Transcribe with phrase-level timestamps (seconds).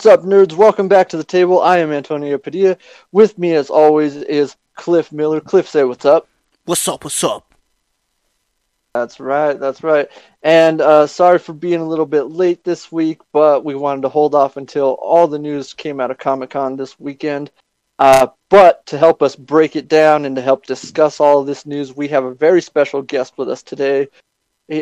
[0.00, 0.54] What's up, nerds?
[0.54, 1.60] Welcome back to the table.
[1.60, 2.78] I am Antonio Padilla.
[3.12, 5.42] With me, as always, is Cliff Miller.
[5.42, 6.26] Cliff, say what's up.
[6.64, 7.04] What's up?
[7.04, 7.54] What's up?
[8.94, 9.60] That's right.
[9.60, 10.08] That's right.
[10.42, 14.08] And uh, sorry for being a little bit late this week, but we wanted to
[14.08, 17.50] hold off until all the news came out of Comic Con this weekend.
[17.98, 21.66] Uh, but to help us break it down and to help discuss all of this
[21.66, 24.08] news, we have a very special guest with us today.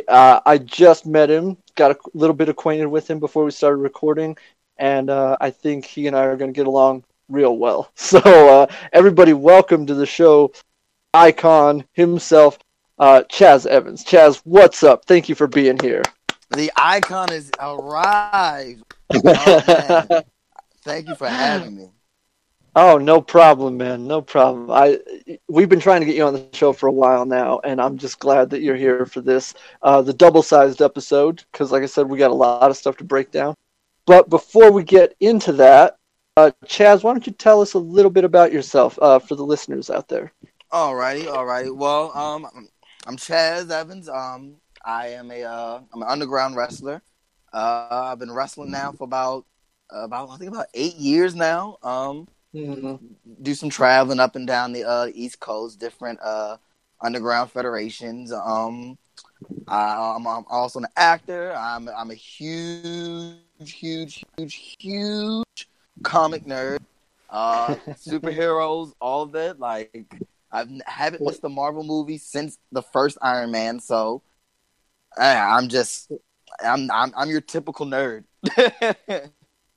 [0.06, 3.78] Uh, I just met him, got a little bit acquainted with him before we started
[3.78, 4.37] recording,
[4.79, 7.90] and uh, I think he and I are going to get along real well.
[7.96, 10.52] So, uh, everybody, welcome to the show,
[11.12, 12.59] icon himself,
[12.99, 14.04] uh, Chaz Evans.
[14.04, 15.04] Chaz, what's up?
[15.04, 16.02] Thank you for being here.
[16.51, 18.82] The icon is arrived.
[19.10, 20.23] Oh,
[20.82, 21.90] Thank you for having me.
[22.74, 24.06] Oh, no problem, man.
[24.06, 24.71] No problem.
[24.71, 25.01] I
[25.49, 27.99] we've been trying to get you on the show for a while now, and I'm
[27.99, 32.09] just glad that you're here for this, uh, the double-sized episode, because, like I said,
[32.09, 33.54] we got a lot of stuff to break down.
[34.09, 35.98] But before we get into that,
[36.38, 39.45] uh, Chaz, why don't you tell us a little bit about yourself uh, for the
[39.45, 40.32] listeners out there?
[40.73, 41.76] Alrighty, alrighty.
[41.76, 42.48] Well, um,
[43.06, 44.09] I'm Chaz Evans.
[44.09, 47.02] Um, I am a uh, I'm an underground wrestler.
[47.52, 49.45] Uh, I've been wrestling now for about
[49.90, 51.76] about I think about eight years now.
[51.82, 52.95] Um, mm-hmm.
[53.43, 56.56] do some traveling up and down the uh, East Coast, different uh,
[57.02, 58.32] underground federations.
[58.32, 58.96] Um,
[59.66, 61.55] I, am also an actor.
[61.57, 65.69] I'm I'm a huge, huge, huge, huge
[66.03, 66.79] comic nerd.
[67.31, 69.59] Uh, superheroes, all of it.
[69.59, 70.12] Like
[70.53, 73.81] I haven't missed the Marvel movie since the first Iron Man.
[73.81, 74.23] So
[75.17, 76.11] I'm just
[76.65, 78.25] I'm I'm I'm your typical nerd.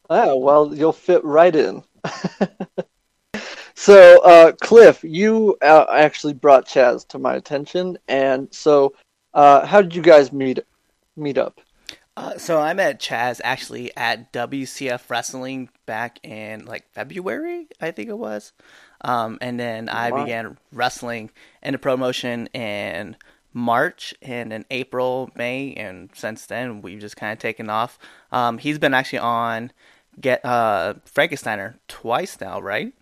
[0.10, 1.84] oh well, you'll fit right in.
[3.76, 8.94] so, uh, Cliff, you uh, actually brought Chaz to my attention, and so
[9.34, 10.60] uh, how did you guys meet
[11.16, 11.62] meet up?
[12.18, 18.10] Uh, so I met Chaz actually at WCF Wrestling back in like February, I think
[18.10, 18.52] it was.
[19.02, 20.24] Um, and then I wow.
[20.24, 21.32] began wrestling
[21.64, 23.16] in the promotion in
[23.54, 27.98] March and in April, May, and since then we've just kind of taken off.
[28.32, 29.72] Um, he's been actually on
[30.20, 32.94] get uh Frankensteiner twice now, right?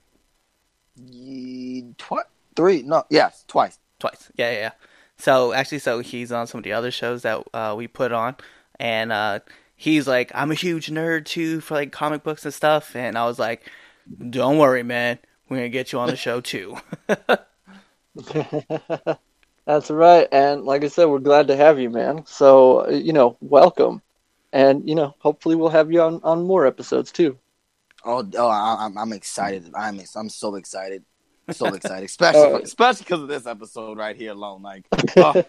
[1.97, 2.25] twice,
[2.55, 4.31] three, no, yes, twice, twice.
[4.35, 4.71] Yeah, yeah, yeah.
[5.19, 8.35] So actually, so he's on some of the other shows that uh, we put on,
[8.79, 9.39] and uh,
[9.75, 13.25] he's like, I'm a huge nerd too for like comic books and stuff, and I
[13.25, 13.69] was like,
[14.29, 15.19] Don't worry, man,
[15.49, 16.77] we're gonna get you on the show too.
[19.65, 22.25] That's right, and like I said, we're glad to have you, man.
[22.25, 24.01] So you know, welcome,
[24.51, 27.37] and you know, hopefully we'll have you on on more episodes too.
[28.05, 29.71] Oh, oh, I'm I'm excited.
[29.75, 31.03] I'm I'm so excited,
[31.53, 34.61] so excited, especially uh, especially because of this episode right here alone.
[34.61, 34.85] Like,
[35.17, 35.43] oh.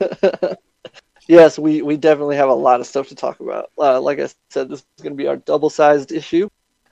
[1.28, 3.71] yes, we we definitely have a lot of stuff to talk about.
[3.78, 6.49] Uh, like I said, this is going to be our double sized issue.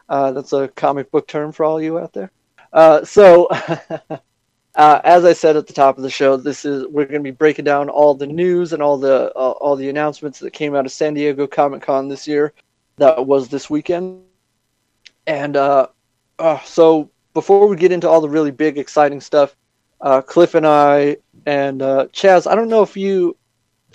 [0.09, 2.31] Uh, that's a comic book term for all you out there.
[2.73, 3.47] Uh, so,
[4.75, 7.31] uh, as I said at the top of the show, this is we're going to
[7.31, 10.75] be breaking down all the news and all the uh, all the announcements that came
[10.75, 12.53] out of San Diego Comic Con this year.
[12.97, 14.23] That was this weekend,
[15.27, 15.89] and uh,
[16.65, 19.55] so before we get into all the really big, exciting stuff,
[20.27, 23.37] Cliff and I and Chaz, I don't know if you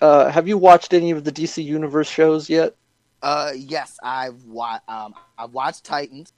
[0.02, 2.76] uh, have you watched any of the DC Universe shows yet?
[3.22, 6.34] Uh, yes, I've wa- um, I've watched Titans,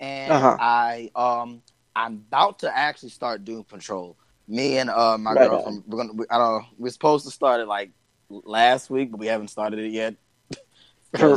[0.00, 0.56] and uh-huh.
[0.60, 1.62] I um,
[1.94, 4.16] I'm about to actually start Doom Patrol.
[4.46, 5.84] Me and uh, my right girlfriend, on.
[5.86, 6.12] we're gonna.
[6.14, 6.62] We, I don't.
[6.62, 7.90] Know, we're supposed to start it like
[8.28, 10.14] last week, but we haven't started it yet.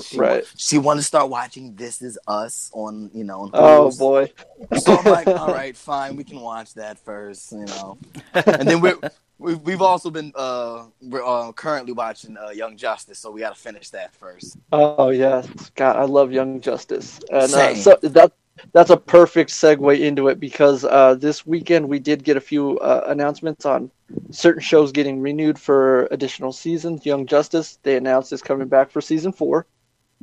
[0.02, 0.44] She, right.
[0.56, 3.42] She wanted to start watching This Is Us on, you know.
[3.42, 4.32] On oh boy.
[4.80, 7.98] So I'm like, all right, fine, we can watch that first, you know.
[8.34, 9.00] And then we're
[9.40, 13.56] We've we've also been uh we're uh, currently watching uh, Young Justice, so we got
[13.56, 14.58] to finish that first.
[14.72, 18.34] Oh yes, God, I love Young Justice, and uh, so that
[18.74, 22.78] that's a perfect segue into it because uh, this weekend we did get a few
[22.80, 23.92] uh, announcements on
[24.32, 27.06] certain shows getting renewed for additional seasons.
[27.06, 29.66] Young Justice they announced is coming back for season four,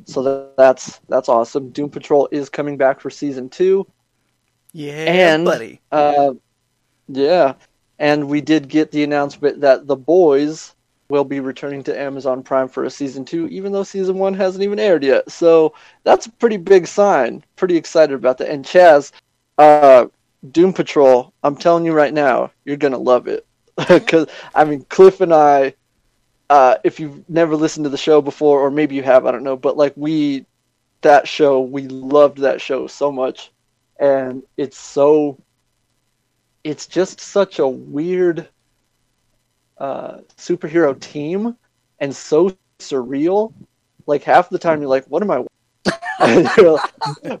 [0.05, 1.69] so that, that's that's awesome.
[1.69, 3.87] Doom Patrol is coming back for season two.
[4.73, 5.81] Yeah, and, buddy.
[5.91, 6.33] Uh,
[7.07, 7.53] yeah,
[7.97, 10.74] and we did get the announcement that The Boys
[11.09, 14.63] will be returning to Amazon Prime for a season two, even though season one hasn't
[14.63, 15.29] even aired yet.
[15.31, 15.73] So
[16.03, 17.43] that's a pretty big sign.
[17.55, 18.49] Pretty excited about that.
[18.49, 19.11] And Chaz,
[19.57, 20.07] uh,
[20.51, 23.45] Doom Patrol, I'm telling you right now, you're gonna love it.
[23.89, 25.73] Because I mean, Cliff and I,
[26.49, 29.43] uh, if you've never listened to the show before, or maybe you have, I don't
[29.43, 30.45] know, but like we,
[31.01, 33.51] that show, we loved that show so much,
[33.99, 35.37] and it's so
[36.63, 38.47] it's just such a weird
[39.77, 41.55] uh, superhero team
[41.99, 43.53] and so surreal.
[44.07, 45.45] Like half the time you're like, what am I?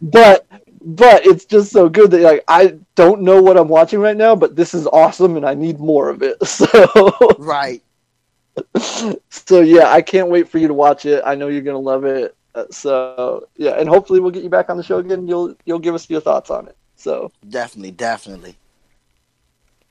[0.01, 0.45] but
[0.81, 4.35] but it's just so good that like I don't know what I'm watching right now,
[4.35, 6.37] but this is awesome and I need more of it.
[6.45, 6.65] So
[7.39, 7.81] right.
[9.29, 11.23] so yeah, I can't wait for you to watch it.
[11.25, 12.35] I know you're gonna love it.
[12.53, 15.27] Uh, so yeah, and hopefully we'll get you back on the show again.
[15.27, 16.77] You'll you'll give us your thoughts on it.
[16.95, 18.57] So definitely, definitely.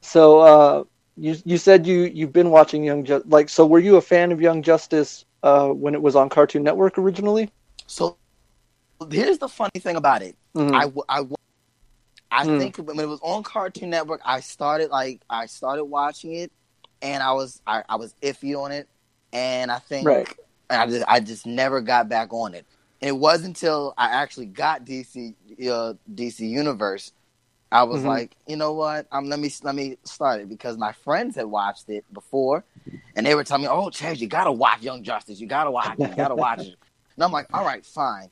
[0.00, 0.84] So uh,
[1.16, 3.30] you you said you you've been watching Young Justice.
[3.30, 6.62] Like, so were you a fan of Young Justice uh, when it was on Cartoon
[6.62, 7.50] Network originally?
[7.86, 8.16] So
[9.10, 10.36] here's the funny thing about it.
[10.54, 10.74] Mm-hmm.
[10.74, 11.24] I, I,
[12.30, 12.58] I mm.
[12.58, 16.52] think when it was on Cartoon Network, I started like I started watching it,
[17.00, 18.88] and I was I, I was iffy on it,
[19.32, 20.28] and I think right.
[20.70, 22.66] I just I just never got back on it.
[23.00, 25.34] And it wasn't until I actually got DC
[25.70, 27.12] uh, DC Universe,
[27.74, 28.08] I was mm-hmm.
[28.08, 29.08] like, you know what?
[29.10, 32.64] Um, let me let me start it because my friends had watched it before,
[33.16, 35.40] and they were telling me, "Oh, Chaz, you gotta watch Young Justice.
[35.40, 36.08] You gotta watch it.
[36.08, 36.76] You gotta watch it."
[37.16, 38.30] And I'm like, "All right, fine."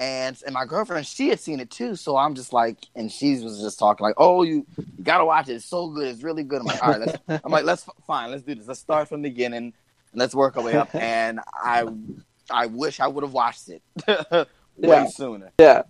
[0.00, 3.38] and and my girlfriend she had seen it too so i'm just like and she
[3.38, 6.42] was just talking like oh you, you gotta watch it it's so good it's really
[6.42, 9.06] good i'm like all right let's i'm like let's fine let's do this let's start
[9.08, 9.72] from the beginning and
[10.14, 11.84] let's work our way up and i
[12.50, 13.82] i wish i would have watched it
[14.30, 14.46] way
[14.78, 15.06] yeah.
[15.06, 15.82] sooner yeah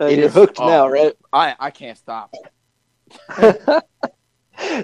[0.00, 2.34] uh, you're is, hooked oh, now right i i can't stop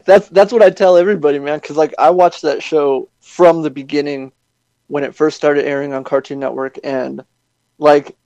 [0.04, 3.70] that's that's what i tell everybody man because like i watched that show from the
[3.70, 4.32] beginning
[4.88, 7.24] when it first started airing on cartoon network and
[7.78, 8.16] like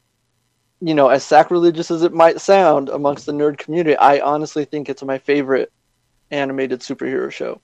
[0.82, 4.88] you know, as sacrilegious as it might sound amongst the nerd community, I honestly think
[4.88, 5.72] it's my favorite
[6.32, 7.60] animated superhero show.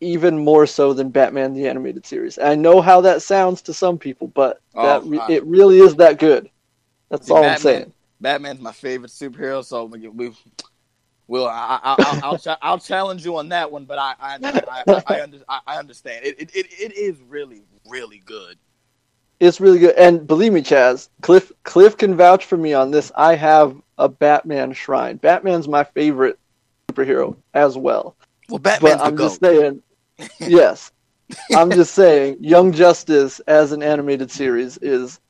[0.00, 2.38] Even more so than Batman the Animated Series.
[2.38, 5.96] I know how that sounds to some people, but oh, that re- it really is
[5.96, 6.50] that good.
[7.08, 7.92] That's see, all Batman, I'm saying.
[8.20, 10.32] Batman's my favorite superhero, so we, we
[11.26, 15.02] will I, will I'll, I'll, challenge you on that one, but I I I, I,
[15.06, 18.58] I, under, I understand it, it, it it is really really good.
[19.38, 23.12] It's really good, and believe me, Chaz, Cliff Cliff can vouch for me on this.
[23.16, 25.16] I have a Batman shrine.
[25.16, 26.38] Batman's my favorite
[26.88, 28.16] superhero as well.
[28.48, 29.82] Well, Batman's but I'm just saying,
[30.38, 30.92] yes,
[31.54, 35.20] I'm just saying, Young Justice as an animated series is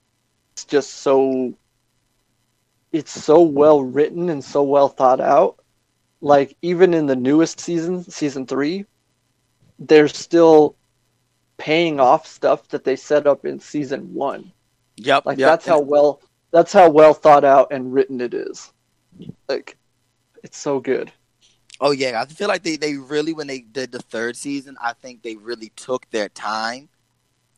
[0.68, 1.54] just so.
[2.92, 5.58] It's so well written and so well thought out.
[6.20, 8.86] Like even in the newest season, season three,
[9.78, 10.76] they're still
[11.58, 14.52] paying off stuff that they set up in season one.
[14.96, 15.26] Yep.
[15.26, 15.50] Like yep.
[15.50, 18.72] that's how well that's how well thought out and written it is.
[19.48, 19.76] Like
[20.42, 21.12] it's so good.
[21.80, 24.94] Oh yeah, I feel like they, they really when they did the third season, I
[24.94, 26.88] think they really took their time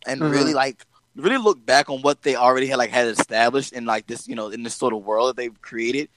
[0.07, 0.33] and mm-hmm.
[0.33, 0.85] really like
[1.19, 4.35] really look back on what they already had like had established in like this, you
[4.35, 6.09] know, in this sort of world that they've created.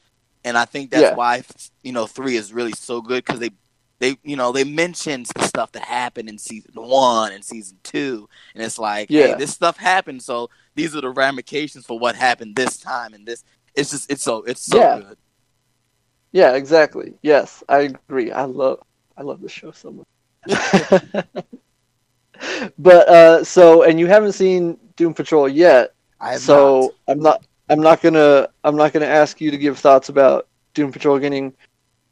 [0.44, 1.15] And I think that's yeah.
[1.15, 1.44] why
[1.83, 3.51] you know, 3 is really so good cuz they
[4.01, 8.27] they you know they mentioned the stuff that happened in season one and season two
[8.53, 9.27] and it's like yeah.
[9.27, 13.25] hey this stuff happened so these are the ramifications for what happened this time and
[13.25, 15.00] this it's just it's so it's so yeah.
[15.00, 15.17] good
[16.31, 18.79] yeah exactly yes i agree i love
[19.17, 20.08] i love the show so much
[22.79, 27.12] but uh so and you haven't seen doom patrol yet I have so not.
[27.12, 30.91] i'm not i'm not gonna i'm not gonna ask you to give thoughts about doom
[30.91, 31.53] patrol getting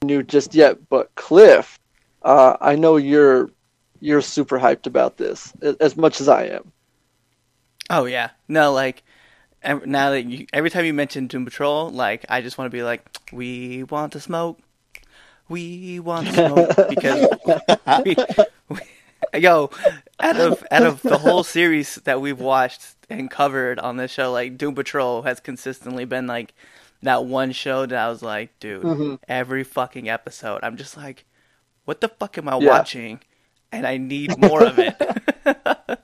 [0.04, 1.80] new just yet, but Cliff,
[2.24, 3.50] uh, I know you're
[4.00, 6.72] you're super hyped about this as much as I am.
[7.90, 9.04] Oh yeah, no, like
[9.64, 12.84] now that you, every time you mention Doom Patrol, like I just want to be
[12.84, 14.60] like, we want to smoke,
[15.50, 17.28] we want to smoke because
[18.06, 18.16] we,
[18.70, 18.80] we,
[19.40, 19.70] yo,
[20.20, 24.32] out of out of the whole series that we've watched and covered on this show,
[24.32, 26.54] like Doom Patrol has consistently been like
[27.02, 29.16] that one show that I was like, dude, mm-hmm.
[29.28, 31.26] every fucking episode, I'm just like,
[31.86, 32.70] what the fuck am I yeah.
[32.70, 33.20] watching?
[33.72, 34.96] And I need more of it.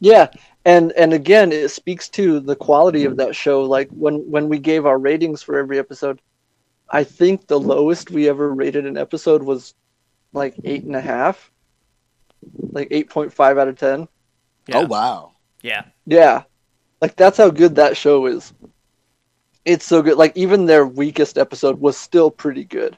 [0.00, 0.28] yeah,
[0.64, 3.62] and and again, it speaks to the quality of that show.
[3.62, 6.20] Like when when we gave our ratings for every episode,
[6.90, 9.74] I think the lowest we ever rated an episode was
[10.32, 11.50] like eight and a half,
[12.70, 14.08] like eight point five out of ten.
[14.66, 14.78] Yeah.
[14.78, 15.32] Oh wow!
[15.62, 16.44] Yeah, yeah,
[17.00, 18.52] like that's how good that show is
[19.64, 20.16] it's so good.
[20.16, 22.96] Like even their weakest episode was still pretty good,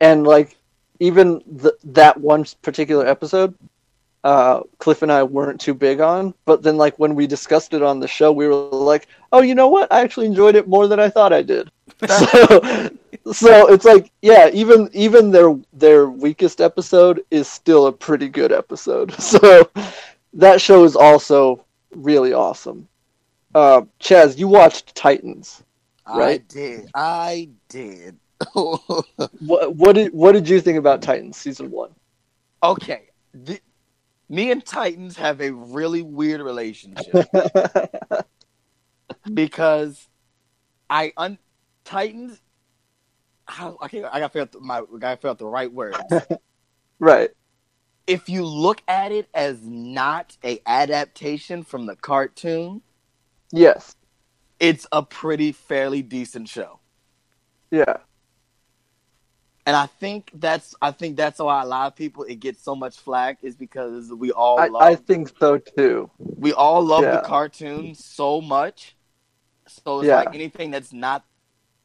[0.00, 0.56] and like
[1.00, 3.54] even the, that one particular episode,
[4.24, 6.34] uh, Cliff and I weren't too big on.
[6.44, 9.54] But then like when we discussed it on the show, we were like, "Oh, you
[9.54, 9.92] know what?
[9.92, 11.70] I actually enjoyed it more than I thought I did."
[12.08, 12.90] so,
[13.32, 18.52] so it's like, yeah, even even their their weakest episode is still a pretty good
[18.52, 19.12] episode.
[19.20, 19.70] So
[20.34, 22.86] that show is also really awesome.
[23.54, 25.64] Uh, Chaz, you watched Titans
[26.14, 26.40] right?
[26.40, 26.90] I did.
[26.94, 28.18] I did.
[28.52, 31.90] what what did what did you think about Titans season one?
[32.62, 33.60] Okay, the,
[34.28, 37.28] me and Titans have a really weird relationship.
[39.34, 40.08] because
[40.88, 41.38] I un
[41.84, 42.40] Titans.
[43.48, 44.04] How I can't.
[44.04, 44.78] I got to figure out my.
[44.78, 45.98] I got to figure out the right words.
[47.00, 47.30] Right.
[48.08, 52.82] if you look at it as not a adaptation from the cartoon,
[53.52, 53.94] Yes.
[54.58, 56.80] it's a pretty fairly decent show.
[57.70, 57.98] Yeah.
[59.64, 62.74] And I think that's I think that's why a lot of people it gets so
[62.74, 66.10] much flack is because we all I, love I think so too.
[66.18, 67.16] we all love Yeah.
[67.16, 68.96] the cartoon so much.
[69.68, 70.16] So it's Yeah.
[70.16, 71.24] like anything that's not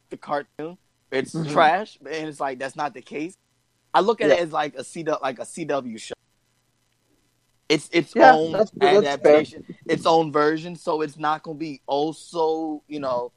[0.09, 0.77] the cartoon,
[1.13, 1.51] it's Mhm.
[1.51, 1.97] trash.
[2.01, 3.35] And it's like that's not the case.
[3.93, 6.13] I look at it as like a CW like a CW show.
[7.69, 10.75] It's its Yeah, own that's- that's adaptation, its own version.
[10.75, 13.31] So it's not going to be also you know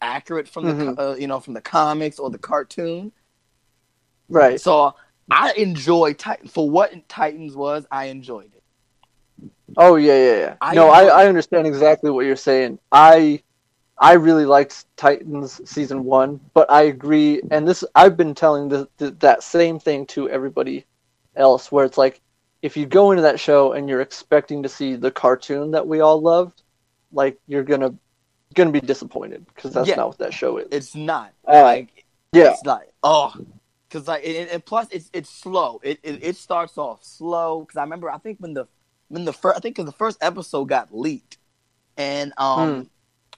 [0.00, 0.96] accurate from the Mhm.
[0.96, 3.12] co- uh, you know from the comics or the cartoon.
[4.28, 4.60] Right.
[4.60, 4.94] So
[5.30, 7.86] I enjoy Titan for what Titans was.
[7.90, 8.62] I enjoyed it.
[9.76, 10.56] Oh yeah, yeah, yeah.
[10.60, 12.78] I no, I, I understand exactly what you're saying.
[12.92, 13.42] I
[13.98, 17.40] I really liked Titans season one, but I agree.
[17.50, 20.84] And this I've been telling the, the, that same thing to everybody
[21.34, 22.20] else, where it's like
[22.62, 26.00] if you go into that show and you're expecting to see the cartoon that we
[26.00, 26.62] all loved,
[27.12, 27.94] like you're gonna
[28.54, 29.96] gonna be disappointed because that's Yeah.
[29.96, 30.68] not what that show is.
[30.70, 33.32] It's not Uh, like yeah, It's like oh,
[33.88, 35.80] because like and, and plus it's it's slow.
[35.82, 38.66] It it, it starts off slow because I remember I think when the
[39.08, 41.38] when the first I think 'cause the first episode got leaked,
[41.96, 42.82] and um Hmm.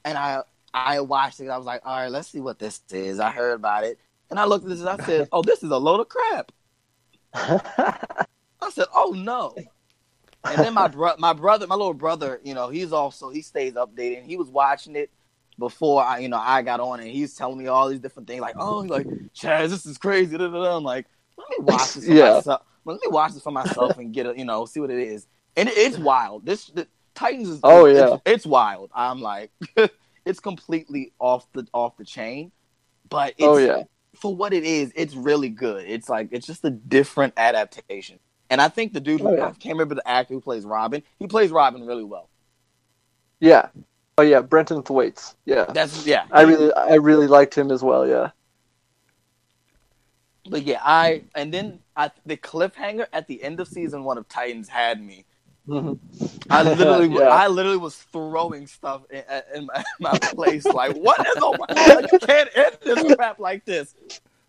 [0.08, 0.42] And I
[0.74, 1.48] I watched it.
[1.48, 3.20] I was like, all right, let's see what this is.
[3.20, 3.98] I heard about it,
[4.30, 6.52] and I looked at this and I said, oh, this is a load of crap.
[7.34, 9.54] I said, oh no.
[10.44, 13.74] And then my bro, my brother, my little brother, you know, he's also he stays
[13.74, 14.24] updated.
[14.24, 15.10] He was watching it
[15.58, 18.40] before I, you know, I got on, and he's telling me all these different things,
[18.40, 20.36] like, oh, like Chaz, this is crazy.
[20.38, 20.76] Da, da, da.
[20.76, 22.34] I'm like, let me watch this for Yeah.
[22.34, 22.62] myself.
[22.84, 25.26] Let me watch this for myself and get a, you know, see what it is.
[25.56, 26.46] And it, it's wild.
[26.46, 26.88] This the,
[27.18, 28.14] Titans is Oh, it's- yeah.
[28.14, 28.90] it's, it's wild.
[28.94, 29.50] I'm like,
[30.24, 32.52] it's completely off the off the chain,
[33.08, 33.82] but oh, it's, oh yeah,
[34.16, 35.84] for what it is, it's really good.
[35.86, 38.18] It's like it's just a different adaptation.
[38.50, 39.46] And I think the dude oh, who Oh, yeah.
[39.48, 42.28] I can't remember the actor who plays Robin, he plays Robin really well.
[43.40, 43.68] yeah.
[44.16, 45.36] Oh yeah, Brenton Thwaites.
[45.44, 46.24] Yeah, That's yeah.
[46.32, 48.04] I really I really liked him as well.
[48.06, 48.30] Yeah.
[50.50, 54.28] But yeah, I and then I the cliffhanger at the end of season one of
[54.28, 55.24] Titans had me.
[55.68, 55.98] Mhm.
[56.50, 57.28] I literally, Yeah.
[57.28, 59.22] I literally was throwing stuff in,
[59.54, 60.64] in my, my place.
[60.64, 61.58] Like, what is over?
[61.68, 63.94] Like, you can't end this crap like this.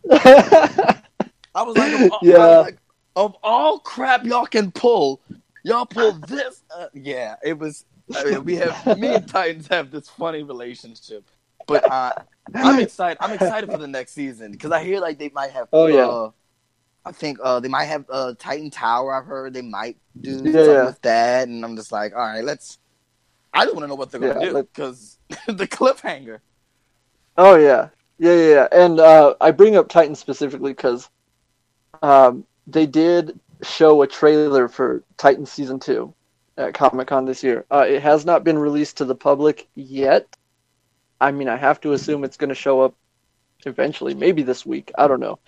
[0.10, 2.46] I was like, of, all- I was Yeah.
[2.60, 2.78] like,
[3.16, 5.22] of all crap y'all can pull,
[5.64, 6.64] y'all pull this.
[6.76, 7.86] Uh, yeah, it was.
[8.16, 11.26] I mean, we have me and Titans have this funny relationship,
[11.68, 12.14] but uh,
[12.56, 13.18] I'm excited.
[13.22, 15.68] I'm excited for the next season because I hear like they might have.
[15.74, 16.30] Oh, yeah.
[17.06, 19.14] I think uh, they might have uh, Titan Tower.
[19.14, 20.86] I've heard they might do Yeah, something yeah.
[20.86, 22.78] with that, and I'm just like, all right, let's.
[23.54, 26.40] I just want to know what they're gonna do because the cliffhanger.
[27.38, 27.90] Oh yeah,
[28.20, 28.68] yeah, yeah, yeah.
[28.72, 31.10] And uh, I bring up Titan specifically because
[32.02, 36.14] um, they did show a trailer for Titan season two
[36.58, 37.66] at Comic Con this year.
[37.72, 40.28] Uh, it has not been released to the public yet.
[41.22, 42.96] I mean, I have to assume it's going to show up
[43.66, 44.92] eventually, maybe this week.
[44.98, 45.40] I don't know,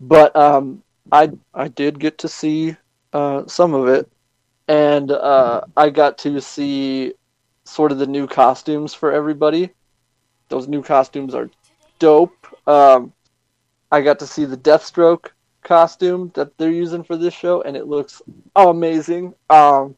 [0.00, 2.76] but um, I I did get to see
[3.12, 4.10] uh, some of it,
[4.66, 7.14] and uh, I got to see
[7.64, 9.70] sort of the new costumes for everybody.
[10.48, 11.50] Those new costumes are
[11.98, 12.34] dope.
[12.66, 13.12] Um,
[13.90, 15.30] I got to see the Deathstroke
[15.62, 18.22] costume that they're using for this show, and it looks
[18.56, 19.34] amazing.
[19.50, 19.96] Um,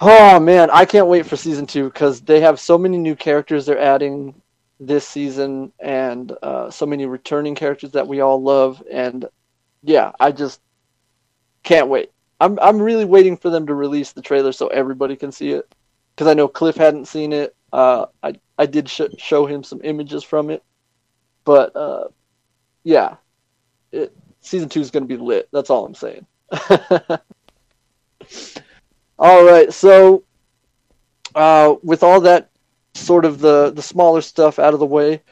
[0.00, 3.66] oh man, I can't wait for season two because they have so many new characters
[3.66, 4.34] they're adding
[4.80, 8.82] this season, and uh, so many returning characters that we all love.
[8.90, 9.26] And
[9.82, 10.60] yeah, I just
[11.62, 12.10] can't wait.
[12.40, 15.72] I'm I'm really waiting for them to release the trailer so everybody can see it
[16.14, 17.54] because I know Cliff hadn't seen it.
[17.72, 20.62] Uh, I I did sh- show him some images from it,
[21.44, 22.08] but uh,
[22.84, 23.16] yeah,
[23.92, 25.48] it, season two is going to be lit.
[25.52, 26.26] That's all I'm saying.
[29.18, 30.24] all right, so
[31.34, 32.50] uh, with all that
[32.94, 35.22] sort of the the smaller stuff out of the way,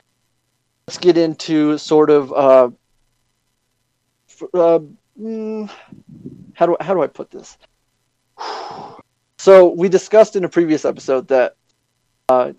[0.86, 2.74] let's get into sort of
[4.54, 4.80] uh,
[6.54, 7.58] how do how do I put this?
[9.38, 11.56] So we discussed in a previous episode that
[12.28, 12.52] uh,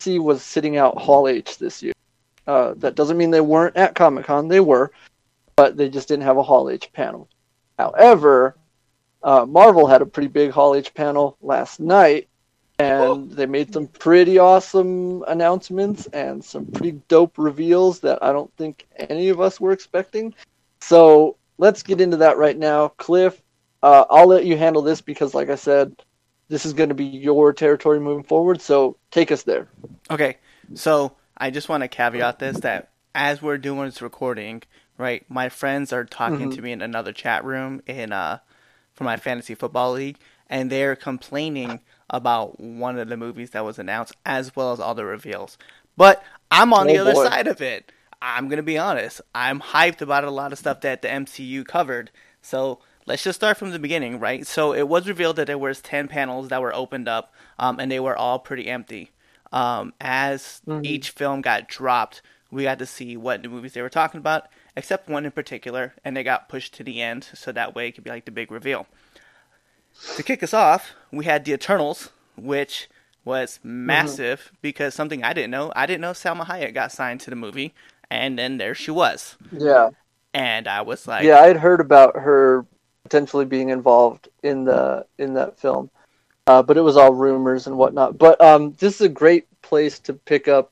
[0.00, 1.92] C was sitting out Hall H this year.
[2.46, 4.92] Uh, that doesn't mean they weren't at Comic Con; they were,
[5.56, 7.28] but they just didn't have a Hall H panel.
[7.78, 8.56] However,
[9.22, 12.28] uh, Marvel had a pretty big Hall H panel last night,
[12.78, 18.52] and they made some pretty awesome announcements and some pretty dope reveals that I don't
[18.56, 20.34] think any of us were expecting.
[20.82, 22.88] So let's get into that right now.
[22.88, 23.40] Cliff,
[23.82, 25.94] uh, I'll let you handle this because, like I said,
[26.48, 28.60] this is going to be your territory moving forward.
[28.60, 29.68] So take us there.
[30.10, 30.38] Okay,
[30.74, 34.62] so I just want to caveat this that as we're doing this recording,
[34.98, 36.52] right, my friends are talking Mhm.
[36.56, 38.38] to me in another chat room in uh
[38.94, 43.78] for my fantasy football league, and they're complaining about one of the movies that was
[43.78, 45.56] announced as well as all the reveals.
[45.96, 47.24] But I'm on the Oh, other boy.
[47.24, 47.90] side of it.
[48.24, 49.20] I'm gonna be honest.
[49.34, 52.12] I'm hyped about a lot of stuff that the MCU covered.
[52.40, 54.46] So let's just start from the beginning, right?
[54.46, 57.90] So it was revealed that there was ten panels that were opened up, um, and
[57.90, 59.10] they were all pretty empty.
[59.52, 60.86] Um, as Mhm.
[60.86, 64.46] each film got dropped, we got to see what the movies they were talking about,
[64.76, 67.92] except one in particular, and they got pushed to the end, so that way it
[67.92, 68.86] could be like the big reveal.
[70.16, 72.88] To kick us off, we had the Eternals, which
[73.24, 75.72] was massive because something I didn't know.
[75.76, 77.74] I didn't know Salma Hayek got signed to the movie,
[78.12, 79.90] and then there she was, Yeah.
[80.34, 82.66] and I was like, yeah, I had heard about her
[83.04, 85.90] potentially being involved in the in that film,
[86.46, 88.18] uh, but it was all rumors and whatnot.
[88.18, 90.70] But um, this is a great place to pick up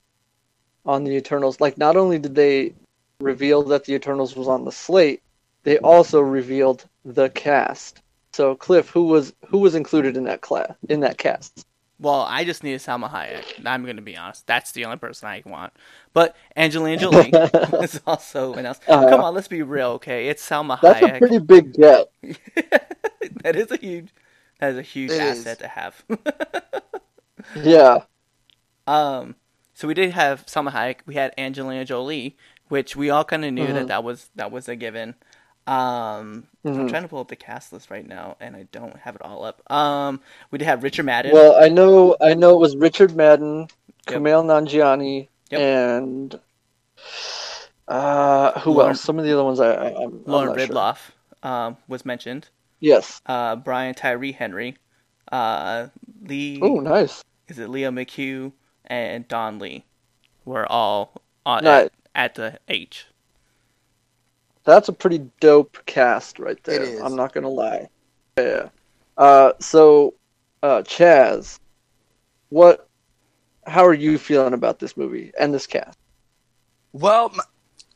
[0.84, 1.60] on the Eternals.
[1.60, 2.74] Like, not only did they
[3.20, 5.22] reveal that the Eternals was on the slate,
[5.62, 8.02] they also revealed the cast.
[8.32, 11.66] So, Cliff, who was who was included in that class in that cast?
[12.00, 13.64] Well, I just needed Salma Hayek.
[13.66, 14.46] I'm going to be honest.
[14.46, 15.74] That's the only person I want.
[16.14, 17.30] But Angelina Jolie
[17.82, 18.82] is also announced.
[18.88, 20.28] Uh, Come on, let's be real, okay?
[20.28, 21.18] It's Salma That's a Hayek.
[21.18, 22.10] pretty big get.
[23.42, 24.08] that is a huge.
[24.60, 25.58] That is a huge It asset is.
[25.58, 26.04] to have.
[27.56, 28.00] Yeah.
[28.86, 29.34] um,
[29.74, 30.98] so we did have Salma Hayek.
[31.06, 32.36] We had Angelina Jolie,
[32.68, 33.88] which we all kind of knew that Mhm.
[33.88, 35.14] that was that was a given.
[35.66, 36.88] Um, I'm Mhm.
[36.88, 39.44] trying to pull up the cast list right now, and I don't have it all
[39.44, 39.62] up.
[39.70, 40.20] Um,
[40.50, 41.32] we did have Richard Madden.
[41.32, 43.68] Well, I know I know it was Richard Madden,
[44.08, 44.20] Yep.
[44.20, 45.60] Kumail Nanjiani, Yep.
[45.60, 46.40] and
[47.88, 49.00] uh, who Lauren- else?
[49.00, 50.66] Some of the other ones I, I I'm, I'm Lauren sure.
[50.68, 50.98] Ridloff
[51.42, 52.48] um, was mentioned.
[52.80, 53.20] Yes.
[53.26, 54.76] Uh, Brian Tyree Henry,
[55.30, 55.88] uh,
[56.22, 56.58] Lee.
[56.62, 57.22] Oh, nice.
[57.48, 58.52] is it Leo McHugh
[58.86, 59.84] and Don Lee
[60.44, 61.86] were all on Nice.
[61.86, 63.06] at, at the H.
[64.70, 66.76] That's a pretty dope cast right there.
[66.76, 67.00] It is.
[67.02, 67.88] I'm not gonna lie.
[68.38, 68.68] Yeah.
[69.16, 70.14] Uh, so,
[70.62, 71.58] uh, Chaz,
[72.50, 72.86] what?
[73.66, 75.98] How are you feeling about this movie and this cast?
[76.92, 77.32] Well,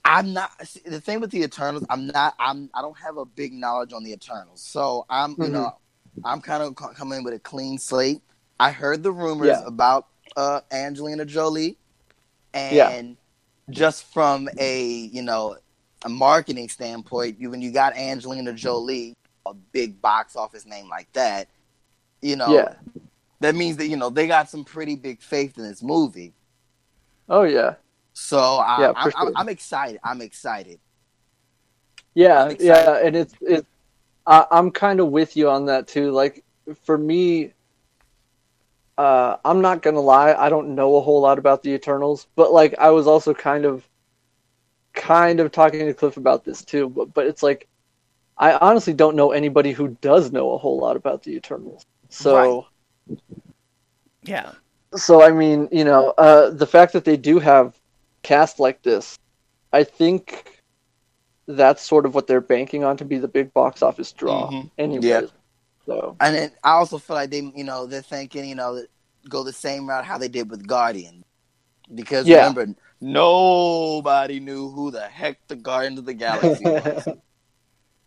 [0.05, 0.51] I'm not.
[0.67, 2.35] see, The thing with the Eternals, I'm not.
[2.41, 2.71] I'm.
[2.75, 5.31] I don't have a big knowledge on the Eternals, so I'm.
[5.33, 5.53] You Mhm.
[5.53, 5.79] know,
[6.25, 8.21] I'm kind of co- coming with a clean slate.
[8.59, 9.63] I heard the rumors Yeah.
[9.65, 11.79] about uh, Angelina Jolie,
[12.53, 13.73] and Yeah.
[13.75, 14.81] just from a
[15.13, 15.57] you know
[16.05, 19.15] a marketing standpoint, you when you got Angelina Jolie,
[19.47, 21.49] a big box office name like that,
[22.23, 22.75] you know, Yeah.
[23.41, 26.33] that means that you know they got some pretty big faith in this movie.
[27.29, 27.75] Oh yeah.
[28.13, 29.33] So I, Yeah, I'm, I'm, sure.
[29.37, 30.01] I'm excited.
[30.05, 30.79] I'm excited.
[32.15, 32.67] Yeah, I'm excited.
[32.67, 33.67] yeah, and it's it's.
[34.27, 36.11] I, I'm kind of with you on that too.
[36.13, 36.45] Like
[36.85, 37.53] for me,
[38.97, 40.33] uh, I'm not gonna lie.
[40.33, 43.65] I don't know a whole lot about the Eternals, but like I was also kind
[43.65, 43.87] of,
[44.95, 46.89] kind of talking to Cliff about this too.
[46.89, 47.67] But but it's like,
[48.39, 51.83] I honestly don't know anybody who does know a whole lot about the Eternals.
[52.09, 52.67] So
[54.23, 54.53] Yeah,
[54.95, 57.77] so I mean, you know, uh, the fact that they do have
[58.23, 59.19] cast like this,
[59.73, 60.61] I think
[61.47, 64.51] that's sort of what they're banking on to be the big box office draw.
[64.51, 64.71] Mhm.
[64.79, 65.21] Anyways, Yeah.
[65.85, 68.89] so And then I also feel like they, you know, they're thinking, you know, that
[69.29, 71.25] go the same route how they did with Guardian,
[71.95, 72.47] because Yeah.
[72.49, 72.75] remember,
[73.05, 77.09] nobody knew who the heck the Guardians of the Galaxy was.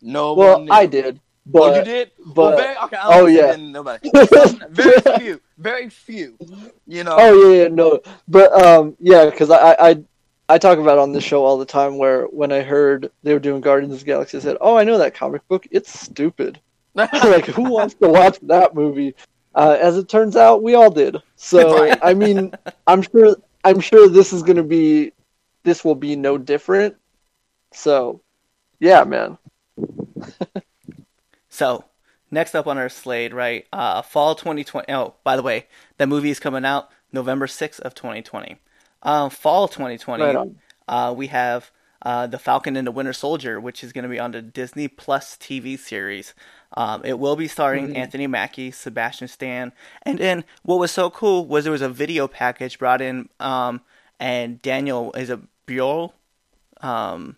[0.02, 0.72] No well, knew.
[0.72, 2.12] I did, oh, but you did?
[2.26, 3.56] but well, very, okay, oh, yeah.
[3.56, 4.10] nobody.
[4.70, 6.38] very few, very few.
[6.86, 10.04] You know, oh yeah, yeah, no, but um, yeah, because I, I I
[10.50, 11.98] I talk about on this show all the time.
[11.98, 14.84] Where when I heard they were doing Guardians of the Galaxy, I said, "Oh, I
[14.84, 15.68] know that comic book.
[15.72, 16.60] It's stupid."
[16.98, 19.14] like who wants to watch that movie
[19.54, 22.52] uh, as it turns out we all did so i mean
[22.88, 23.36] i'm sure
[23.68, 25.12] i'm sure this is going to be
[25.64, 26.96] this will be no different
[27.72, 28.22] so
[28.80, 29.38] yeah man
[31.58, 31.86] So,
[32.30, 33.66] next up on our slate, right?
[33.74, 34.94] Uh, fall 2020.
[34.94, 35.66] Oh, by the way,
[35.98, 38.58] that movie is coming out November 6th of 2020.
[39.02, 40.50] Um, fall 2020, right
[40.88, 41.72] uh, we have
[42.04, 44.88] uh, The Falcon and the Winter Soldier, which is going to be on the Disney
[44.88, 46.36] Plus TV series.
[46.74, 47.96] Um, it will be starring Mhm.
[47.96, 49.72] Anthony Mackie, Sebastian Stan,
[50.04, 53.82] and then what was so cool was there was a video package brought in, um,
[54.20, 56.14] and Daniel is a Buell,
[56.82, 57.38] um,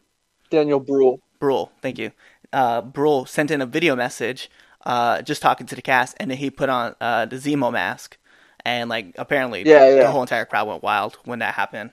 [0.49, 2.11] daniel Brühl Brühl, thank you.
[2.51, 4.49] Uh, Brühl sent in a video message,
[4.85, 8.17] uh, just talking to the cast, and then he put on uh, the Zemo mask,
[8.65, 10.11] and like apparently, Yeah, the yeah.
[10.11, 11.91] whole entire crowd went wild when that happened.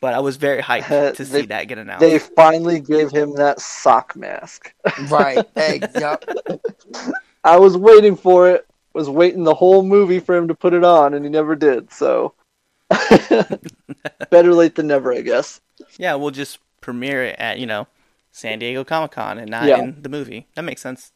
[0.00, 2.00] But I was very hyped Uh, to they- see that get announced.
[2.00, 4.72] they finally gave him that sock mask
[5.08, 5.44] right?
[5.54, 6.24] Hey, yup.
[7.44, 10.82] i was waiting for it was waiting the whole movie for him to put it
[10.84, 11.92] on, and he never did.
[11.92, 12.32] So
[14.30, 15.60] better late than never, I guess.
[15.98, 17.86] Yeah, we'll just premiere it at you know
[18.32, 19.80] San Diego Comic Con and not Yeah.
[19.80, 20.46] in the movie.
[20.54, 21.12] That makes sense.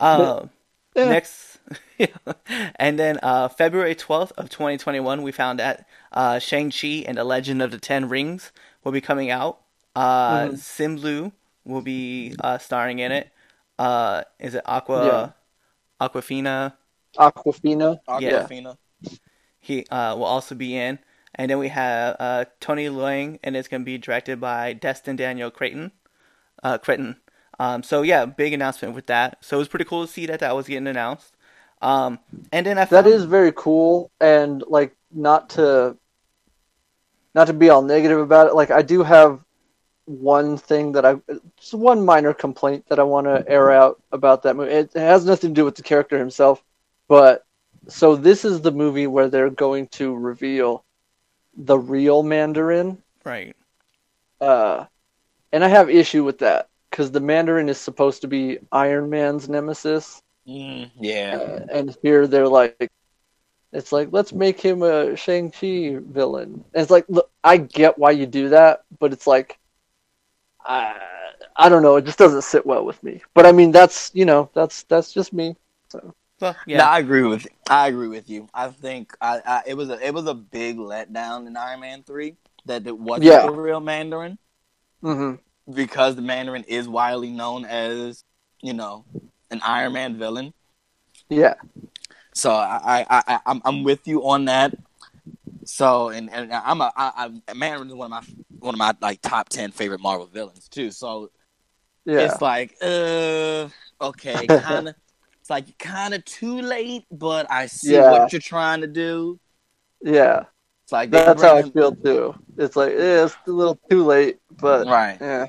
[0.00, 0.46] Uh,
[0.94, 1.08] Yeah.
[1.10, 1.57] Next,
[2.76, 7.04] and then uh, February twelfth of twenty twenty one, we found that uh, Shang Chi
[7.06, 8.52] and the Legend of the Ten Rings
[8.84, 9.60] will be coming out.
[9.94, 10.52] Uh, Mhm.
[10.54, 11.32] Simu Liu
[11.64, 13.30] will be uh, starring in it.
[13.78, 15.34] Uh, is it Aqua
[16.00, 16.74] Awkwafina?
[17.18, 18.00] Awkwafina.
[18.16, 18.46] Yeah.
[18.48, 18.78] Awkwafina.
[19.60, 20.98] he uh, will also be in.
[21.34, 25.16] And then we have uh, Tony Leung, and it's going to be directed by Destin
[25.16, 25.92] Daniel Cretton.
[26.62, 27.16] Uh, Cretton.
[27.60, 29.38] Um, so yeah, big announcement with that.
[29.44, 31.36] So it was pretty cool to see that that was getting announced.
[31.80, 32.18] Um,
[32.52, 35.96] and then I found, is very cool, and like not to
[37.34, 38.54] not to be all negative about it.
[38.54, 39.40] Like I do have
[40.06, 41.16] one thing that I
[41.58, 44.72] just one minor complaint that I want to air out about that movie.
[44.72, 46.64] It has nothing to do with the character himself,
[47.06, 47.44] but
[47.88, 50.84] so this is the movie where they're going to reveal
[51.56, 53.54] the real Mandarin, right.
[54.40, 54.84] uh,
[55.52, 59.48] and I have issue with that because the Mandarin is supposed to be Iron Man's
[59.48, 60.22] nemesis.
[60.48, 61.40] Mm, yeah.
[61.40, 62.78] Uh, and here they're like,
[63.72, 66.64] it's like let's make him a Shang Chi villain.
[66.72, 69.58] And it's like, look, I get why you do that, but it's like,
[70.64, 70.96] I
[71.56, 73.22] I don't know, it just doesn't sit well with me.
[73.34, 75.56] But I mean, that's you know, that's that's just me.
[75.88, 78.48] So Well, Yeah, yeah, I agree with I agree with you.
[78.54, 82.02] I think I, I it was a it was a big letdown in Iron Man
[82.02, 83.42] three that it wasn't Yeah.
[83.42, 84.38] the real Mandarin
[85.02, 85.34] hmm
[85.72, 88.24] because the Mandarin is widely known as
[88.62, 89.04] you know
[89.50, 90.54] an Iron Man villain.
[91.30, 91.54] yeah,
[92.34, 94.74] So I I, I I'm I'm with you on that.
[95.64, 98.22] So and and I'm a I, I Mandarin is one of my
[98.60, 100.90] one of my like top ten favorite Marvel villains too.
[100.90, 101.30] So
[102.04, 103.68] yeah, it's like uh
[104.00, 104.96] okay kind of
[105.40, 108.02] it's like kind of too late, but I see Yeah.
[108.02, 109.40] what you're trying to do.
[110.02, 110.44] yeah.
[110.84, 112.34] It's like That's how I feel too.
[112.56, 115.20] It's like yeah, it's a little too late, but right.
[115.20, 115.46] yeah.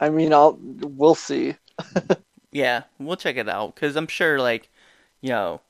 [0.00, 1.56] I mean, I'll we'll see.
[2.54, 2.84] yeah.
[2.98, 4.70] We'll check it out because I'm sure, like,
[5.20, 5.60] you know,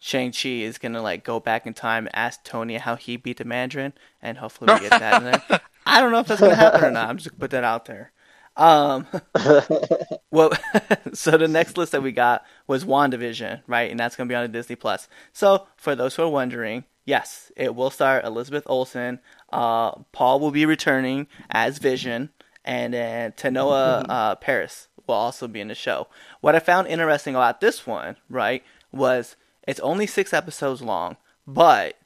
[0.00, 3.36] Shang Chi is gonna like go back in time and ask Tony how he beat
[3.36, 5.60] the Mandarin, and hopefully we get that in there.
[5.86, 7.08] I don't know if that's gonna happen or not.
[7.08, 8.12] I'm just gonna put that out there.
[8.56, 9.06] Um,
[10.30, 10.52] well,
[11.12, 13.90] so the next list that we got was WandaVision, right?
[13.90, 15.08] And that's going to be on Disney Plus.
[15.32, 19.20] So, for those who are wondering, yes, it will star Elizabeth Olsen.
[19.52, 22.30] Uh, Paul will be returning as Vision,
[22.64, 26.06] and then Teyonah uh, Parris will also be in the show.
[26.40, 29.36] What I found interesting about this one, right, was
[29.68, 31.96] it's only six episodes long, but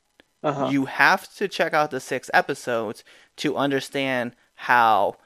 [0.43, 0.69] Uh-huh.
[0.71, 3.05] you have to check out the six episodes
[3.37, 5.17] to understand how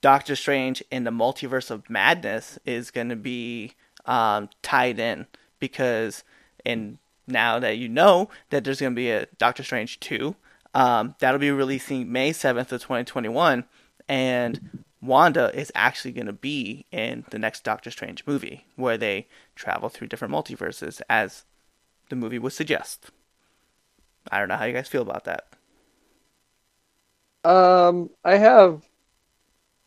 [0.00, 3.72] Doctor Strange in the Multiverse of Madness is going to be
[4.06, 5.26] um, tied in
[5.58, 6.22] because
[6.64, 10.34] and now that you know that there's going to be a Doctor Strange 2
[10.74, 13.64] um, that'll be releasing May 7th of 2021
[14.08, 19.28] and Wanda is actually going to be in the next Doctor Strange movie where they
[19.54, 21.44] travel through different multiverses as
[22.10, 23.10] the movie would suggest.
[24.30, 25.46] I don't know how you guys feel about that.
[27.44, 28.82] Um, I have.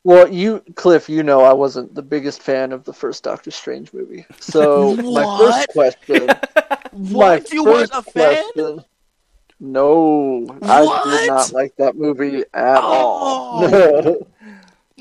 [0.03, 3.93] Well, you, Cliff, you know I wasn't the biggest fan of the first Doctor Strange
[3.93, 4.25] movie.
[4.39, 5.69] So my first What?
[5.69, 6.29] question.
[6.93, 7.43] What?
[7.43, 8.43] my You weren't first a fan?
[8.53, 8.83] question-
[9.61, 14.17] No, I did not like that movie at all.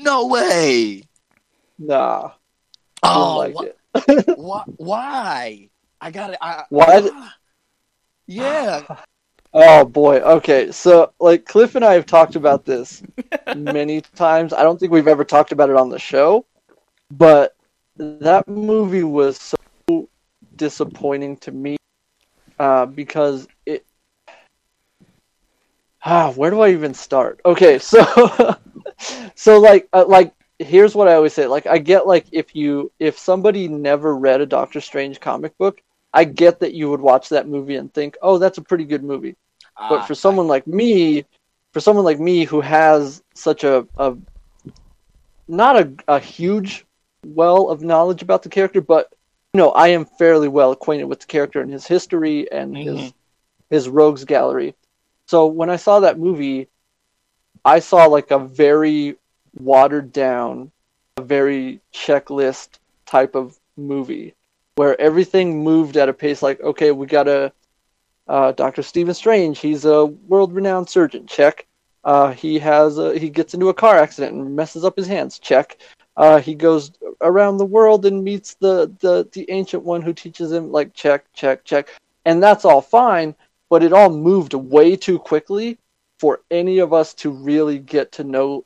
[0.01, 1.03] No way.
[1.77, 2.31] nah,
[3.03, 3.63] Oh, like wh-
[4.09, 4.37] it.
[4.37, 4.63] why?
[4.77, 5.69] Why?
[5.99, 6.37] I got it.
[6.41, 7.13] I, Why did-
[8.27, 8.81] Yeah.
[9.53, 10.19] Oh boy.
[10.21, 13.03] Okay, so like Cliff and I have talked about this
[13.55, 14.53] many times.
[14.53, 16.45] I don't think we've ever talked about it on the show,
[17.11, 17.53] but
[17.97, 19.53] that movie was
[19.89, 20.07] so
[20.55, 21.75] disappointing to me
[22.59, 23.85] uh, because it.
[26.05, 27.41] Ah, where do I even start?
[27.45, 28.55] Okay, so
[29.35, 31.47] so like uh, like here's what I always say.
[31.47, 35.81] Like I get like if you if somebody never read a Doctor Strange comic book,
[36.13, 39.03] I get that you would watch that movie and think, "Oh, that's a pretty good
[39.03, 39.35] movie."
[39.87, 41.25] But Ah, for someone like me,
[41.73, 44.15] for someone like me who has such a, a
[45.47, 46.85] not a, a huge
[47.25, 49.13] well of knowledge about the character, but
[49.53, 52.97] you know, I am fairly well acquainted with the character and his history and his
[52.97, 53.13] Mhm.
[53.69, 54.75] his rogues gallery.
[55.27, 56.67] So when I saw that movie,
[57.63, 59.17] I saw like a very
[59.59, 60.71] watered down,
[61.17, 64.33] a very checklist type of movie
[64.75, 67.51] where everything moved at a pace like, okay, we got a
[68.27, 68.81] uh, Dr.
[68.81, 71.27] Stephen Strange, he's a world-renowned surgeon.
[71.27, 71.67] Check.
[72.03, 75.37] Uh, he has a, he gets into a car accident and messes up his hands.
[75.37, 75.77] Check.
[76.17, 80.51] Uh, he goes around the world and meets the, the the ancient one who teaches
[80.51, 81.89] him like check check check,
[82.25, 83.35] and that's all fine.
[83.69, 85.77] But it all moved way too quickly
[86.21, 88.63] for any of us to really get to know.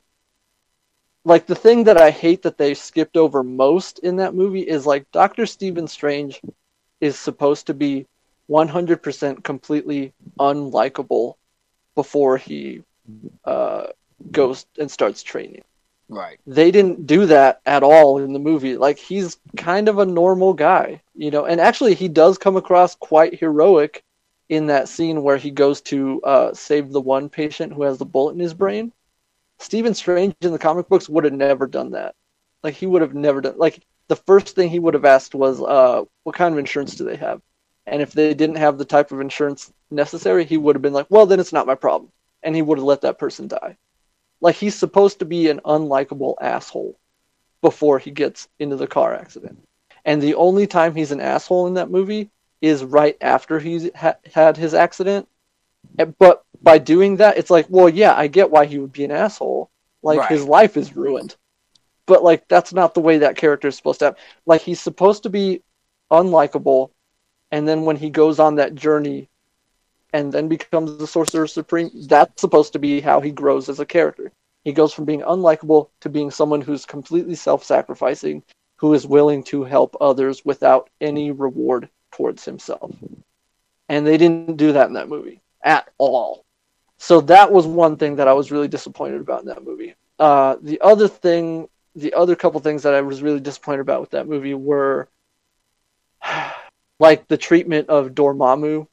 [1.24, 4.84] Like the thing that I hate that they skipped over most in that movie is
[4.84, 6.42] like Doctor Stephen Strange
[7.00, 8.06] is supposed to be
[8.50, 11.36] 100% completely unlikable
[11.94, 12.82] before he
[13.46, 13.86] uh,
[14.30, 15.64] goes and starts training.
[16.10, 16.38] Right.
[16.46, 18.76] They didn't do that at all in the movie.
[18.76, 21.46] Like he's kind of a normal guy, you know.
[21.46, 24.04] And actually, he does come across quite heroic
[24.48, 28.04] in that scene where he goes to uh, save the one patient who has the
[28.04, 28.92] bullet in his brain.
[29.58, 32.14] Stephen Strange in the comic books would have never done that.
[32.62, 33.54] Like he would have never done.
[33.56, 37.04] Like the first thing he would have asked was, uh, "What kind of insurance do
[37.04, 37.40] they have?"
[37.86, 41.06] And if they didn't have the type of insurance necessary, he would have been like,
[41.08, 43.76] "Well, then it's not my problem," and he would have let that person die.
[44.40, 46.98] Like he's supposed to be an unlikable asshole
[47.62, 49.66] before he gets into the car accident.
[50.04, 52.30] And the only time he's an asshole in that movie
[52.66, 55.28] is right after he's ha- had his accident.
[56.18, 59.10] But by doing that, it's like, well, yeah, I get why he would be an
[59.12, 59.70] asshole.
[60.02, 60.30] Like Right.
[60.30, 61.36] his life is ruined.
[62.06, 64.16] But like that's not the way that character is supposed to have.
[64.46, 65.62] Like he's supposed to be
[66.10, 66.90] unlikable,
[67.50, 69.28] and then when he goes on that journey
[70.12, 73.86] and then becomes the sorcerer supreme that's supposed to be how he grows as a
[73.86, 74.32] character
[74.64, 78.42] he goes from being unlikable to being someone who's completely self-sacrificing
[78.76, 82.90] who is willing to help others without any reward towards himself
[83.88, 86.44] and they didn't do that in that movie at all
[86.98, 90.56] so that was one thing that i was really disappointed about in that movie uh,
[90.62, 94.26] the other thing the other couple things that i was really disappointed about with that
[94.26, 95.08] movie were
[96.98, 98.86] like the treatment of dormammu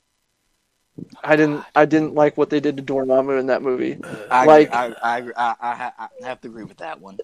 [1.23, 1.63] I didn't.
[1.73, 3.97] I didn't like what they did to Dormammu in that movie.
[4.29, 7.17] I, Like- I, I, I, I, I, I have to agree with that one.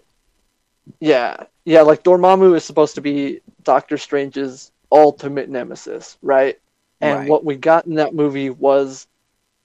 [0.98, 1.82] Yeah, yeah.
[1.82, 6.58] Like Dormammu is supposed to be Doctor Strange's ultimate nemesis, right?
[7.00, 7.28] And Right.
[7.28, 9.06] what we got in that movie was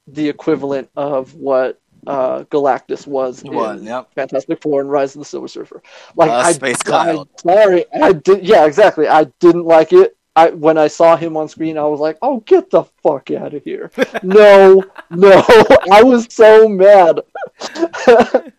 [0.08, 4.14] the equivalent of what uh, Galactus was Was, in yep.
[4.14, 5.82] Fantastic Four and Rise of the Silver Surfer.
[6.16, 8.46] Like Uh, I, Space I, sorry, I did.
[8.46, 9.08] Yeah, exactly.
[9.08, 10.16] I didn't like it.
[10.36, 13.54] I when I saw him on screen, I was like, "Oh, get the fuck out
[13.54, 13.90] of here!"
[14.24, 15.44] no, no,
[15.92, 17.22] I was so mad.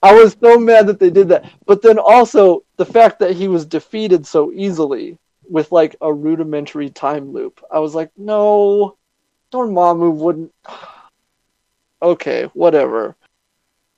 [0.00, 1.50] I was so mad that they did that.
[1.66, 5.18] But then also the fact that he was defeated so easily
[5.48, 7.64] with like a rudimentary time loop.
[7.70, 8.96] I was like, no,
[9.52, 10.52] Dormammu wouldn't.
[12.02, 13.16] okay, whatever.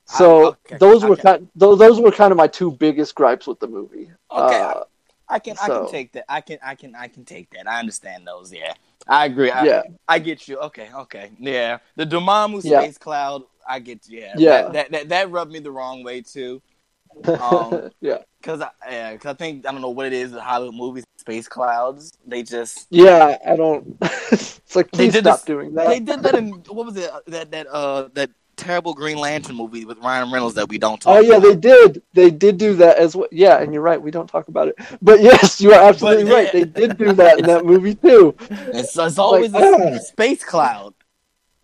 [0.07, 1.49] So I- okay, those were kind.
[1.55, 4.11] Those, those were kind of my two biggest gripes with the movie.
[4.31, 4.85] Okay, Uh,
[5.29, 6.25] I can, I can take that.
[6.29, 7.69] I can, I can, I can take that.
[7.69, 8.53] I understand those.
[8.53, 8.75] Yeah,
[9.07, 9.51] I agree.
[9.51, 10.59] I, yeah, I get you.
[10.59, 11.31] Okay, okay.
[11.39, 12.81] Yeah, the Dormammu Yeah.
[12.81, 13.43] space cloud.
[13.69, 14.09] I get.
[14.09, 14.69] Yeah, Yeah.
[14.71, 16.61] That, that that rubbed me the wrong way too.
[17.27, 20.41] Um, yeah, Cause I, yeah, cause I think I don't know what it is with
[20.41, 22.13] Hollywood movies, space clouds.
[22.27, 23.37] They just yeah.
[23.47, 23.97] I don't.
[24.33, 25.89] it's like They did stop this- doing that.
[25.89, 27.11] they did that in what was it?
[27.27, 31.17] That that uh that terrible Green Lantern movie with Ryan Reynolds that we don't talk.
[31.17, 31.43] Oh yeah, about.
[31.49, 32.03] they did.
[32.15, 33.29] They did do that as well.
[33.33, 34.01] Yeah, and you're right.
[34.01, 36.53] We don't talk about it, but yes, you are absolutely But, right.
[36.53, 38.35] They did do that in that movie too.
[38.51, 39.99] It's, it's always Like, a ah.
[39.99, 40.95] space cloud.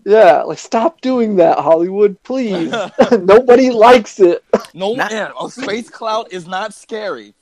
[0.06, 2.72] Yeah, like stop doing that, Hollywood, please.
[3.10, 4.44] Nobody likes it.
[4.72, 7.34] No, Not- yeah, a space cloud is not scary.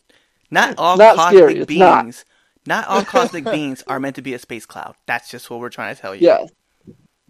[0.50, 2.02] Not all Not cosmic scary, it's not.
[2.04, 2.24] beings.
[2.66, 2.88] Not.
[2.88, 4.94] all cosmic beings are meant to be a space cloud.
[5.04, 6.26] That's just what we're trying to tell you.
[6.26, 6.46] Yeah,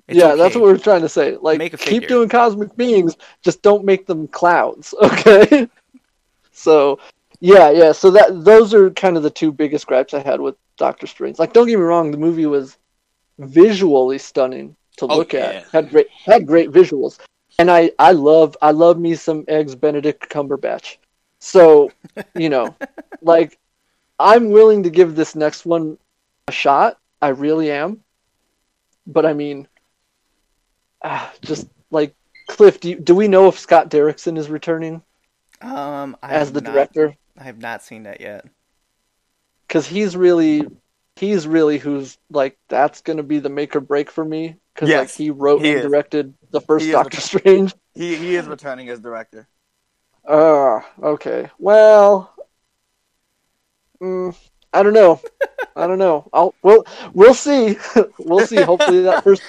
[0.06, 1.36] It's yeah, that's what we're trying to say.
[1.36, 5.68] Like, Make a keep doing cosmic beings, just don't make them clouds, okay?
[6.52, 7.00] so,
[7.40, 7.90] yeah, yeah.
[7.90, 11.40] So that those are kind of the two biggest gripes I had with Doctor Strange.
[11.40, 12.76] Like, don't get me wrong, the movie was
[13.38, 15.40] visually stunning to Oh, look yeah.
[15.40, 15.68] at.
[15.70, 17.18] Had great had great visuals,
[17.58, 20.96] and I I love I love me some eggs Benedict Cumberbatch.
[21.40, 21.90] So,
[22.34, 22.74] you know,
[23.20, 23.58] like,
[24.18, 25.98] I'm willing to give this next one
[26.48, 26.98] a shot.
[27.20, 28.00] I really am.
[29.06, 29.68] But I mean,
[31.02, 32.14] ah, just like
[32.48, 35.02] Cliff, do, you, do we know if Scott Derrickson is returning
[35.60, 37.16] Um, I as the not- director?
[37.38, 38.46] I have not seen that yet.
[39.66, 40.66] Because he's really,
[41.16, 44.56] he's really who's like that's going to be the make or break for me.
[44.74, 45.84] Because like he wrote he and is.
[45.84, 47.20] directed the first He Doctor.
[47.20, 47.74] Strange.
[47.94, 49.48] He he is returning as director.
[50.26, 51.50] Ah, okay.
[51.58, 52.34] Well,
[54.00, 54.36] mm,
[54.72, 55.20] I don't know.
[55.76, 56.28] I don't know.
[56.32, 57.76] I'll we'll we'll see.
[58.18, 58.60] we'll see.
[58.60, 59.42] Hopefully that first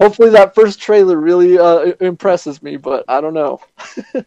[0.00, 3.60] hopefully that first trailer really uh, impresses me, but I don't know.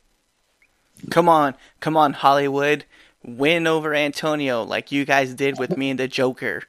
[1.12, 2.86] Come on, come on, Hollywood.
[3.24, 6.64] Win over Antonio like you guys did with me and the Joker.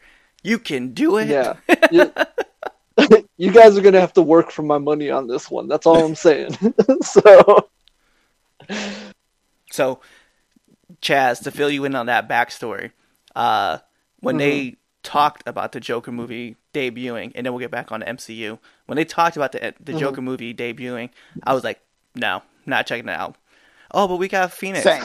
[0.46, 1.28] You can do it.
[1.28, 1.56] Yeah.
[2.98, 5.68] You, you guys are gonna have to work for my money on this one.
[5.68, 6.56] That's all I'm saying.
[7.02, 7.68] so
[9.70, 10.00] So,
[11.02, 12.92] Chaz, to fill you in on that backstory,
[13.35, 13.78] uh,
[14.20, 14.38] when Mm-hmm.
[14.38, 18.59] they talked about the Joker movie debuting, and then we'll get back on the MCU.
[18.87, 19.98] When they talked about the the Mm-hmm.
[20.00, 21.11] Joker movie debuting,
[21.42, 21.80] I was like,
[22.14, 23.37] no, not checking it out.
[23.92, 24.82] Oh, but we got Phoenix.
[24.85, 25.02] Same,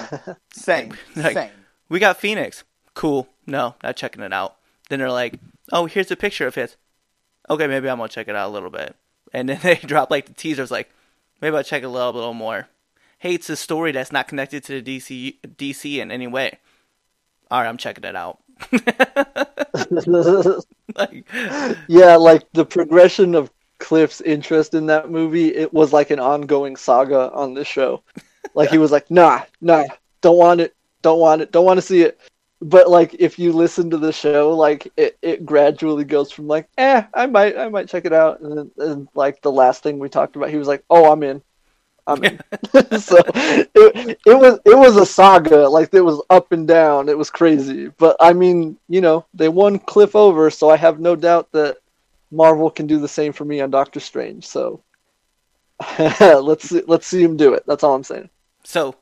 [0.54, 1.51] same, Like- same.
[1.89, 2.63] We got Phoenix.
[2.93, 3.27] Cool.
[3.45, 4.56] No, not checking it out.
[4.91, 5.39] Then they're like,
[5.71, 6.75] oh, here's a picture of his."
[7.49, 8.93] Okay, maybe I'm gonna check it out a little bit.
[9.32, 10.89] And then they drop like the teasers, like
[11.41, 12.67] maybe I'll check it a little, little more.
[13.19, 16.60] Hey, it's a story that's not connected to the DC DC in any way.
[17.49, 18.39] All right, I'm checking it out.
[20.95, 21.25] like,
[21.88, 26.75] yeah, like the progression of Cliff's interest in that movie, it was like an ongoing
[26.75, 28.04] saga on this show.
[28.56, 29.86] Like he was like, nah, nah,
[30.19, 32.19] don't want it, don't want it, don't want to see it.
[32.62, 36.69] But like if you listen to the show, like it, it gradually goes from like,
[36.78, 39.97] eh, I might I might check it out, and then and like the last thing
[39.97, 41.41] we talked about, he was like, oh, I'm in.
[42.06, 42.39] I'm in.
[43.00, 45.67] so it, it was it was a saga.
[45.67, 47.10] Like it was up and down.
[47.10, 47.88] It was crazy.
[47.97, 51.78] But I mean, you know, they won Cliff over, so I have no doubt that
[52.30, 54.45] Marvel can do the same for me on Doctor Strange.
[54.45, 54.84] So
[56.00, 57.63] let's see, let's see him do it.
[57.65, 58.30] That's all I'm saying.
[58.63, 58.95] so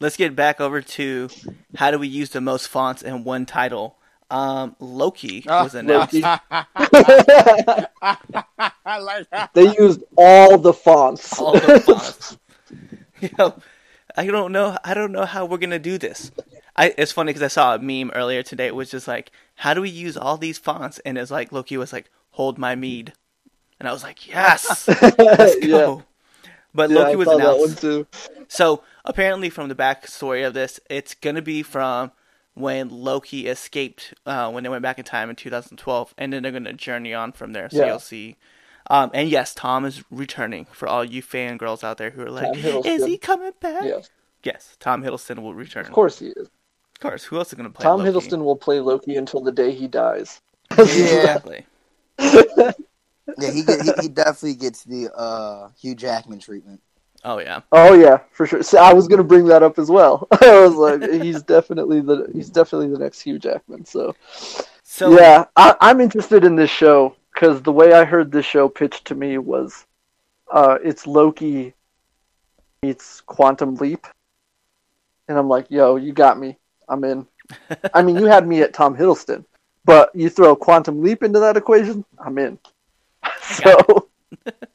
[0.00, 1.28] let's get back over to
[1.76, 3.96] how do we use the most fonts in one title.
[4.30, 6.14] Um, Loki Ah, was announced.
[6.14, 7.86] Loki.
[8.86, 9.52] Like.
[9.54, 11.38] They used all the fonts.
[11.38, 12.36] all the fonts.
[13.20, 13.54] you know,
[14.16, 14.76] I don't know.
[14.84, 16.30] I don't know how we're gonna do this.
[16.76, 18.66] I, it's funny because I saw a meme earlier today.
[18.66, 20.98] It was just like, how do we use all these fonts?
[21.00, 23.12] And it's like Loki was like, "Hold my mead,"
[23.78, 26.02] and I was like, "Yes, let's go."
[26.74, 27.80] But Yeah, Loki I was saw that one announced.
[27.80, 28.06] too.
[28.48, 32.12] So apparently, from the backstory of this, it's gonna be from
[32.54, 36.52] when Loki escaped uh, when they went back in time in 2012, and then they're
[36.52, 37.68] gonna journey on from there.
[37.70, 37.86] So Yeah.
[37.86, 38.36] you'll see.
[38.90, 42.54] Um, and yes, Tom is returning for all you fangirls out there who are like,
[42.56, 44.10] "Is he coming back?" Yes,
[44.42, 45.86] Yes, Tom Hiddleston will return.
[45.86, 46.48] of course he is.
[46.48, 47.24] Of course.
[47.24, 47.84] Who else is gonna play?
[47.84, 48.28] Tom Loki?
[48.28, 50.40] Hiddleston will play Loki until the day he dies.
[50.76, 51.66] Yeah, Exactly.
[52.18, 56.80] yeah, he, get, he he definitely gets the uh, Hugh Jackman treatment.
[57.24, 57.62] Oh yeah.
[57.72, 58.62] Oh yeah, for sure.
[58.62, 60.28] See, I was gonna bring that up as well.
[60.42, 63.86] I was like, he's definitely the he's definitely the next Hugh Jackman.
[63.86, 64.14] So,
[64.82, 68.68] So yeah, I, I'm interested in this show because the way I heard this show
[68.68, 69.86] pitched to me was,
[70.52, 71.72] uh, it's Loki
[72.82, 74.06] meets Quantum Leap,
[75.28, 76.58] and I'm like, yo, you got me.
[76.90, 77.26] I'm in.
[77.94, 79.46] I mean, you had me at Tom Hiddleston,
[79.86, 82.58] but you throw Quantum Leap into that equation, I'm in.
[83.42, 84.08] So,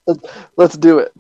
[0.57, 1.11] let's do it.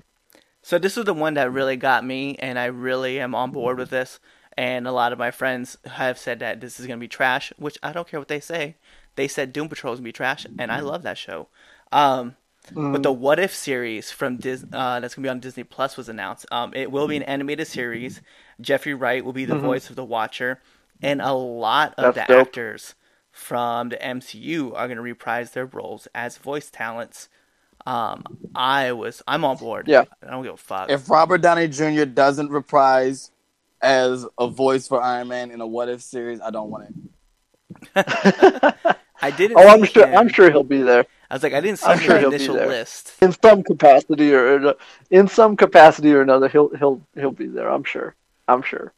[0.69, 3.79] So this is the one that really got me, and I really am on board
[3.79, 4.19] with this.
[4.55, 7.79] And a lot of my friends have said that this is gonna be trash, which
[7.81, 8.75] I don't care what they say.
[9.15, 11.47] They said Doom Patrol is gonna be trash, and I love that show.
[11.91, 12.35] Um,
[12.75, 16.07] But the What If series from Dis- uh, that's gonna be on Disney Plus was
[16.07, 16.45] announced.
[16.51, 18.21] Um, it will be an animated series.
[18.61, 20.61] Jeffrey Wright will be the voice of the Watcher,
[21.01, 22.47] and a lot of That's the dope.
[22.47, 22.93] actors
[23.31, 27.27] from the MCU are gonna reprise their roles as voice talents.
[27.85, 28.23] Um,
[28.55, 29.87] I was I'm on board.
[29.87, 30.05] Yeah.
[30.25, 30.89] I don't give a fuck.
[30.89, 32.05] If Robert Downey Jr.
[32.05, 33.31] doesn't reprise
[33.81, 36.89] as a voice for Iron Man in a What If series, I don't want
[37.95, 38.75] it.
[39.21, 39.57] I didn't.
[39.57, 40.07] Oh, I'm sure.
[40.07, 40.17] him.
[40.17, 42.37] I'm sure he'll be there I was like, I didn't see I'm sure he'll the
[42.37, 42.67] be initial there.
[42.67, 43.13] list.
[43.21, 44.73] in some capacity or
[45.11, 46.49] in some capacity or another.
[46.49, 47.69] He'll he'll he'll be there.
[47.69, 48.15] I'm sure.
[48.47, 48.93] I'm sure.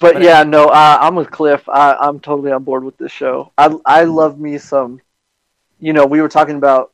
[0.00, 1.68] But, But yeah, no, I, I'm with Cliff.
[1.68, 3.52] I, I'm totally on board with this show.
[3.56, 5.00] I I love me some.
[5.78, 6.91] You know, we were talking about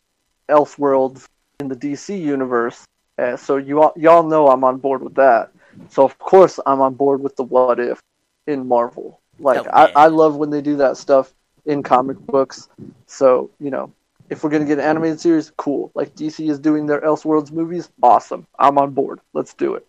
[0.49, 1.27] Elseworlds
[1.61, 2.85] in the DC universe,
[3.19, 5.51] uh, so you all y'all know I'm on board with that.
[5.91, 8.01] So of course I'm on board with the What If
[8.47, 9.21] in Marvel.
[9.39, 9.93] Like Oh, I.
[9.95, 11.33] I love when they do that stuff
[11.67, 12.69] in comic books.
[13.07, 13.93] So you know,
[14.31, 15.91] if we're gonna get an animated series, cool.
[15.95, 18.47] Like DC is doing their Elseworlds movies, awesome.
[18.59, 19.21] I'm on board.
[19.33, 19.87] Let's do it.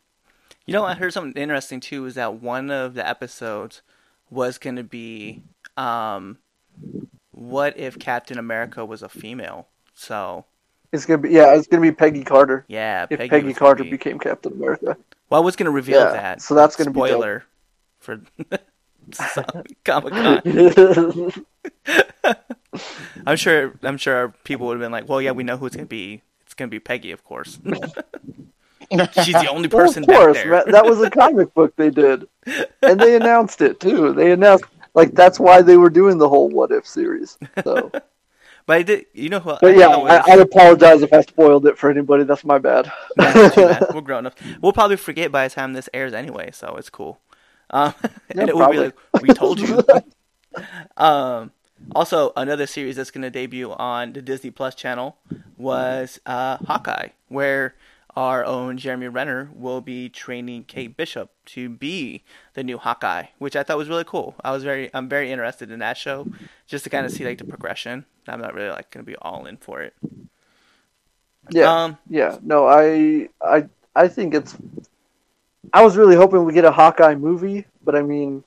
[0.65, 2.05] You know, I heard something interesting too.
[2.05, 3.81] Is that one of the episodes
[4.29, 5.41] was going to be,
[5.77, 6.37] um,
[7.31, 9.67] what if Captain America was a female?
[9.99, 10.45] So
[10.93, 12.63] It's gonna be yeah, it's gonna be Peggy Carter.
[12.69, 14.95] yeah, If Peggy, Peggy, Carter be- became Captain America.
[15.29, 16.41] Well, I was going to reveal Yeah, that.
[16.41, 17.09] so that's gonna be dope.
[17.09, 17.43] spoiler
[17.99, 18.21] for
[19.83, 21.31] Comic Con.
[23.27, 23.73] I'm sure.
[23.83, 25.89] I'm sure people would have been like, "Well, yeah, we know who it's going to
[25.89, 26.21] be.
[26.45, 27.59] It's going to be Peggy, of course.
[29.23, 31.89] She's the only Well, person of course, back there." that was a comic book they
[31.89, 32.27] did,
[32.81, 34.13] and they announced it too.
[34.13, 37.37] They announced like that's why they were doing the whole What If series.
[37.63, 37.91] So,
[38.69, 39.05] But I did.
[39.15, 39.57] You know who?
[39.59, 42.23] but yeah, I, I apologize if I spoiled it for anybody.
[42.23, 42.91] That's my bad.
[43.17, 44.37] We're grown up.
[44.61, 47.19] We'll probably forget by the time this airs anyway, so it's cool.
[47.71, 49.81] Um, and Yeah, it will be like, we told you.
[50.97, 51.51] um,
[51.95, 55.17] also, another series that's going to debut on the Disney Plus channel
[55.57, 57.73] was uh, Hawkeye, where
[58.19, 62.21] our own Jeremy Renner will be training Kate Bishop to be
[62.53, 64.35] the new Hawkeye, which I thought was really cool.
[64.43, 66.27] I was very, I'm very interested in that show,
[66.67, 68.03] just to kind of see like the progression.
[68.27, 69.93] I'm not really like going to be all in for it.
[71.49, 72.37] Yeah, um, yeah.
[72.41, 74.53] No, I, I, I think it's.
[75.71, 78.43] I was really hoping we get a Hawkeye movie, but I mean,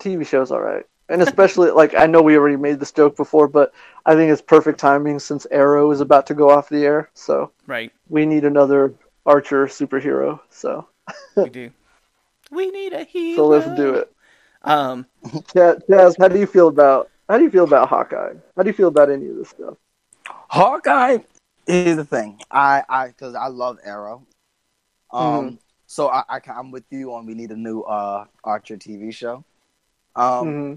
[0.00, 3.48] TV show's all right and especially like I know we already made this joke before,
[3.48, 3.74] but
[4.06, 7.10] I think it's perfect timing since Arrow is about to go off the air.
[7.14, 8.94] So right, we need another
[9.26, 10.40] Archer superhero.
[10.48, 10.86] So
[11.36, 11.70] we do.
[12.50, 13.36] We need a hero.
[13.36, 14.12] So let's do it.
[14.62, 18.34] Um, Chaz, how do you feel about how do you feel about Hawkeye?
[18.56, 19.74] How do you feel about any of this stuff?
[20.26, 21.18] Hawkeye
[21.66, 22.40] is the thing.
[22.50, 24.26] I I because I love Arrow.
[25.12, 25.54] Um, mm-hmm.
[25.86, 29.44] so I, I I'm with you on we need a new uh Archer TV show.
[30.14, 30.46] Um.
[30.46, 30.76] Mm-hmm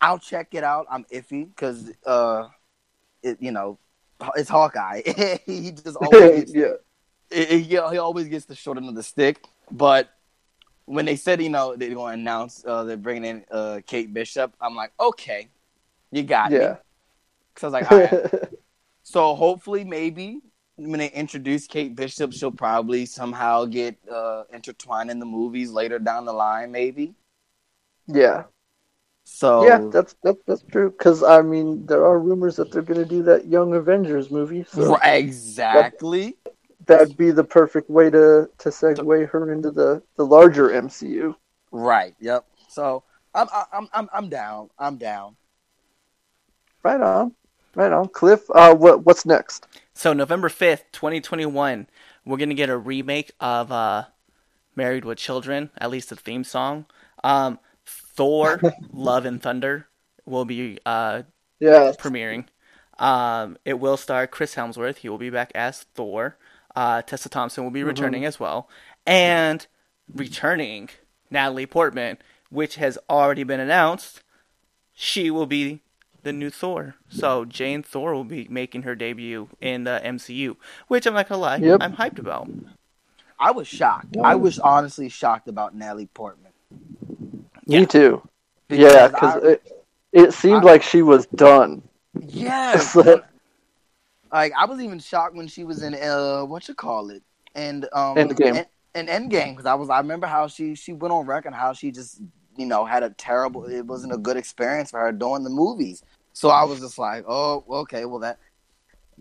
[0.00, 0.86] I'll check it out.
[0.90, 2.48] I'm iffy because uh,
[3.22, 3.78] it you know,
[4.36, 5.02] it's Hawkeye.
[5.46, 6.74] he just always gets, yeah.
[7.30, 9.44] It, it, he always gets the short end of the stick.
[9.70, 10.10] But
[10.86, 14.12] when they said you know they're going to announce uh, they're bringing in uh, Kate
[14.12, 15.48] Bishop, I'm like, okay,
[16.10, 16.76] you got yeah.
[17.54, 18.52] Because I was like,
[19.02, 20.40] so hopefully maybe
[20.76, 25.98] when they introduce Kate Bishop, she'll probably somehow get uh, intertwined in the movies later
[25.98, 27.14] down the line, maybe.
[28.06, 28.44] Yeah.
[29.32, 30.90] So yeah, that's that's, that's true.
[30.90, 34.64] Because I mean, there are rumors that they're going to do that Young Avengers movie.
[34.64, 36.36] So exactly.
[36.86, 41.36] That, would be the perfect way to to segue her into the the larger MCU.
[41.70, 42.14] Right.
[42.20, 42.44] Yep.
[42.68, 43.04] So
[43.34, 44.68] I'm I'm I'm I'm down.
[44.78, 45.36] I'm down.
[46.82, 47.32] Right on.
[47.76, 48.08] Right on.
[48.08, 49.66] Cliff, uh, what what's next?
[49.94, 51.86] So November fifth, twenty twenty one,
[52.26, 54.04] we're gonna get a remake of uh,
[54.74, 56.86] Married with Children, at least the theme song.
[57.22, 57.58] Um,
[58.14, 58.60] Thor:
[58.92, 59.86] Love and Thunder
[60.24, 61.22] will be uh,
[61.58, 61.96] yes.
[61.96, 62.46] premiering.
[62.98, 64.98] Um, it will star Chris Hemsworth.
[64.98, 66.36] He will be back as Thor.
[66.76, 67.88] Uh, Tessa Thompson will be mm-hmm.
[67.88, 68.68] returning as well,
[69.06, 69.66] and
[70.14, 70.90] returning
[71.30, 72.18] Natalie Portman,
[72.50, 74.22] which has already been announced.
[74.92, 75.80] She will be
[76.22, 76.96] the new Thor.
[77.08, 80.56] So Jane Thor will be making her debut in the MCU,
[80.88, 81.78] which I'm not gonna lie, yep.
[81.80, 82.50] I'm hyped about.
[83.38, 84.16] I was shocked.
[84.22, 86.52] I was honestly shocked about Natalie Portman.
[87.70, 88.22] Me too.
[88.68, 91.82] Because yeah, because it it seemed I, like she was done.
[92.18, 92.96] Yes.
[94.32, 97.22] like I was even shocked when she was in uh what you call it
[97.54, 98.66] and um Endgame.
[98.94, 101.72] In, in Endgame because I was I remember how she she went on record how
[101.72, 102.20] she just
[102.56, 106.02] you know had a terrible it wasn't a good experience for her doing the movies.
[106.32, 108.38] So I was just like, oh okay, well that.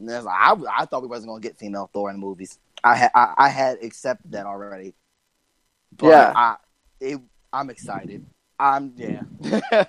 [0.02, 2.58] Like, I I thought we wasn't gonna get female Thor in the movies.
[2.84, 4.93] I had I, I had accepted that already.
[5.97, 6.34] But yeah.
[6.34, 6.56] I
[7.02, 7.20] it
[7.52, 8.26] I'm excited.
[8.60, 9.24] I'm yeah.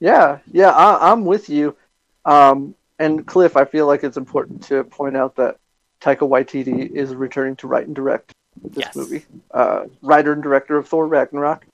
[0.00, 1.76] yeah, yeah, I, am with you.
[2.24, 5.58] Um, and Cliff, I feel like it's important to point out that
[6.00, 8.96] Taika Waititi is returning to write and direct this yes.
[8.96, 9.24] movie.
[9.50, 11.66] Uh, writer and director of Thor Ragnarok.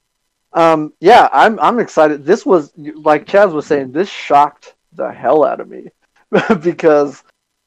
[0.55, 2.25] Um, yeah, I'm I'm excited.
[2.25, 3.93] This was like Chaz was saying.
[3.93, 5.89] This shocked the hell out of me
[6.63, 7.23] because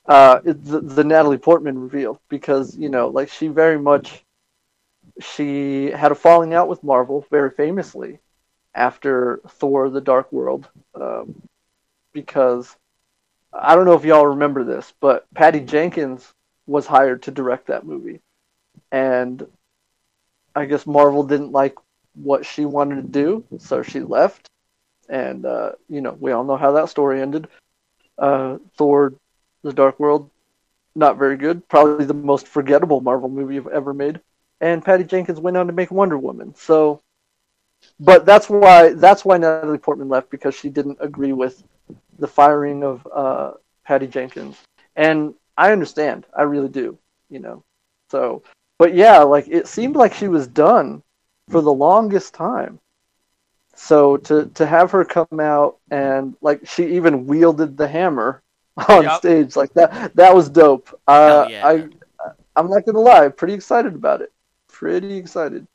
[0.07, 4.24] uh, the, the Natalie Portman reveal because you know like she very much
[5.19, 8.19] she had a falling out with Marvel very famously
[8.73, 11.41] after Thor: The Dark World, um,
[12.13, 12.75] because
[13.53, 16.33] I don't know if y'all remember this, but Patty Jenkins
[16.67, 18.21] was hired to direct that movie,
[18.91, 19.45] and
[20.55, 21.75] I guess Marvel didn't like
[22.15, 24.49] what she wanted to do, so she left.
[25.07, 27.47] And uh, you know, we all know how that story ended.
[28.17, 29.13] Uh, Thor:
[29.63, 30.29] The Dark World,
[30.95, 31.67] not very good.
[31.69, 34.19] Probably the most forgettable Marvel movie I've ever made
[34.61, 36.53] and Patty Jenkins went on to make Wonder Woman.
[36.55, 37.01] So,
[37.99, 41.63] but that's why that's why Natalie Portman left because she didn't agree with
[42.19, 43.51] the firing of uh,
[43.85, 44.57] Patty Jenkins,
[44.95, 46.97] and I understand, I really do,
[47.29, 47.63] you know.
[48.09, 48.43] So,
[48.79, 51.03] but yeah, like it seemed like she was done
[51.49, 52.79] for the longest time.
[53.75, 58.41] So to to have her come out and like she even wielded the hammer
[58.89, 59.17] on yep.
[59.17, 60.97] stage like that that was dope.
[61.07, 61.67] Uh, yeah.
[61.67, 61.87] I
[62.55, 64.31] I'm not gonna lie, pretty excited about it
[64.75, 65.67] pretty excited.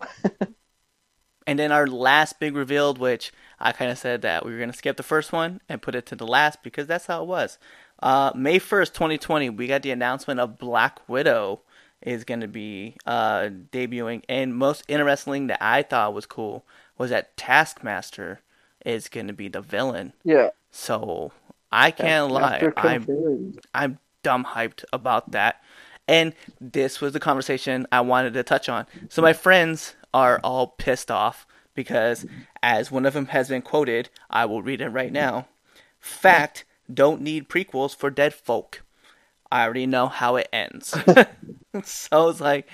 [1.46, 4.72] and then our last big revealed, which I kind of said that we were going
[4.72, 7.28] to skip the first one and put it to the last because that's how it
[7.28, 7.56] was.
[8.00, 11.60] Uh, May 1st, 2020, we got the announcement of Black Widow
[12.02, 14.24] is going to be uh, debuting.
[14.28, 16.66] And most interesting that I thought was cool
[16.98, 18.40] was that Taskmaster
[18.84, 20.14] is going to be the villain.
[20.24, 20.50] Yeah.
[20.72, 21.30] So
[21.70, 22.72] I can't lie.
[22.76, 25.62] I'm, I'm dumb hyped about that.
[26.06, 28.86] And this was the conversation I wanted to touch on.
[29.08, 32.26] So my friends are all pissed off because,
[32.62, 35.48] as one of them has been quoted, I will read it right now.
[35.98, 38.82] Fact don't need prequels for dead folk.
[39.50, 40.94] I already know how it ends.
[41.84, 42.68] so it's like,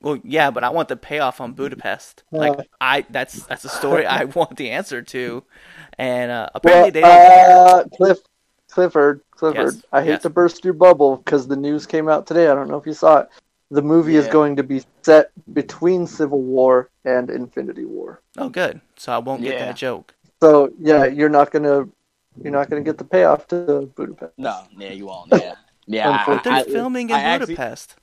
[0.00, 2.22] well, yeah, but I want the payoff on Budapest.
[2.30, 2.62] Like Uh.
[2.80, 5.44] I, that's that's a story I want the answer to,
[5.96, 7.28] and uh, apparently Well, they don't.
[7.84, 8.18] uh, Cliff,
[8.78, 9.74] Clifford, Clifford.
[9.74, 10.22] Yes, I hate yes.
[10.22, 12.46] to burst your bubble because the news came out today.
[12.48, 13.28] I don't know if you saw it.
[13.72, 18.22] The movie is going to be set between Civil War and Infinity War.
[18.36, 18.80] oh, good.
[18.96, 19.64] So I won't get Yeah.
[19.66, 20.14] that joke.
[20.40, 21.88] So yeah, you're not gonna
[22.40, 24.34] you're not gonna get the payoff to Budapest.
[24.38, 25.32] No, yeah, you won't.
[25.32, 25.54] Yeah,
[25.88, 26.10] yeah.
[26.10, 27.96] I, But they're I, filming in I actually- Budapest.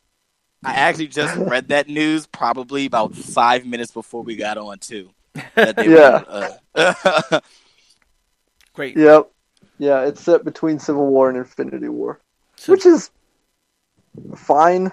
[0.65, 5.09] I actually just read that news probably about five minutes before we got on too.
[5.53, 6.23] That they Yeah.
[6.75, 6.95] were,
[7.31, 7.39] uh,
[8.73, 8.97] Great.
[8.97, 9.31] Yep.
[9.77, 12.19] Yeah, it's set between Civil War and Infinity War,
[12.55, 13.11] So- which is
[14.35, 14.91] fine,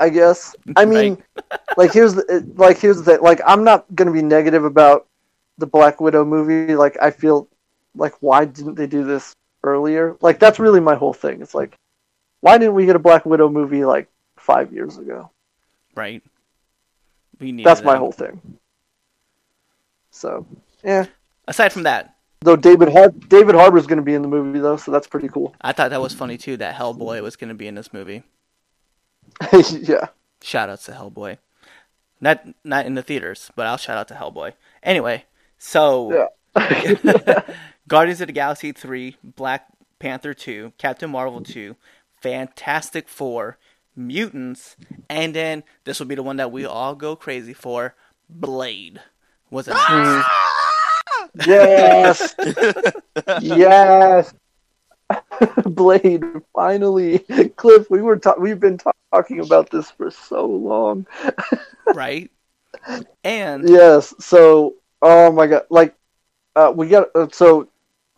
[0.00, 0.54] I guess.
[0.76, 1.22] I mean,
[1.76, 3.20] like here's the like here's the thing.
[3.20, 5.06] Like I'm not gonna be negative about
[5.58, 6.74] the Black Widow movie.
[6.74, 7.48] Like I feel
[7.94, 10.16] like why didn't they do this earlier?
[10.20, 11.42] Like that's really my whole thing.
[11.42, 11.76] It's like
[12.40, 15.30] why didn't we get a Black Widow movie like five years ago?
[15.94, 16.22] right.
[17.40, 18.40] We need That's my whole thing.
[20.10, 20.46] So
[20.82, 21.06] yeah.
[21.46, 22.13] Aside from that,
[22.44, 25.54] Though David Har- David Harbour's gonna be in the movie though, so that's pretty cool.
[25.62, 26.58] I thought that was funny too.
[26.58, 28.22] That Hellboy was going to be in this movie.
[29.70, 30.08] yeah.
[30.42, 31.38] Shout outs to Hellboy.
[32.20, 34.52] Not not in the theaters, but I'll shout out to Hellboy.
[34.82, 35.24] Anyway,
[35.56, 36.28] so
[37.88, 39.66] Guardians of the Galaxy 3, Black
[39.98, 41.76] Panther 2, Captain Marvel 2,
[42.20, 43.56] Fantastic 4,
[43.96, 44.76] Mutants,
[45.08, 47.94] and then this will be the one that we all go crazy for,
[48.28, 49.00] Blade.
[49.50, 49.88] Was announced.
[49.90, 50.43] Ah!
[51.46, 52.34] Yes.
[53.40, 54.34] yes.
[55.66, 56.24] Blade
[56.54, 57.18] finally.
[57.56, 61.06] Cliff, we were ta- we've been ta- talking about this for so long.
[61.94, 62.30] right?
[63.22, 64.14] And Yes.
[64.18, 65.94] So, oh my god, like
[66.56, 67.68] uh, we got uh, so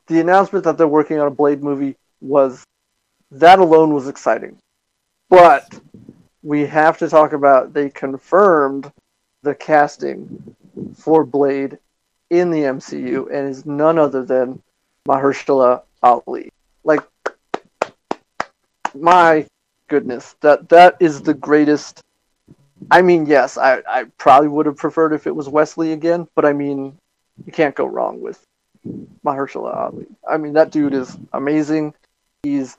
[0.06, 2.64] the announcement that they're working on a Blade movie was
[3.30, 4.58] that alone was exciting.
[5.28, 5.80] But
[6.42, 8.92] we have to talk about they confirmed
[9.42, 10.54] the casting
[10.94, 11.78] for Blade
[12.30, 14.62] in the MCU and is none other than
[15.06, 16.50] Mahershala Ali.
[16.84, 17.02] Like
[18.94, 19.46] my
[19.88, 22.02] goodness, that that is the greatest
[22.90, 26.44] I mean, yes, I, I probably would have preferred if it was Wesley again, but
[26.44, 26.96] I mean,
[27.44, 28.44] you can't go wrong with
[29.24, 30.06] Mahershala Ali.
[30.28, 31.94] I mean, that dude is amazing.
[32.42, 32.76] He's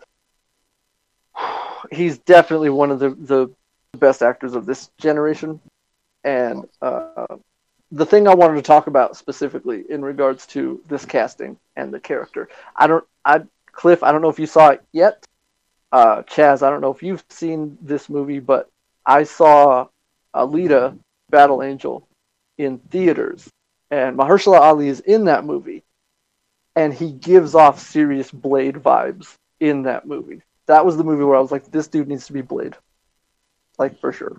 [1.91, 3.51] he's definitely one of the, the
[3.97, 5.59] best actors of this generation.
[6.23, 7.37] And uh,
[7.91, 11.99] the thing I wanted to talk about specifically in regards to this casting and the
[11.99, 15.25] character, I don't, I Cliff, I don't know if you saw it yet.
[15.91, 18.69] Uh, Chaz, I don't know if you've seen this movie, but
[19.05, 19.87] I saw
[20.35, 20.97] Alita,
[21.29, 22.07] Battle Angel,
[22.57, 23.49] in theaters,
[23.91, 25.83] and Mahershala Ali is in that movie,
[26.75, 30.41] and he gives off serious Blade vibes in that movie.
[30.65, 32.75] That was the movie where I was like, this dude needs to be Blade,
[33.77, 34.37] like for sure.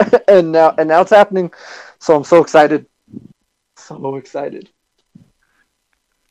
[0.28, 1.52] and now, and now it's happening,
[1.98, 2.86] so I'm so excited,
[3.76, 4.70] so excited.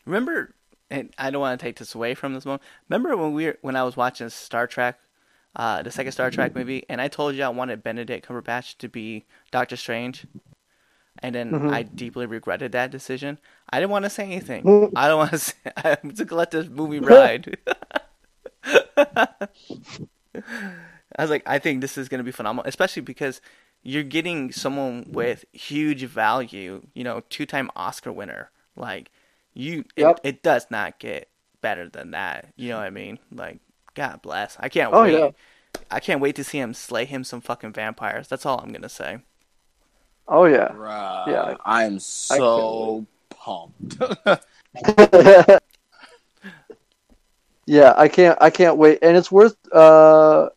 [0.06, 0.54] remember,
[0.90, 2.64] and I don't want to take this away from this moment.
[2.90, 5.00] Remember when we were, when I was watching Star Trek,
[5.56, 8.90] uh, the second Star Trek movie, and I told you I wanted Benedict Cumberbatch to
[8.90, 10.26] be Doctor Strange,
[11.20, 11.72] and then Mhm.
[11.72, 13.40] I deeply regretted that decision.
[13.70, 14.64] I didn't want to say anything.
[14.64, 14.92] Mm.
[14.96, 15.38] I don't want to.
[15.40, 17.58] Say, I to let this movie ride.
[21.18, 23.42] I was like, I think this is going to be phenomenal, especially because
[23.84, 26.82] you're getting someone with huge value.
[26.94, 28.52] You know, two-time Oscar winner.
[28.76, 29.12] Like
[29.54, 30.20] you, Yep.
[30.24, 31.30] it, it does not get
[31.62, 32.54] better than that.
[32.58, 33.20] You know what I mean?
[33.32, 33.60] Like,
[33.94, 34.58] God bless.
[34.60, 35.06] I can't Oh, wait.
[35.06, 35.32] yeah.
[35.92, 38.28] I can't wait to see him slay him some fucking vampires.
[38.28, 39.20] That's all I'm gonna say.
[40.28, 40.70] Oh yeah.
[40.70, 43.98] Bruh, Yeah, I am so pumped.
[47.66, 49.00] yeah, I can't I can't wait.
[49.02, 50.50] And it's worth uh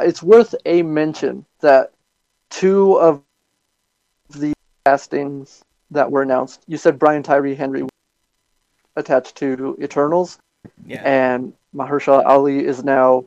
[0.00, 1.92] it's worth a mention that
[2.50, 3.22] two of
[4.30, 4.52] the
[4.84, 7.86] castings that were announced, you said Brian Tyree Henry
[8.96, 10.38] attached to Eternals
[10.86, 11.02] Yeah.
[11.04, 13.24] and Mahershala Ali is now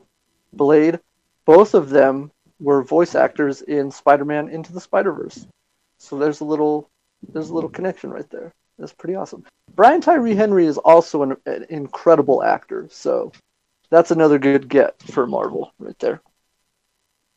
[0.52, 0.98] Blade.
[1.44, 5.46] Both of them were voice actors in Spider-Man Into the Spider-Verse.
[5.98, 6.88] So there's a little
[7.32, 8.52] there's a little connection right there.
[8.78, 9.44] That's pretty awesome.
[9.74, 13.32] Brian Tyree Henry is also an, an incredible actor, so
[13.90, 16.20] that's another good get for Marvel right there.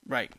[0.07, 0.31] Right.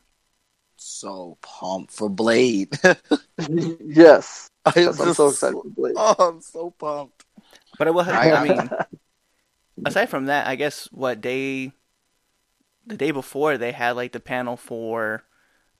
[0.77, 2.71] so pumped for Blade.
[3.49, 5.95] yes, I'm, I'm just so excited for Blade.
[5.97, 7.25] Oh, I'm so pumped.
[7.79, 8.15] But I will have.
[8.15, 8.71] I- I mean,
[9.85, 11.73] aside from that, I guess what day,
[12.87, 15.23] the day before they had like the panel for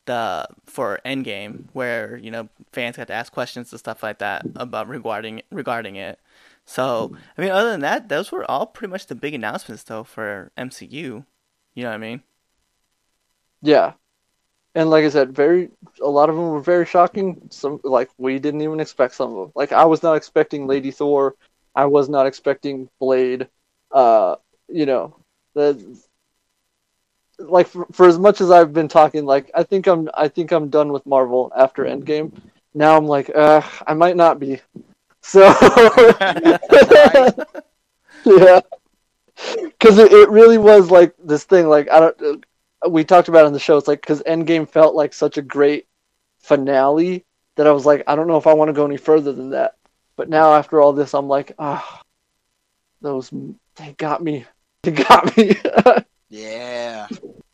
[0.07, 4.47] the for Endgame, where you know fans got to ask questions and stuff like that
[4.57, 6.19] about regarding regarding it.
[6.65, 10.05] So I mean, other than that, those were all pretty much the big announcements though
[10.05, 10.91] for MCU.
[11.75, 12.23] You know what I mean?
[13.63, 13.93] Yeah,
[14.75, 15.71] and like I said, very
[16.03, 17.49] a lot of them were very shocking.
[17.51, 19.53] Some like we didn't even expect some of them.
[19.57, 21.37] Like I was not expecting Lady Thor.
[21.75, 23.49] I was not expecting Blade.
[23.93, 24.37] Uh,
[24.69, 25.17] you know,
[25.55, 25.99] the
[27.39, 30.53] like for, for as much as I've been talking, like I think I'm I think
[30.53, 32.33] I'm done with Marvel after Endgame.
[32.75, 34.61] Now I'm like, uh, I might not be.
[35.23, 35.41] So
[38.27, 38.61] yeah,
[39.63, 41.69] because it, it really was like this thing.
[41.69, 42.45] Like I don't.
[42.89, 43.77] We talked about it on the show.
[43.77, 45.87] It's like because Endgame felt like such a great
[46.41, 47.25] finale
[47.57, 49.51] that I was like, I don't know if I want to go any further than
[49.51, 49.77] that.
[50.17, 52.03] But now after all this, I'm like, ah,
[53.01, 53.31] those
[53.77, 54.45] they got me.
[54.83, 55.55] They got me.
[56.29, 57.07] Yeah.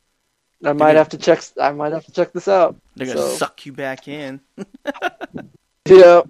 [0.65, 1.43] I might have to check.
[1.61, 2.75] I might have to check this out.
[2.95, 4.41] They're gonna So- suck you back in.
[5.85, 6.21] Yeah,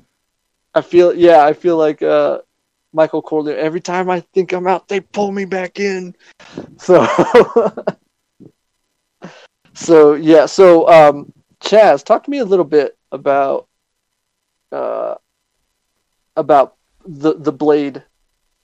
[0.74, 1.14] I feel.
[1.14, 2.40] Yeah, I feel like uh,
[2.94, 3.58] Michael Corleone.
[3.60, 6.16] Every time I think I'm out, they pull me back in.
[6.78, 7.06] So,
[9.80, 10.46] so yeah.
[10.46, 13.68] So, um, Chaz, talk to me a little bit about
[14.72, 15.16] uh,
[16.36, 16.76] about
[17.06, 18.04] the the Blade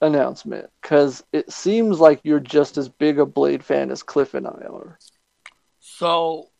[0.00, 4.46] announcement because it seems like you're just as big a Blade fan as Cliff and
[4.46, 4.98] I are.
[5.80, 6.50] So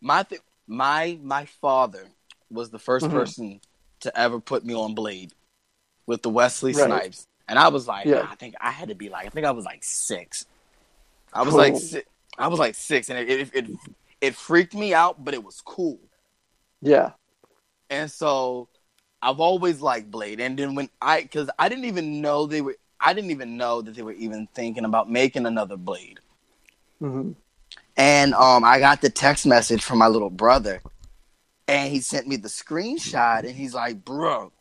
[0.00, 2.04] my th- my my father
[2.50, 3.12] was the 1st Mhm.
[3.12, 3.60] person
[4.00, 5.32] to ever put me on Blade
[6.06, 6.86] with the Wesley Right.
[6.86, 8.26] Snipes, and I was like, Yeah.
[8.30, 10.46] I think I had to be like, I think I was like six.
[11.32, 11.58] I was Cool.
[11.58, 12.04] like,
[12.38, 13.66] I was like six, and it, it it
[14.20, 16.00] it freaked me out, but it was cool.
[16.80, 17.12] Yeah.
[17.90, 18.68] And so
[19.22, 20.40] I've always liked Blade.
[20.40, 23.82] And then when I, because I didn't even know they were, I didn't even know
[23.82, 26.20] that they were even thinking about making another Blade.
[27.00, 27.32] hmm
[27.96, 30.82] And um, I got the text message from my little brother,
[31.68, 34.52] and he sent me the screenshot, and he's like, "Bro,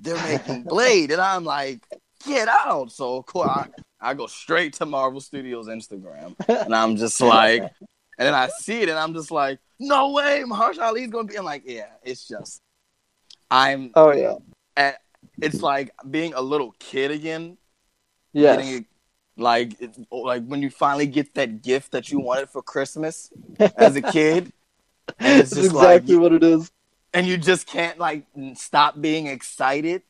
[0.00, 1.82] they're making Blade," and I'm like,
[2.24, 3.66] "Get out!" So of course I,
[4.00, 8.82] I go straight to Marvel Studios Instagram, and I'm just like, and then I see
[8.82, 12.26] it, and I'm just like, "No way, Mahershala Ali's gonna be." I'm like, "Yeah, it's
[12.28, 12.60] just."
[13.50, 14.34] I'm Oh yeah.
[14.76, 14.98] at,
[15.40, 17.56] it's like being a little kid again.
[18.32, 18.56] Yes.
[18.56, 18.86] Getting,
[19.38, 23.30] like it's, oh, like when you finally get that gift that you wanted for Christmas
[23.76, 24.52] as a kid,
[25.20, 26.70] it's just like exactly what it is.
[27.14, 28.24] and you just can't like
[28.54, 30.02] stop being excited.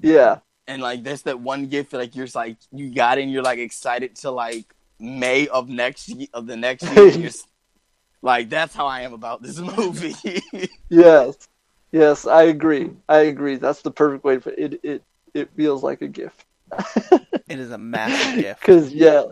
[0.00, 0.38] Yeah.
[0.66, 3.32] And like there's that one gift that like you're just, like you got it and
[3.32, 4.66] you're like excited to like
[4.98, 7.08] May of next ye- of the next year.
[7.08, 7.46] You're s-
[8.22, 10.14] like that's how I am about this movie.
[10.88, 11.36] Yes.
[11.90, 12.90] Yes, I agree.
[13.08, 13.56] I agree.
[13.56, 14.38] That's the perfect way.
[14.38, 14.80] For it.
[14.84, 15.02] It
[15.34, 16.44] it feels like a gift.
[17.48, 18.60] It is a massive gift.
[18.60, 19.24] Because yeah,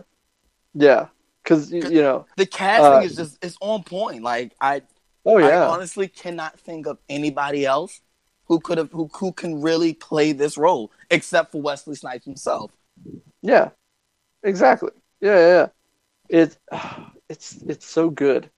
[0.73, 1.07] yeah.
[1.43, 2.25] Because you, you know.
[2.37, 4.21] the casting Uh, is just it's on point.
[4.23, 4.83] Like I
[5.25, 5.67] Oh I yeah.
[5.69, 8.01] honestly cannot think of anybody else
[8.45, 12.71] who could have who who can really play this role except for Wesley Snipes himself.
[13.41, 13.71] Yeah.
[14.43, 14.91] Exactly.
[15.21, 15.37] Yeah.
[15.39, 15.67] Yeah.
[16.29, 16.57] It's
[17.29, 18.49] it's it's so good.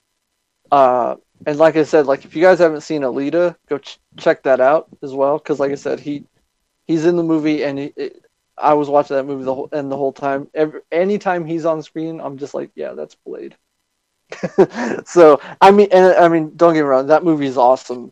[0.72, 4.44] Uh, and like I said, like if you guys haven't seen Alita, go ch- check
[4.44, 5.38] that out as well.
[5.38, 6.26] Because like I said, he
[6.88, 8.26] he's in the movie, and he, it,
[8.58, 10.50] I was watching that movie the whole and the whole time.
[10.54, 13.56] Every anytime he's on screen, I'm just like, yeah, that's Blade.
[15.06, 18.12] so I mean, and I mean, don't get me wrong, that movie is awesome.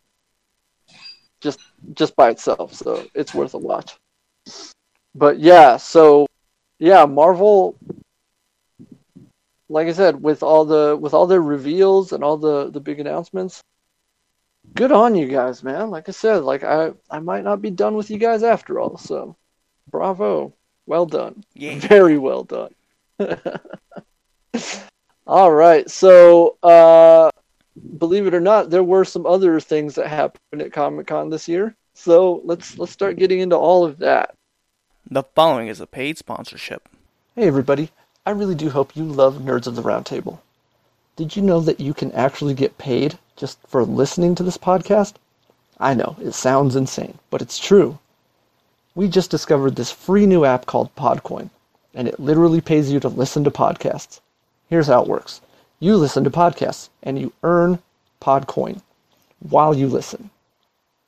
[1.41, 1.59] Just
[1.93, 3.97] just by itself, so it's worth a watch.
[5.15, 6.27] But yeah, so
[6.79, 7.77] yeah, Marvel
[9.71, 12.99] like I said, with all the with all their reveals and all the the big
[12.99, 13.63] announcements,
[14.75, 15.89] good on you guys, man.
[15.89, 18.97] Like I said, like I I might not be done with you guys after all,
[18.97, 19.37] so
[19.89, 20.53] bravo,
[20.85, 21.79] well done, Yeah.
[21.87, 22.73] very well done.
[25.25, 27.29] all right, so uh,
[27.97, 31.47] believe it or not, there were some other things that happened at Comic Con this
[31.47, 31.75] year.
[32.03, 34.33] So let's let's start getting into all of that.
[35.07, 36.89] The following is a paid sponsorship.
[37.35, 37.91] Hey everybody,
[38.25, 40.39] I really do hope you love Nerds of the Roundtable.
[41.15, 45.13] Did you know that you can actually get paid just for listening to this podcast?
[45.79, 47.99] I know, it sounds insane, but it's true.
[48.95, 51.51] We just discovered this free new app called Podcoin,
[51.93, 54.21] and it literally pays you to listen to podcasts.
[54.71, 55.39] Here's how it works.
[55.79, 57.77] You listen to podcasts, and you earn
[58.19, 58.81] Podcoin
[59.37, 60.31] while you listen.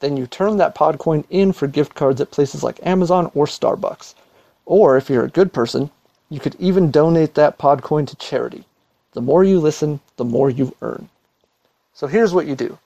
[0.03, 4.15] Then you turn that Podcoin in for gift cards at places like Amazon or Starbucks.
[4.65, 5.91] Or if you're a good person,
[6.27, 8.65] you could even donate that Podcoin to charity.
[9.13, 11.07] The more you listen, the more you earn.
[11.93, 12.79] So here's what you do.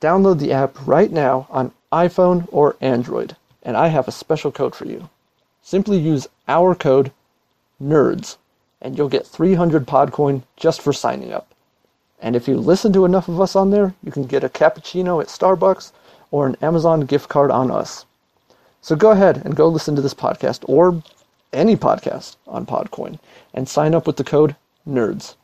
[0.00, 4.74] Download the app right now on iPhone or Android, and I have a special code
[4.74, 5.08] for you.
[5.62, 7.12] Simply use our code
[7.80, 8.36] NERDS,
[8.80, 11.54] and you'll get 300 Podcoin just for signing up.
[12.18, 15.22] And if you listen to enough of us on there, you can get a cappuccino
[15.22, 15.92] at Starbucks
[16.32, 18.04] or an Amazon gift card on us.
[18.80, 21.00] So go ahead and go listen to this podcast or
[21.52, 23.20] any podcast on Podcoin
[23.54, 25.36] and sign up with the code NERDS.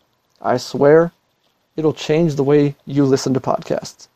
[0.42, 1.12] I swear
[1.78, 4.08] It'll change the way you listen to podcasts.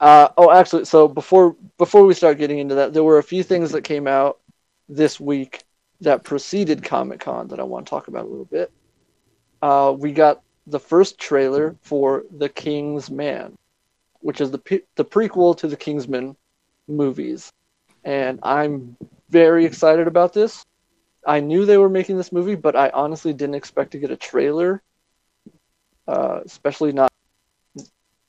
[0.00, 3.42] Uh, oh, actually, so before before we start getting into that, there were a few
[3.42, 4.40] things that came out
[4.88, 5.62] this week
[6.00, 8.72] that preceded Comic Con that I want to talk about a little bit.
[9.60, 13.58] Uh, we got the first trailer for The King's Man,
[14.24, 16.34] which is the the prequel to the Kingsman
[16.88, 17.52] movies,
[18.04, 18.96] and I'm
[19.28, 20.64] very excited about this.
[21.26, 24.16] I knew they were making this movie, but I honestly didn't expect to get a
[24.16, 24.82] trailer,
[26.08, 27.12] uh, especially not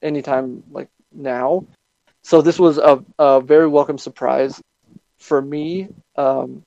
[0.01, 1.65] anytime like now.
[2.23, 4.61] So this was a, a very welcome surprise
[5.19, 5.87] for me.
[6.17, 6.61] Um,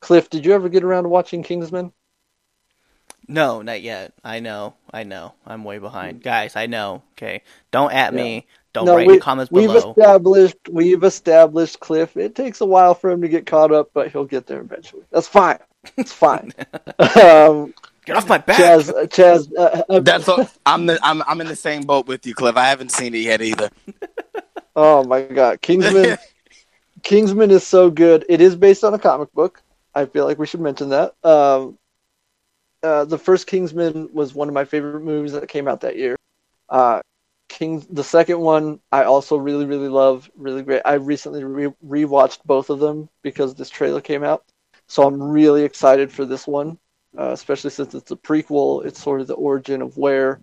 [0.00, 1.92] Cliff, did you ever get around to watching Kingsman?
[3.28, 4.12] No, not yet.
[4.24, 4.74] I know.
[4.92, 5.34] I know.
[5.46, 6.22] I'm way behind.
[6.22, 7.02] Guys, I know.
[7.12, 7.42] Okay.
[7.70, 8.22] Don't at yeah.
[8.22, 8.46] me.
[8.72, 9.94] Don't no, write we, in comments we've below.
[9.96, 12.16] We've established we've established Cliff.
[12.16, 15.02] It takes a while for him to get caught up, but he'll get there eventually.
[15.10, 15.58] That's fine.
[15.96, 16.52] It's fine.
[16.98, 17.74] um,
[18.06, 18.90] get off my back, Chaz.
[19.08, 22.34] Chaz, uh, uh That's all, I'm the I'm I'm in the same boat with you,
[22.34, 22.56] Cliff.
[22.56, 23.68] I haven't seen it yet either.
[24.76, 26.16] oh my god, Kingsman!
[27.02, 28.24] Kingsman is so good.
[28.28, 29.62] It is based on a comic book.
[29.94, 31.14] I feel like we should mention that.
[31.22, 31.78] Um,
[32.82, 36.16] uh, the first Kingsman was one of my favorite movies that came out that year.
[36.68, 37.00] Uh,
[37.48, 40.30] King, the second one, I also really, really love.
[40.36, 40.82] Really great.
[40.84, 44.44] I recently re- rewatched both of them because this trailer came out,
[44.88, 46.78] so I'm really excited for this one,
[47.18, 48.84] uh, especially since it's a prequel.
[48.86, 50.40] It's sort of the origin of where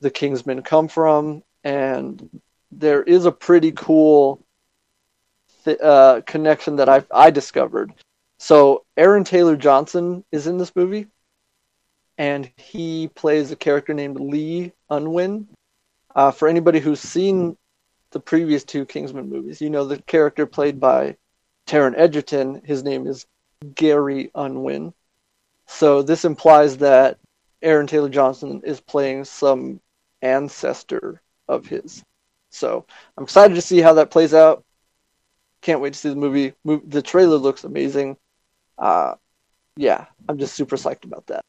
[0.00, 2.28] the Kingsmen come from, and
[2.72, 4.40] there is a pretty cool
[5.64, 7.92] th- uh, connection that I I discovered.
[8.38, 11.06] So Aaron Taylor Johnson is in this movie,
[12.18, 15.48] and he plays a character named Lee Unwin
[16.14, 17.56] uh, for anybody who's seen
[18.10, 21.16] the previous two Kingsman movies, you know the character played by
[21.66, 23.26] Taron Egerton, his name is
[23.74, 24.92] Gary Unwin.
[25.66, 27.18] So this implies that
[27.62, 29.80] Aaron Taylor Johnson is playing some
[30.20, 32.04] ancestor of his.
[32.50, 32.84] So
[33.16, 34.64] I'm excited to see how that plays out.
[35.62, 36.52] Can't wait to see the movie.
[36.64, 38.16] The trailer looks amazing.
[38.76, 39.14] Uh,
[39.76, 41.42] yeah, I'm just super psyched about that.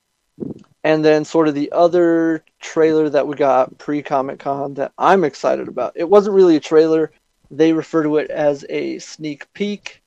[0.83, 5.23] And then sort of the other trailer that we got pre Comic Con that I'm
[5.23, 5.93] excited about.
[5.95, 7.11] It wasn't really a trailer.
[7.51, 10.01] They refer to it as a sneak peek.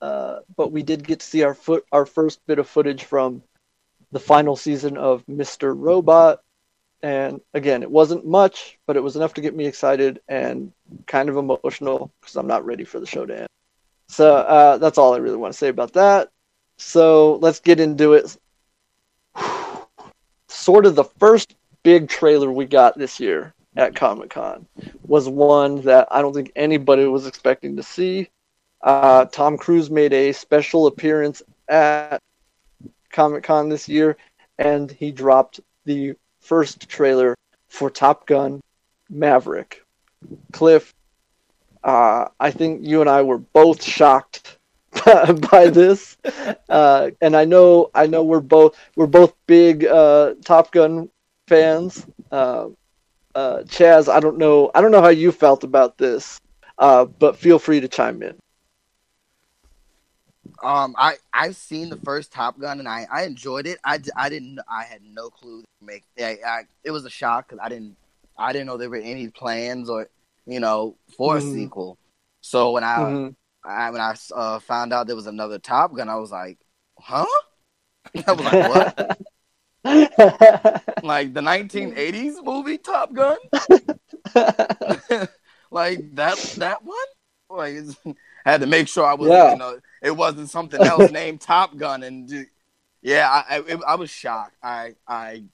[0.00, 3.42] Uh, but we did get to see our foot our first bit of footage from
[4.12, 5.74] the final season of Mr.
[5.76, 6.40] Robot.
[7.02, 10.72] And again, it wasn't much, but it was enough to get me excited and
[11.06, 13.48] kind of emotional because I'm not ready for the show to end.
[14.08, 16.30] So uh, that's all I really want to say about that.
[16.78, 18.36] So let's get into it
[20.64, 24.66] sort of the first big trailer we got this year at Comic Con
[25.06, 28.30] was one that I don't think anybody was expecting to see.
[28.80, 32.18] Uh, Tom Cruise made a special appearance at
[33.10, 34.16] Comic Con this year,
[34.58, 37.34] and he dropped the first trailer
[37.68, 38.62] for Top Gun
[39.10, 39.84] Maverick.
[40.52, 40.94] Cliff,
[41.82, 44.56] uh, I think you and I were both shocked
[45.50, 46.16] by this,
[46.68, 51.10] uh, and I know I know we're both we're both big uh, Top Gun
[51.46, 52.06] fans.
[52.30, 52.68] Uh,
[53.34, 56.40] uh, Chaz, I don't know I don't know how you felt about this,
[56.78, 58.36] uh, but feel free to chime in.
[60.62, 63.78] Um, I I've seen the first Top Gun and I, I enjoyed it.
[63.84, 66.04] I, I didn't I had no clue make.
[66.18, 67.96] I, I, it was a shock because I didn't
[68.38, 70.08] I didn't know there were any plans or
[70.46, 71.48] you know for mm-hmm.
[71.48, 71.98] a sequel.
[72.40, 73.30] So when I mm-hmm.
[73.64, 76.58] I, when I uh, found out there was another Top Gun, I was like,
[76.98, 77.26] huh?
[78.26, 79.20] I was like, what?
[81.04, 83.36] like the 1980s movie Top Gun?
[85.70, 86.96] like that that one?
[87.50, 87.76] Like
[88.44, 89.52] had to make sure I was, yeah.
[89.52, 92.46] you know, it wasn't something else named Top Gun, and
[93.02, 94.56] yeah, I I, I was shocked.
[94.62, 95.44] I I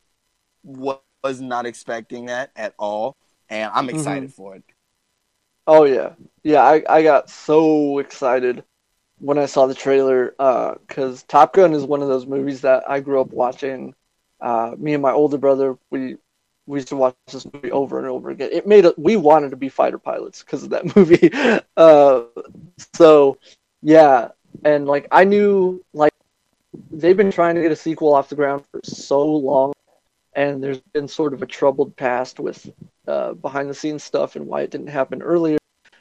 [0.65, 3.17] was not expecting that at all,
[3.49, 4.33] and I'm excited mm-hmm.
[4.33, 4.65] for it.
[5.67, 6.63] Oh yeah, yeah.
[6.63, 8.65] I I got so excited
[9.21, 12.85] when I saw the trailer because uh, Top Gun is one of those movies that
[12.89, 13.95] I grew up watching.
[14.41, 16.17] Uh, me and my older brother, we
[16.67, 18.51] we used to watch this movie over and over again.
[18.53, 21.31] It made it, we wanted to be fighter pilots because of that movie.
[21.77, 22.25] Uh,
[22.95, 23.39] so
[23.83, 24.29] yeah,
[24.65, 26.13] and like I knew like
[26.91, 29.73] they've been trying to get a sequel off the ground for so long,
[30.41, 32.71] and there's been sort of a troubled past with
[33.07, 35.59] uh, behind the scenes stuff and why it didn't happen earlier.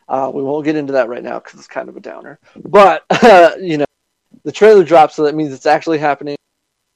[0.07, 2.39] Uh, we won't get into that right now because it's kind of a downer.
[2.55, 3.85] But uh, you know,
[4.43, 6.37] the trailer drops, so that means it's actually happening.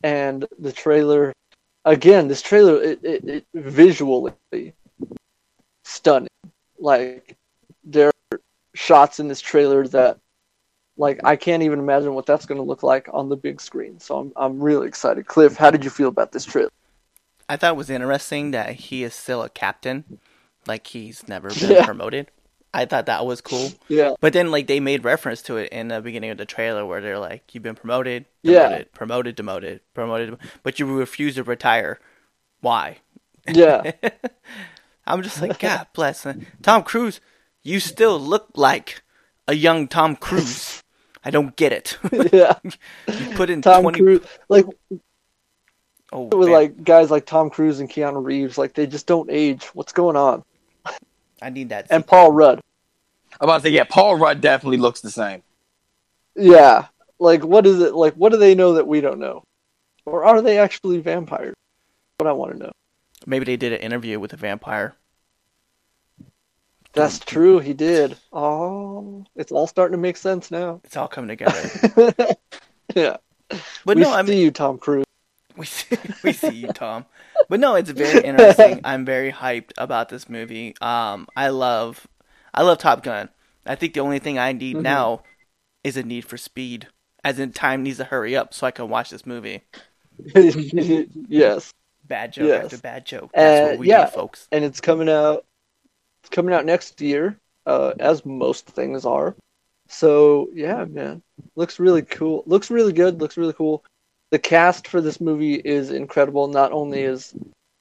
[0.04, 1.34] And the trailer,
[1.84, 4.34] again, this trailer, it, it, it visually
[5.84, 6.30] stunning.
[6.80, 7.36] Like
[7.84, 8.40] there are
[8.74, 10.18] shots in this trailer that,
[10.96, 14.00] like, I can't even imagine what that's going to look like on the big screen.
[14.00, 15.26] So I'm I'm really excited.
[15.26, 16.70] Cliff, how did you feel about this trailer?
[17.50, 20.20] I thought it was interesting that he is still a captain,
[20.68, 21.86] like he's never been Yeah.
[21.86, 22.32] promoted.
[22.76, 23.72] I thought that was cool.
[23.88, 24.14] Yeah.
[24.20, 27.02] But then, like, they made reference to it in the beginning of the trailer where
[27.02, 28.84] they're like, "You've been promoted, Yeah.
[28.94, 32.00] promoted, demoted, promoted, but you refuse to retire.
[32.62, 32.98] Why?"
[33.48, 33.92] Yeah.
[35.06, 36.48] I'm just like, God bless him.
[36.64, 37.20] Tom Cruise.
[37.62, 39.04] You still look like
[39.48, 40.82] a young Tom Cruise.
[41.26, 41.98] I don't get it.
[42.34, 42.58] yeah.
[43.08, 44.00] you put in Tom 20.
[44.00, 44.66] Cruise, like
[46.14, 46.52] oh, with man.
[46.52, 49.66] like guys like Tom Cruise and Keanu Reeves, like they just don't age.
[49.74, 50.44] What's going on?
[51.42, 51.88] I need that.
[51.90, 52.62] And Paul Rudd.
[53.42, 55.44] I'm about to say, yeah, Paul Rudd definitely looks the same.
[56.36, 56.88] Yeah.
[57.20, 57.94] Like what is it?
[57.94, 59.44] Like what do they know that we don't know?
[60.06, 61.56] Or are they actually vampires?
[62.18, 62.72] What I want to know.
[63.26, 64.96] Maybe they did an interview with a vampire.
[66.94, 67.60] That's true.
[67.60, 68.18] He did.
[68.32, 70.80] Oh, it's all starting to make sense now.
[70.84, 71.70] It's all coming together.
[72.96, 73.18] yeah.
[73.84, 75.06] But we no, I see mean, you, Tom Cruise.
[75.58, 77.06] We see, we see you, Tom.
[77.50, 78.82] But no, it's very interesting.
[78.86, 80.76] I'm very hyped about this movie.
[80.82, 82.08] Um, I love,
[82.54, 83.30] I love Top Gun.
[83.66, 84.82] I think the only thing I need Mhm.
[84.82, 85.24] now
[85.84, 86.88] is a need for speed,
[87.24, 89.62] as in time needs to hurry up so I can watch this movie.
[90.36, 91.72] yes,
[92.06, 92.66] Bad joke Yes.
[92.66, 93.32] after bad joke.
[93.34, 94.04] That's Uh, what we yeah.
[94.04, 94.48] need, folks.
[94.52, 95.46] and it's coming out.
[96.22, 99.36] It's coming out next year, uh, as most things are.
[99.88, 101.22] So yeah, man,
[101.56, 102.44] looks really cool.
[102.46, 103.22] Looks really good.
[103.22, 103.84] Looks really cool.
[104.34, 106.48] The cast for this movie is incredible.
[106.48, 107.36] Not only is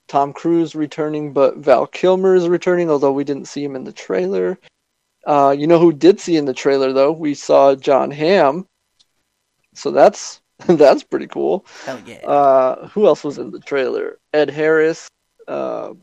[0.07, 2.91] Tom Cruise returning, but Val Kilmer is returning.
[2.91, 4.59] Although we didn't see him in the trailer.
[5.27, 7.11] Uh, you know who did see in the trailer though?
[7.11, 8.67] We saw Jon Hamm.
[9.73, 11.65] So that's that's pretty cool.
[11.87, 12.17] Hell yeah.
[12.17, 14.19] Uh, who else was in the trailer?
[14.35, 15.09] Ed Harris,
[15.49, 15.95] uh,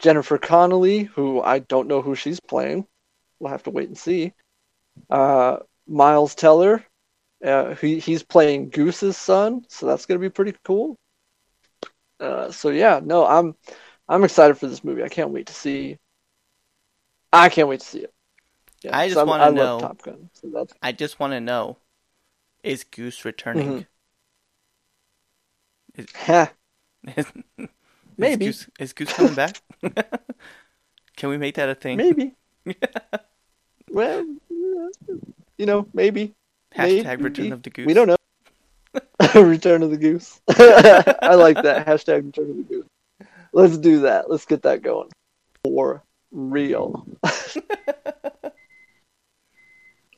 [0.00, 2.88] Jennifer Connelly, who I don't know who she's playing.
[3.38, 4.32] We'll have to wait and see.
[5.08, 6.84] Uh, Miles Teller,
[7.44, 10.96] uh, he, he's playing Goose's son, so that's gonna be pretty cool.
[12.20, 13.54] Uh, so yeah, no, I'm
[14.08, 15.02] I'm excited for this movie.
[15.02, 15.98] I can't wait to see.
[17.32, 18.12] I can't wait to see it.
[18.82, 21.78] Yeah, I just I'm- wanna know- Top Gun, so that's I just want to know:
[22.62, 23.86] Is Goose returning?
[26.14, 26.46] Heh,
[27.16, 27.26] Is,
[28.16, 28.46] Maybe.
[28.46, 29.60] Goose, is Goose coming back?
[31.16, 31.96] Can we make that a thing?
[31.96, 32.34] maybe.
[33.90, 36.34] well, you know, maybe.
[36.74, 37.22] Hashtag maybe.
[37.24, 37.86] Return of the Goose.
[37.86, 38.16] We don't know.
[39.34, 40.40] Return of the Goose.
[40.48, 41.86] I like that.
[41.86, 42.86] Hashtag Return of the Goose.
[43.52, 44.30] Let's do that.
[44.30, 45.10] Let's get that going.
[45.64, 47.06] For real.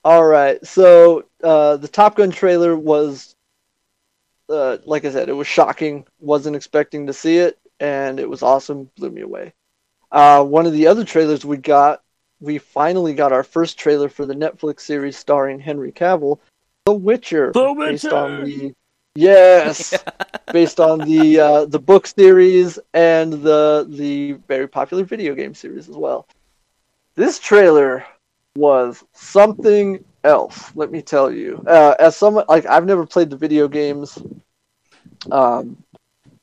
[0.04, 0.64] All right.
[0.64, 3.34] So uh, the Top Gun trailer was,
[4.48, 6.06] uh, like I said, it was shocking.
[6.20, 8.90] Wasn't expecting to see it, and it was awesome.
[8.96, 9.52] Blew me away.
[10.12, 12.03] Uh, one of the other trailers we got,
[12.40, 16.38] we finally got our first trailer for the Netflix series starring Henry Cavill,
[16.86, 18.74] The Witcher, The based on the
[19.14, 19.94] yes,
[20.52, 25.88] based on the uh, the book series and the the very popular video game series
[25.88, 26.26] as well.
[27.14, 28.04] This trailer
[28.56, 30.72] was something else.
[30.74, 31.62] Let me tell you.
[31.66, 34.18] Uh, as someone like I've never played the video games,
[35.30, 35.76] um,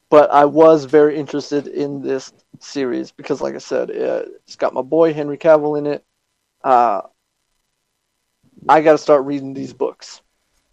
[0.09, 2.33] but I was very interested in this
[2.63, 6.05] series because, like I said, uh, it's got my boy Henry Cavill in it.
[6.63, 7.01] Uh,
[8.69, 10.21] I got to start reading these books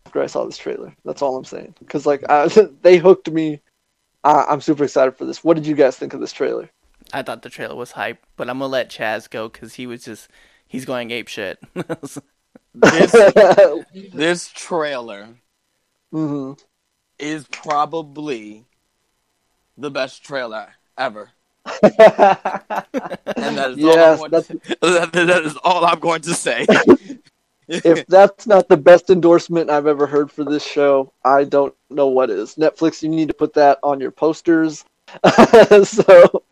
[0.06, 0.94] after I saw this trailer.
[1.04, 1.74] That's all I'm saying.
[1.78, 2.48] Because like I,
[2.82, 3.60] they hooked me.
[4.24, 5.42] I, I'm super excited for this.
[5.42, 6.70] What did you guys think of this trailer?
[7.12, 10.04] I thought the trailer was hype, but I'm gonna let Chaz go because he was
[10.04, 10.28] just
[10.66, 11.58] he's going ape shit.
[12.74, 13.12] This
[14.14, 15.36] this trailer
[16.12, 16.52] hmm
[17.18, 18.66] is probably
[19.76, 21.30] the best trailer ever.
[23.40, 26.22] And that is Yes, all I'm going that's- to, that, that is all I'm going
[26.22, 26.66] to say.
[27.68, 32.06] if that's not the best endorsement I've ever heard for this show, I don't know
[32.08, 32.54] what is.
[32.56, 34.84] Netflix, you need to put that on your posters.
[35.84, 36.42] so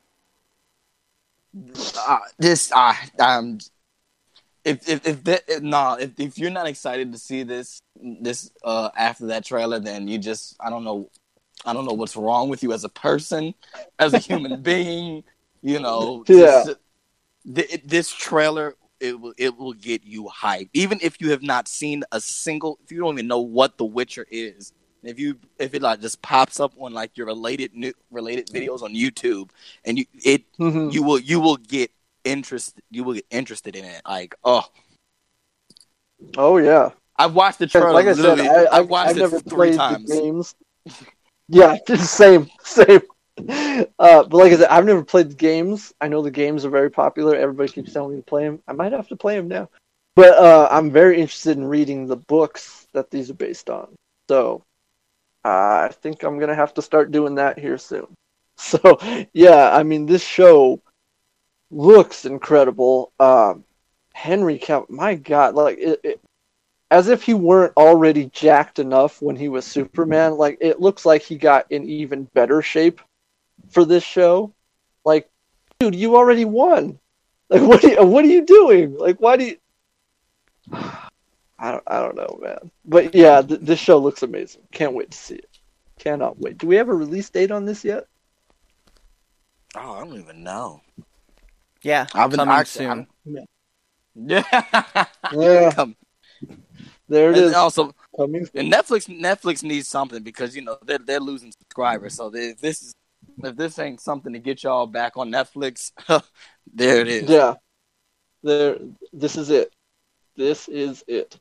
[2.06, 3.58] uh, this uh, um
[4.64, 8.50] if if if that if, nah if if you're not excited to see this this
[8.64, 11.08] uh after that trailer then you just I don't know
[11.64, 13.54] I don't know what's wrong with you as a person
[13.98, 15.24] as a human being
[15.62, 16.64] you know Yeah.
[16.66, 16.78] just-
[17.54, 21.68] th- this trailer it will it will get you hyped even if you have not
[21.68, 25.74] seen a single if you don't even know what The Witcher is if you if
[25.74, 29.50] it like just pops up on like your related new related videos on YouTube
[29.84, 30.92] and you it mhm.
[30.92, 31.90] you will you will get
[32.24, 34.64] interest you will get interested in it like oh
[36.36, 36.90] oh yeah.
[37.18, 39.76] i've watched the trailer like I said, I, have watched I've it never three played
[39.76, 40.54] times the games.
[41.48, 43.00] Yeah, same, same.
[43.38, 45.92] Uh, but like I said, I've never played the games.
[46.00, 47.36] I know the games are very popular.
[47.36, 48.62] Everybody keeps telling me to play them.
[48.66, 49.68] I might have to play them now.
[50.14, 53.94] But uh, I'm very interested in reading the books that these are based on.
[54.28, 54.64] So
[55.44, 58.06] uh, I think I'm gonna have to start doing that here soon.
[58.58, 58.98] So
[59.34, 60.80] yeah, I mean this show
[61.70, 63.12] looks incredible.
[63.20, 63.64] Um,
[64.14, 66.20] Henry Cavill, my God, like it, it,
[66.90, 70.36] as if he weren't already jacked enough when he was Superman.
[70.36, 73.00] Like it looks like he got in even better shape
[73.70, 74.54] for this show.
[75.04, 75.28] Like,
[75.78, 76.98] dude, you already won.
[77.48, 78.96] Like, what are you, what are you doing?
[78.98, 79.56] Like, why do you?
[80.72, 82.72] I don't, I don't know, man.
[82.84, 84.62] But yeah, th- this show looks amazing.
[84.72, 85.48] Can't wait to see it.
[86.00, 86.58] Cannot wait.
[86.58, 88.08] Do we have a release date on this yet?
[89.76, 90.82] Oh, I don't even know.
[91.82, 93.06] Yeah, I've been coming actually- soon.
[93.26, 93.46] I'm-
[94.28, 95.04] Yeah.
[95.32, 95.94] Yeah, Come-
[97.08, 97.54] there it and is.
[97.54, 98.48] also, Coming.
[98.54, 102.14] and Netflix Netflix needs something because you know they're they're losing subscribers.
[102.14, 102.94] So if this is
[103.42, 105.92] if this ain't something to get y'all back on Netflix,
[106.74, 107.28] there it is.
[107.28, 107.54] Yeah,
[108.42, 108.78] there.
[109.12, 109.72] This is it.
[110.36, 111.38] This is it.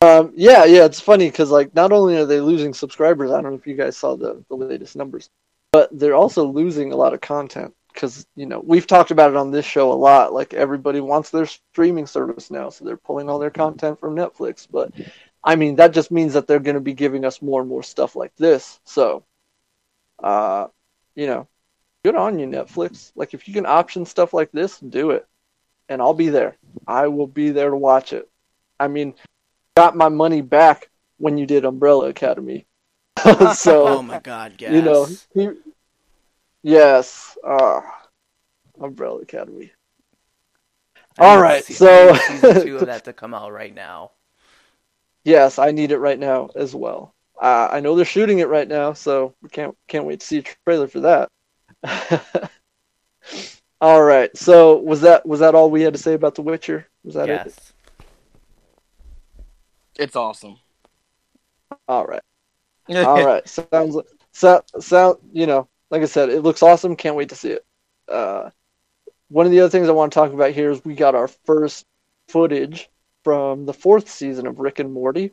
[0.00, 0.84] Um, yeah, yeah.
[0.84, 3.74] It's funny because like not only are they losing subscribers, I don't know if you
[3.74, 5.28] guys saw the the latest numbers,
[5.72, 9.36] but they're also losing a lot of content because you know we've talked about it
[9.36, 10.32] on this show a lot.
[10.32, 14.66] Like everybody wants their streaming service now, so they're pulling all their content from Netflix.
[14.70, 14.92] But
[15.42, 17.82] I mean, that just means that they're going to be giving us more and more
[17.82, 18.80] stuff like this.
[18.84, 19.24] So,
[20.22, 20.66] uh,
[21.14, 21.48] you know,
[22.04, 23.12] good on you, Netflix.
[23.14, 25.26] Like if you can option stuff like this, do it,
[25.88, 26.56] and I'll be there.
[26.86, 28.28] I will be there to watch it.
[28.78, 29.14] I mean,
[29.76, 32.66] got my money back when you did Umbrella Academy.
[33.54, 34.72] so oh my god, yes.
[34.72, 35.56] you know, he,
[36.64, 37.80] yes, uh,
[38.80, 39.70] Umbrella Academy.
[41.18, 44.10] I all need so- I need season two of that to come out right now.
[45.22, 47.14] Yes, I need it right now as well.
[47.40, 50.38] Uh, I know they're shooting it right now, so we can't can't wait to see
[50.38, 51.28] a trailer for that.
[53.80, 56.86] all right, so was that was that all we had to say about The Witcher?
[57.04, 57.42] Was that it?
[57.44, 57.72] Yes.
[59.98, 60.58] It's awesome.
[61.88, 62.22] All right.
[62.88, 63.48] All right.
[63.48, 63.96] Sounds
[64.32, 65.18] so sound.
[65.32, 66.96] You know, like I said, it looks awesome.
[66.96, 67.64] Can't wait to see it.
[68.08, 68.50] Uh,
[69.28, 71.28] one of the other things I want to talk about here is we got our
[71.28, 71.86] first
[72.26, 72.90] footage
[73.22, 75.30] from the fourth season of Rick and Morty,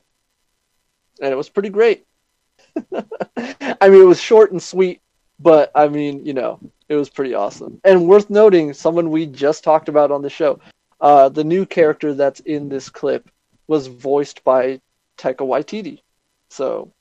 [1.20, 2.06] and it was pretty great.
[2.94, 5.02] I mean, it was short and sweet,
[5.40, 6.60] but I mean, you know,
[6.90, 7.82] it was pretty awesome.
[7.84, 10.60] And worth noting, someone we just talked about on the show,
[11.00, 13.28] uh, the new character that's in this clip
[13.66, 14.80] was voiced by
[15.18, 16.04] Taika Waititi.
[16.52, 16.94] So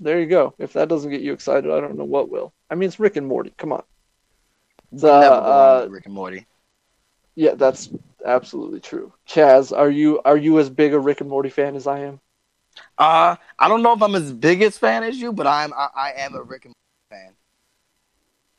[0.00, 0.54] there you go.
[0.58, 2.52] If that doesn't get you excited, I don't know what will.
[2.70, 3.52] I mean, it's Rick and Morty.
[3.56, 3.82] Come on.
[4.92, 6.46] You So, never go uh, Rick and Morty.
[7.34, 7.90] Yeah, that's
[8.24, 9.12] absolutely true.
[9.28, 12.20] Chaz, are you are you as big a Rick and Morty fan as I am?
[12.98, 15.88] Uh, I don't know if I'm as big as fan as you, but I'm I,
[15.94, 16.74] I am a Rick and
[17.10, 17.34] Morty fan.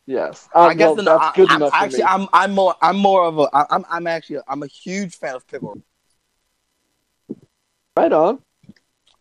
[0.05, 0.49] Yes.
[0.53, 2.03] I Uh, guess well, the- that's I, good I'm, enough for actually me.
[2.03, 5.35] I'm I'm more I'm more of a I- I'm I'm actually I'm a huge fan
[5.35, 5.77] of Pickle.
[7.97, 8.41] Right on.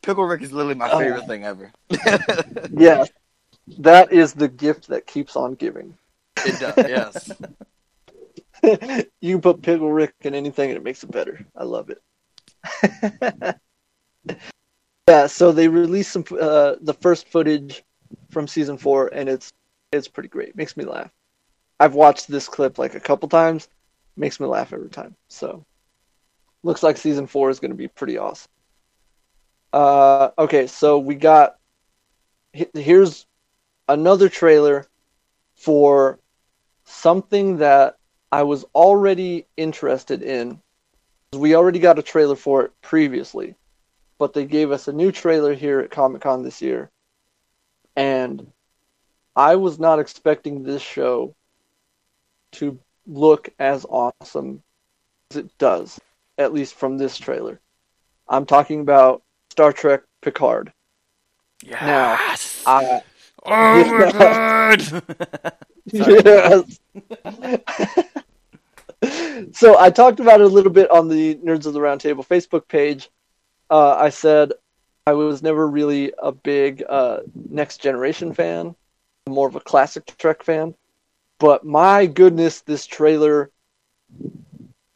[0.08, 0.98] Pickle Rick is literally my Oh.
[0.98, 1.70] favorite thing ever.
[2.70, 3.10] Yes.
[3.76, 5.98] That is the gift that keeps on giving.
[6.38, 7.30] it does, yes.
[9.20, 11.44] you can put Pickle Rick in anything and it makes it better.
[11.54, 12.00] I love it.
[15.06, 17.84] yeah, so they released some uh, the first footage
[18.30, 19.52] from season four, and it's
[19.92, 20.56] it's pretty great.
[20.56, 21.10] Makes me laugh.
[21.80, 23.68] I've watched this clip like a couple times.
[24.16, 25.14] Makes me laugh every time.
[25.28, 25.66] So
[26.62, 28.50] looks like season four is going to be pretty awesome.
[29.72, 31.56] Uh, okay, so we got
[32.52, 33.26] here's
[33.88, 34.86] another trailer
[35.54, 36.18] for
[36.84, 37.98] something that
[38.32, 40.60] I was already interested in.
[41.32, 43.54] We already got a trailer for it previously,
[44.18, 46.90] but they gave us a new trailer here at Comic Con this year.
[47.96, 48.50] And
[49.36, 51.34] I was not expecting this show
[52.52, 54.62] to look as awesome
[55.30, 56.00] as it does,
[56.38, 57.60] at least from this trailer.
[58.28, 59.22] I'm talking about
[59.58, 60.72] Star Trek Picard.
[61.64, 62.62] Yes.
[62.64, 63.02] I,
[63.44, 64.80] oh my god.
[65.86, 66.78] yes.
[69.50, 72.68] so I talked about it a little bit on the Nerds of the Roundtable Facebook
[72.68, 73.10] page.
[73.68, 74.52] Uh, I said
[75.08, 78.76] I was never really a big uh, Next Generation fan,
[79.28, 80.72] more of a classic Trek fan.
[81.40, 83.50] But my goodness, this trailer,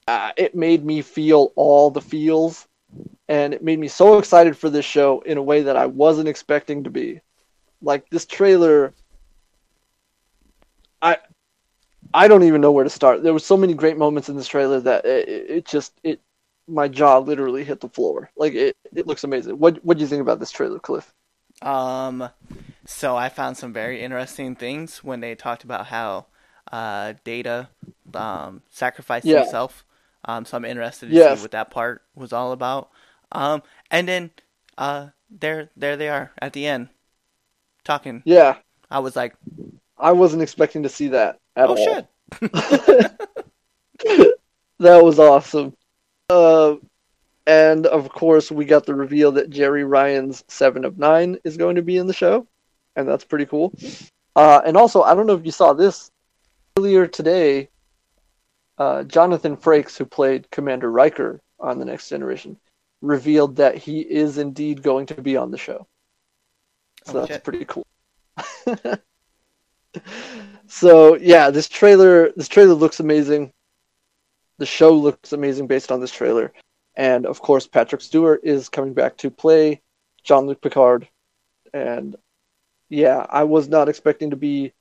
[0.06, 2.68] uh, it made me feel all the feels.
[3.28, 6.28] And it made me so excited for this show in a way that I wasn't
[6.28, 7.20] expecting to be.
[7.80, 8.94] Like, this trailer
[11.00, 11.18] I
[12.14, 13.22] I don't even know where to start.
[13.22, 16.20] There were so many great moments in this trailer that it, it just it
[16.68, 18.30] my jaw literally hit the floor.
[18.36, 19.58] Like it, it looks amazing.
[19.58, 21.12] What what do you think about this trailer, Cliff?
[21.62, 22.28] Um,
[22.84, 26.26] so I found some very interesting things when they talked about how
[26.70, 27.68] uh, Data
[28.14, 29.40] um, sacrificed Yeah.
[29.40, 29.84] himself.
[30.24, 31.38] Um, so I'm interested to Yes.
[31.38, 32.90] see what that part was all about.
[33.32, 34.30] Um, and then
[34.78, 36.88] uh, there there they are at the end
[37.84, 38.22] talking.
[38.24, 38.56] Yeah,
[38.90, 39.34] I was like,
[39.98, 41.84] I wasn't expecting to see that at oh all.
[41.84, 42.06] shit!
[44.78, 45.74] that was awesome.
[46.30, 46.76] Uh,
[47.46, 51.76] and of course, we got the reveal that Jeri Ryan's Seven of Nine is going
[51.76, 52.46] to be in the show,
[52.96, 53.72] and that's pretty cool.
[54.36, 56.10] Uh, and also, I don't know if you saw this
[56.78, 57.68] earlier today.
[58.78, 62.56] Uh, Jonathan Frakes, who played Commander Riker on the Next Generation,
[63.02, 65.86] revealed that he is indeed going to be on the show.
[67.04, 67.86] So Oh, that's pretty cool.
[70.68, 73.52] so yeah, this trailer this trailer looks amazing.
[74.58, 76.52] The show looks amazing based on this trailer.
[76.94, 79.82] And of course Patrick Stewart is coming back to play
[80.22, 81.08] Jean-Luc Picard.
[81.74, 82.16] And
[82.88, 84.72] yeah, I was not expecting to be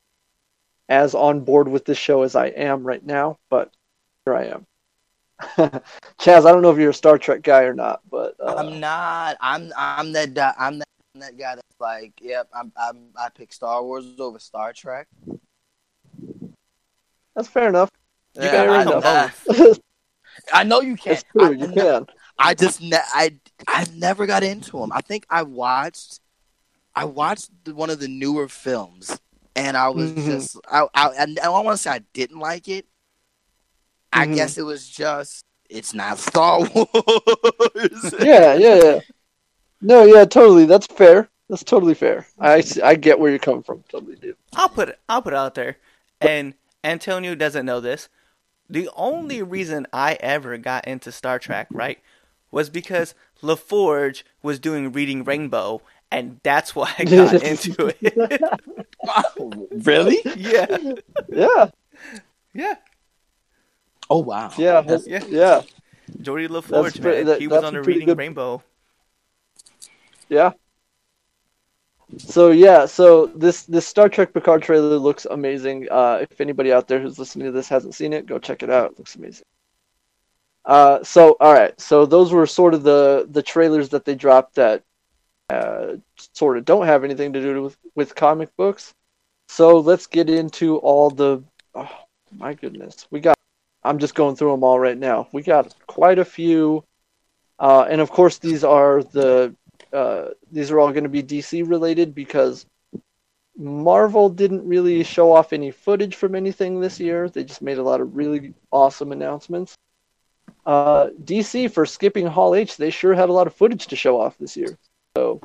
[0.88, 3.72] as on board with this show as I am right now, but
[4.24, 4.66] here I am.
[6.18, 8.78] Chaz, I don't know if you're a Star Trek guy or not, but uh, I'm
[8.80, 9.36] not.
[9.40, 9.72] I'm.
[9.76, 10.34] I'm that.
[10.34, 10.88] di- I'm that.
[11.14, 12.48] I'm that guy that's like, yep.
[12.54, 12.72] I'm.
[12.76, 13.08] I'm.
[13.16, 15.08] I pick Star Wars over Star Trek.
[17.34, 17.88] that's fair enough.
[18.34, 19.44] You Yeah, can I, like them enough.
[19.46, 19.80] both.
[20.52, 22.06] I know you it's true, I, you I- can.
[22.38, 22.80] I just.
[22.80, 23.36] Ne- I.
[23.66, 24.92] I never got into them.
[24.92, 26.20] I think I watched.
[26.94, 29.18] I watched one of the newer films,
[29.56, 30.24] and I was Mhm.
[30.26, 30.56] just.
[30.70, 30.86] I.
[30.94, 31.08] I.
[31.22, 32.86] I don't want to say I didn't like it.
[34.12, 34.34] I Mhm.
[34.34, 35.44] guess it was just.
[35.70, 38.14] It's not Star Wars.
[38.20, 39.00] yeah, yeah, yeah.
[39.80, 40.66] No, yeah, totally.
[40.66, 41.28] That's fair.
[41.48, 42.26] That's totally fair.
[42.38, 43.82] I, I get where you're coming from.
[43.88, 44.34] Totally do.
[44.54, 44.98] I'll put it.
[45.08, 45.76] I'll put it out there.
[46.20, 46.54] And
[46.84, 48.08] Antonio doesn't know this.
[48.70, 51.98] The only reason I ever got into Star Trek, right,
[52.50, 58.40] was because LaForge was doing Reading Rainbow, and that's why I got into it.
[59.86, 60.18] really?
[60.36, 60.76] yeah,
[61.28, 61.70] Yeah,
[62.54, 62.74] yeah.
[64.10, 64.50] Oh wow.
[64.56, 65.28] yeah, That's- yeah, yeah.
[65.28, 65.62] yeah,
[66.22, 68.62] Geordi LaForge, pre- man, that- he was on a the Reading good- Rainbow.
[70.28, 70.52] yeah.
[72.18, 75.88] So yeah, so this this Star Trek Picard trailer looks amazing.
[75.90, 78.68] Uh, if anybody out there who's listening to this hasn't seen it, go check it
[78.68, 78.92] out.
[78.92, 79.46] It looks amazing.
[80.64, 84.56] Uh, so all right, so those were sort of the the trailers that they dropped
[84.56, 84.82] that
[85.48, 85.96] uh,
[86.34, 88.92] sort of don't have anything to do with with comic books.
[89.48, 91.42] So let's get into all the.
[91.74, 91.88] Oh
[92.36, 93.36] my goodness, we got.
[93.84, 95.28] I'm just going through them all right now.
[95.32, 96.84] We got quite a few,
[97.58, 99.54] uh, and of course these are the
[99.92, 102.66] uh, these are all going to be DC related because
[103.56, 107.28] Marvel didn't really show off any footage from anything this year.
[107.28, 109.74] They just made a lot of really awesome announcements.
[110.64, 114.20] Uh, DC for skipping Hall H, they sure had a lot of footage to show
[114.20, 114.78] off this year.
[115.16, 115.40] So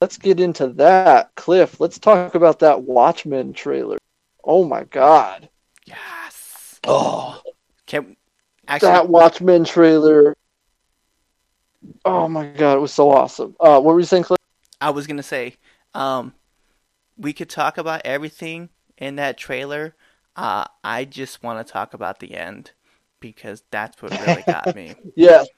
[0.00, 1.34] let's get into that.
[1.36, 3.98] Cliff, let's talk about that Watchmen trailer.
[4.42, 5.48] Oh my god.
[5.86, 6.80] Yes.
[6.84, 7.40] Oh.
[7.90, 8.16] Can
[8.68, 10.36] actually That Watchmen trailer.
[12.04, 13.56] Oh my god, it was so awesome.
[13.58, 14.38] Uh, what were you saying, Cliff?
[14.80, 15.56] I was gonna say,
[15.92, 16.32] um,
[17.18, 19.96] we could talk about everything in that trailer.
[20.36, 22.70] Uh, I just want to talk about the end
[23.18, 24.94] because that's what really got me.
[25.16, 25.48] Yes.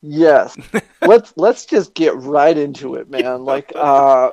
[0.00, 0.56] Yes.
[1.02, 3.44] let's let's just get right into it, man.
[3.44, 4.32] Like uh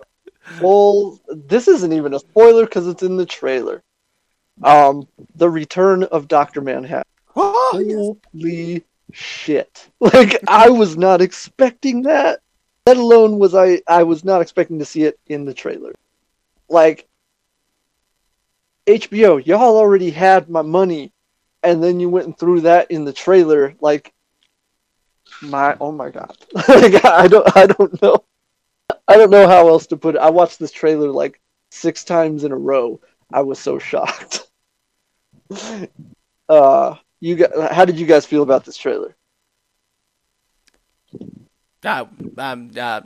[0.57, 3.83] full this isn't even a spoiler cuz it's in the trailer.
[4.63, 6.61] Um the return of Dr.
[6.61, 7.03] Manhattan.
[7.73, 8.15] Yes.
[8.33, 9.89] Holy shit.
[9.99, 12.41] Like I was not expecting that.
[12.85, 15.93] Let alone was I I was not expecting to see it in the trailer.
[16.69, 17.07] Like
[18.87, 21.11] HBO, y'all already had my money
[21.63, 24.13] and then you went and threw that in the trailer like
[25.41, 26.35] my oh my god.
[26.67, 28.23] like I don't I don't know.
[29.07, 30.21] I don't know how else to put it.
[30.21, 31.39] I watched this trailer like
[31.71, 32.99] 6 times in a row.
[33.31, 34.47] I was so shocked.
[36.49, 39.15] uh you guys, how did you guys feel about this trailer?
[41.83, 42.05] Uh,
[42.37, 43.01] um, uh,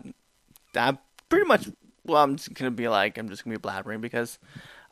[0.76, 0.98] I'm
[1.30, 1.68] pretty much.
[2.06, 4.40] Well, I'm just gonna be like, I'm just gonna be blabbering because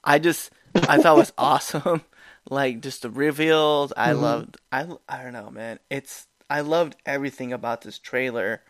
[0.04, 0.52] I just,
[0.88, 2.04] I thought it was awesome.
[2.50, 3.94] Like just the reveals.
[3.98, 4.20] I Mhm.
[4.20, 4.58] loved.
[4.72, 5.80] I, I don't know, man.
[5.92, 6.28] It's.
[6.50, 8.64] I loved everything about this trailer,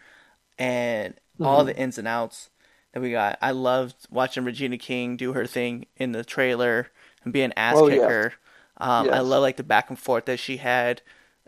[0.60, 1.68] and all Mhm.
[1.68, 2.50] the ins and outs
[2.94, 3.40] that we got.
[3.42, 6.90] I loved watching Regina King do her thing in the trailer
[7.24, 8.08] and be an ass Oh, yeah.
[8.82, 11.02] Um, I love like the back and forth that she had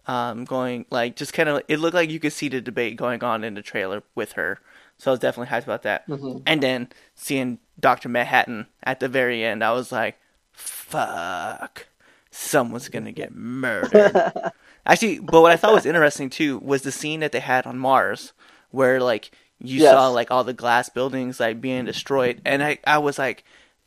[0.07, 3.23] um, going like just kind of it looked like you could see the debate going
[3.23, 4.59] on in the trailer with her.
[4.97, 6.07] So I was definitely hyped about that.
[6.07, 6.43] Mhm.
[6.45, 10.17] And then seeing Doctor Manhattan at the very end, I was like,
[10.53, 11.87] "Fuck,
[12.31, 14.21] someone's gonna get murdered."
[14.85, 17.77] Actually, but what I thought was interesting too was the scene that they had on
[17.77, 18.33] Mars,
[18.71, 19.91] where like you Yes.
[19.91, 23.43] saw like all the glass buildings like being destroyed, and I I was like,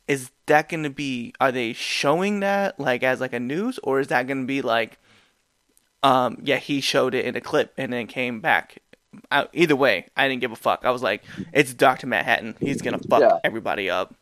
[0.07, 1.33] is that gonna be?
[1.39, 4.97] Are they showing that like as like a news, or is that gonna be like,
[6.03, 8.77] um, yeah, he showed it in a clip and then came back.
[9.31, 10.85] Uh, either way, I didn't give a fuck.
[10.85, 11.23] I was like,
[11.53, 12.55] it's Doctor Manhattan.
[12.59, 13.37] He's gonna fuck Yeah.
[13.43, 14.13] everybody up.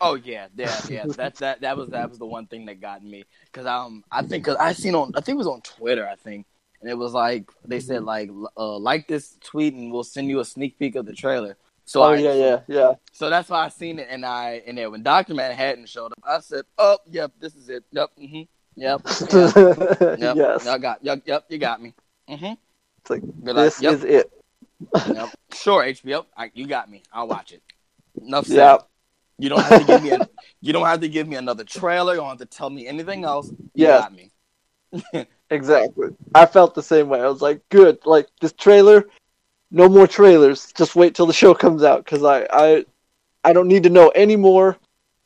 [0.00, 1.04] Oh yeah, yeah, yeah.
[1.06, 4.22] that's that that was that was the one thing that got me because um I
[4.22, 6.44] think cause I seen on I think it was on Twitter I think
[6.80, 10.40] and it was like they said like uh, like this tweet and we'll send you
[10.40, 11.56] a sneak peek of the trailer.
[11.92, 12.92] So oh I, yeah, yeah, yeah.
[13.12, 16.20] So that's why I seen it and I and then when Doctor Manhattan showed up,
[16.26, 17.84] I said, "Oh, yep, this is it.
[17.90, 18.42] Yep, mm-hmm,
[18.76, 20.36] yep, yep, yep.
[20.36, 20.66] yes.
[20.66, 21.92] I got, yep, yep, you got me.
[22.30, 22.54] Mm-hmm.
[22.96, 23.92] It's like Be like, this yep.
[23.92, 24.32] is it.
[25.06, 25.28] Yep.
[25.52, 27.02] Sure, HBO, I, you got me.
[27.12, 27.62] I'll watch it.
[28.26, 28.56] Enough said.
[28.56, 28.88] Yep.
[29.36, 30.28] You don't have to give me a,
[30.62, 32.14] you don't have to give me another trailer.
[32.14, 33.50] You don't have to tell me anything else.
[33.74, 34.00] You Yes.
[34.00, 35.26] got me.
[35.50, 36.08] Exactly.
[36.34, 37.20] I felt the same way.
[37.20, 37.98] I was like, good.
[38.06, 39.10] Like this trailer,
[39.72, 40.72] no more trailers.
[40.72, 42.84] Just wait till the show comes out because I, I,
[43.42, 44.76] I don't need to know any more.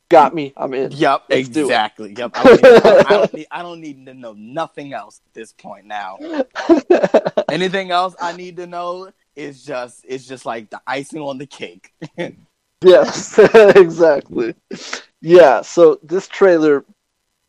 [0.09, 0.53] Got me.
[0.57, 0.93] I'm in.
[0.93, 2.15] Yep, Let's exactly.
[2.17, 2.31] Yep.
[2.37, 5.53] I don't, need, I, don't need, I don't need to know nothing else at this
[5.53, 6.17] point now.
[7.51, 11.47] Anything else I need to know is just it's just like the icing on the
[11.47, 11.93] cake.
[12.85, 13.37] yes,
[13.75, 14.55] exactly.
[15.21, 15.63] Yeah.
[15.63, 16.85] So this trailer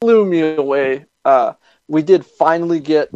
[0.01, 1.05] blew me away.
[1.23, 1.53] Uh,
[1.87, 3.11] we did finally get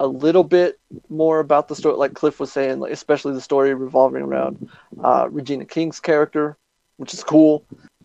[0.00, 3.74] a little bit more about the story, like Cliff was saying, like especially the story
[3.74, 4.68] revolving around
[5.02, 6.56] uh, Regina King's character,
[6.96, 7.64] which is cool.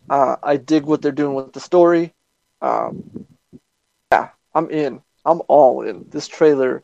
[0.09, 2.13] Uh, I dig what they're doing with the story.
[2.61, 3.25] Um,
[4.11, 5.01] yeah, I'm in.
[5.25, 6.05] I'm all in.
[6.09, 6.83] This trailer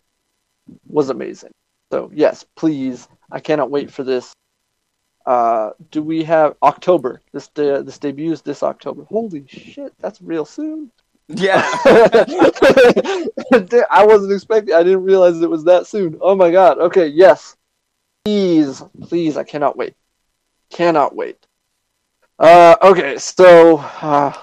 [0.87, 1.51] was amazing.
[1.91, 3.07] So yes, please.
[3.31, 4.33] I cannot wait for this.
[5.25, 7.21] Uh, do we have October?
[7.33, 9.05] This de- this debuts this October.
[9.05, 10.91] Holy shit, that's real soon.
[11.27, 11.61] Yeah.
[13.89, 14.75] I wasn't expecting.
[14.75, 16.17] I didn't realize it was that soon.
[16.21, 16.77] Oh my god.
[16.79, 17.55] Okay, yes.
[18.23, 19.37] Please, please.
[19.37, 19.95] I cannot wait.
[20.69, 21.37] Cannot wait.
[22.37, 24.33] Uh, okay, so uh,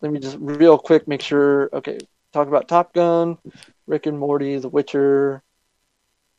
[0.00, 1.70] let me just real quick make sure.
[1.72, 1.98] Okay,
[2.32, 3.38] talk about Top Gun,
[3.86, 5.42] Rick and Morty, The Witcher,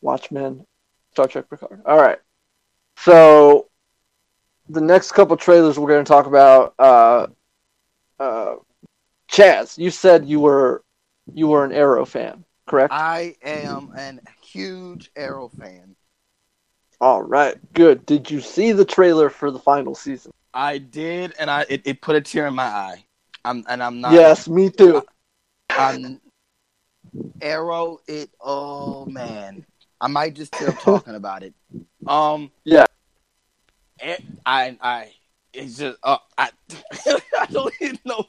[0.01, 0.65] Watchmen,
[1.11, 1.81] Star Trek Picard.
[1.85, 2.19] All right.
[2.97, 3.67] So
[4.69, 6.73] the next couple trailers we're going to talk about.
[6.77, 7.27] Uh,
[8.19, 8.55] uh,
[9.31, 10.83] Chaz, you said you were
[11.33, 12.91] you were an Arrow fan, correct?
[12.93, 15.95] I am an huge Arrow fan.
[17.01, 18.05] All right, good.
[18.05, 20.31] Did you see the trailer for the final season?
[20.53, 23.05] I did, and I it, it put a tear in my eye.
[23.45, 24.13] I'm and I'm not.
[24.13, 25.01] yes, me too.
[25.69, 26.19] I'm
[27.41, 27.99] Arrow.
[28.07, 28.31] It.
[28.41, 29.65] Oh man,
[30.01, 31.53] I might just tear up talking about it.
[32.07, 32.51] Um.
[32.63, 32.85] Yeah.
[34.01, 35.11] It, I I.
[35.53, 35.97] It's just.
[36.03, 36.51] Uh, I.
[37.39, 38.25] I don't even know.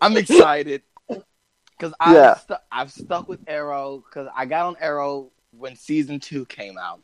[0.00, 2.34] I'm excited because I've Yeah.
[2.34, 7.00] stu- I've stuck with Arrow because I got on Arrow when season two came out.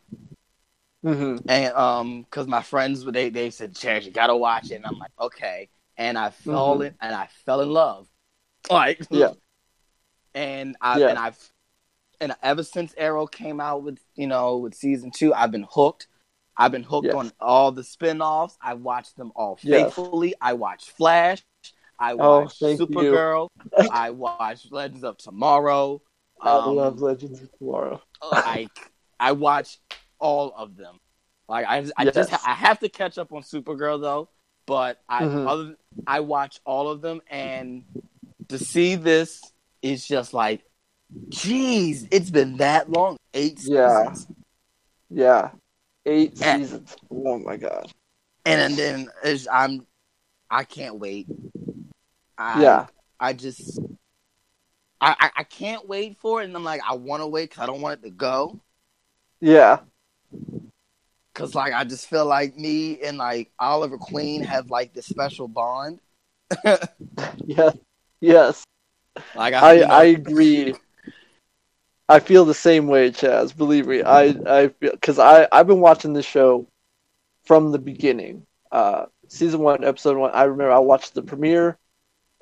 [1.03, 4.87] hmm and um because my friends they they said Chaz you gotta watch it and
[4.87, 6.87] i'm like okay and i fell Mhm.
[6.89, 8.07] in and i fell in love
[8.71, 9.31] like Yeah.
[10.35, 11.09] and i Yeah.
[11.09, 11.39] and i've
[12.21, 16.07] and ever since arrow came out with you know with season two i've been hooked
[16.61, 17.15] i've been hooked Yes.
[17.17, 19.95] on all the spin-offs i watched them all Yes.
[19.95, 21.43] faithfully i watched flash
[21.99, 22.77] i Oh, watched you.
[22.77, 23.49] supergirl
[23.91, 26.01] i watched legends of tomorrow
[26.43, 28.01] I Um, love Legends of Tomorrow.
[28.33, 28.71] like
[29.19, 29.79] I watch
[30.19, 30.97] all of them.
[31.49, 32.15] Like I, I Yes.
[32.15, 34.31] just I have to catch up on Supergirl though.
[34.67, 35.47] But I Mhm.
[35.47, 35.77] other
[36.07, 37.85] I watch all of them, and
[38.49, 40.63] to see this is just like,
[41.29, 43.89] jeez, it's been that long, eight Yeah.
[44.15, 44.29] seasons,
[45.11, 45.51] Yeah,
[46.07, 46.57] eight Yeah.
[46.57, 46.97] seasons.
[47.11, 47.93] Oh my god.
[48.45, 49.87] and then it's, I'm
[50.51, 51.27] I can't wait.
[52.37, 52.87] I, Yeah.
[53.19, 53.79] I just.
[55.03, 57.63] I, I, I can't wait for it, and I'm like, I want to wait because
[57.63, 58.61] I don't want it to go.
[59.41, 59.81] Yeah.
[61.33, 65.49] Cause like I just feel like me and like Oliver Queen have like this special
[65.49, 66.01] bond.
[67.47, 67.71] Yeah.
[68.21, 68.65] Yes.
[69.35, 70.75] Like I you know, I agree.
[72.11, 73.57] I feel the same way, Chaz.
[73.57, 76.67] Believe me, I I because I I've been watching this show
[77.45, 78.47] from the beginning.
[78.73, 80.33] Uh, season one, episode one.
[80.33, 81.79] I remember I watched the premiere,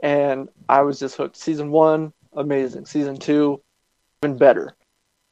[0.02, 1.36] and I was just hooked.
[1.36, 2.86] Season one, amazing.
[2.86, 3.60] Season two,
[4.22, 4.74] even better.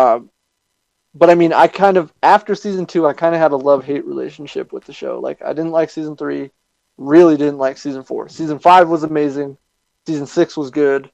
[0.00, 0.28] Um,
[1.14, 3.86] but I mean, I kind of after season two, I kind of had a love
[3.86, 5.18] hate relationship with the show.
[5.18, 6.50] Like I didn't like season three,
[6.98, 8.28] really didn't like season four.
[8.28, 9.56] Season five was amazing.
[10.06, 11.10] Season six was good.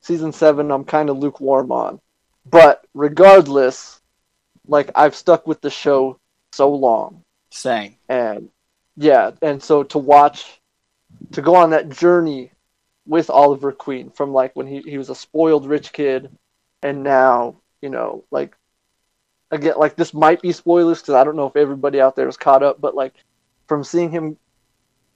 [0.00, 2.00] Season seven, I'm kind of lukewarm on.
[2.48, 4.00] But regardless,
[4.66, 6.18] like I've stuck with the show
[6.52, 7.96] so long, same.
[8.08, 8.50] and
[8.96, 10.60] yeah, and so to watch,
[11.32, 12.52] to go on that journey
[13.06, 16.30] with Oliver Queen from like when he he was a spoiled rich kid,
[16.82, 18.56] and now you know like
[19.50, 22.36] again like this might be spoilers because I don't know if everybody out there is
[22.36, 23.14] caught up, but like
[23.66, 24.36] from seeing him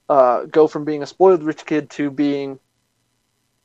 [0.09, 2.59] uh, go from being a spoiled rich kid to being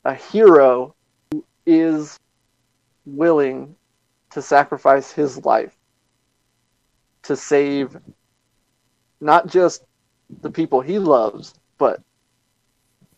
[0.05, 0.95] a hero
[1.31, 2.17] who is
[3.07, 3.75] willing
[4.31, 5.75] to sacrifice his life
[7.23, 7.97] to save
[9.19, 9.83] not just
[10.41, 12.01] the people he loves, but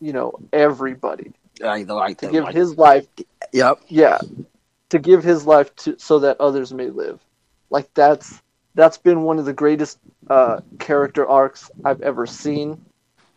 [0.00, 1.32] you know everybody.
[1.60, 3.06] Like, like, to give his life
[3.52, 3.80] Yep.
[3.88, 4.18] yeah.
[4.90, 7.20] To give his life to so that others may live.
[7.68, 8.42] Like that's
[8.74, 9.98] that's been one of the greatest
[10.28, 12.80] uh, character arcs i've ever seen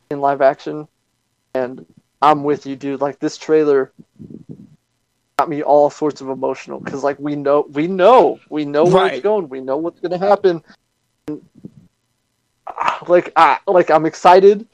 [0.10, 0.88] in live action.
[1.54, 1.86] And
[2.22, 3.02] i'm with you dude.
[3.02, 3.92] Like this trailer
[5.40, 8.94] got me all sorts of emotional because like we know we know we know where
[9.06, 9.14] Right.
[9.16, 10.64] it's going we know what's going to happen
[11.28, 11.42] And,
[13.08, 14.68] like I, like i'm excited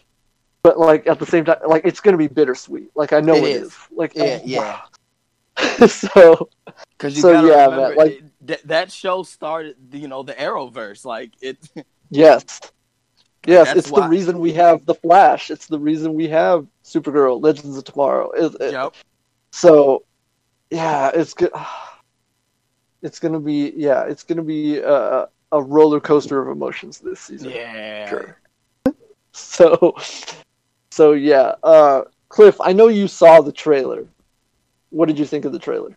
[0.63, 3.35] but like at the same time like it's going to be bittersweet like i know
[3.35, 3.67] It it is.
[3.67, 4.81] is, like Yeah, oh, yeah.
[5.87, 6.49] so
[6.97, 10.23] Because you So, gotta yeah, remember, man, like- it- that that show started, you know,
[10.23, 11.03] the Arrowverse.
[11.05, 11.57] Like it.
[12.09, 12.59] Yes.
[13.45, 15.51] Yes, it's why- the reason we have the Flash.
[15.51, 18.31] It's the reason we have Supergirl, Legends of Tomorrow.
[18.31, 18.95] It- yep.
[19.51, 20.03] So,
[20.69, 21.51] yeah, it's good.
[23.01, 27.51] It's gonna be yeah, it's gonna be a, a roller coaster of emotions this season.
[27.51, 28.09] Yeah.
[28.09, 28.37] Sure.
[29.31, 29.95] So,
[30.91, 34.05] so yeah, uh, Cliff, I know you saw the trailer.
[34.89, 35.95] What did you think of the trailer?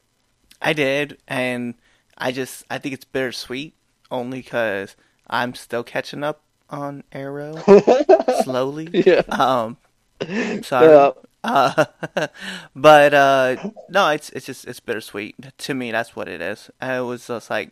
[0.61, 1.75] I did, and
[2.17, 3.75] I just I think it's bittersweet
[4.11, 4.95] only because
[5.29, 7.57] I'm still catching up on Arrow
[8.45, 8.91] slowly.
[8.93, 9.23] yeah.
[9.29, 9.77] Um,
[10.63, 10.89] sorry.
[10.89, 11.11] Yeah.
[11.45, 11.87] Uh,
[12.77, 13.57] but uh,
[13.89, 15.91] no, it's it's just it's bittersweet to me.
[15.91, 16.71] That's what it is.
[16.81, 17.71] I was just like,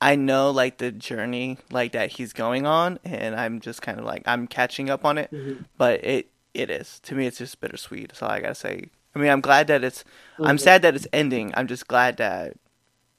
[0.00, 4.04] I know like the journey like that he's going on, and I'm just kind of
[4.04, 5.30] like I'm catching up on it.
[5.32, 5.64] Mhm.
[5.78, 7.26] But it it is to me.
[7.26, 8.08] It's just bittersweet.
[8.08, 8.86] That's all I gotta say.
[9.14, 10.04] I mean, I'm glad that it's.
[10.42, 10.60] I'm Mhm.
[10.60, 11.52] sad that it's ending.
[11.56, 12.54] I'm just glad that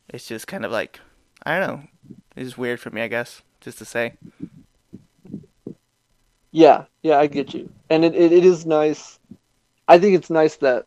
[0.09, 0.99] it's just kind of like
[1.45, 1.83] I don't know.
[2.35, 4.13] It's weird for me, I guess, just to say.
[6.51, 7.69] Yeah, yeah, I get you.
[7.89, 9.16] And it, it, it is nice.
[9.87, 10.85] I think it's nice that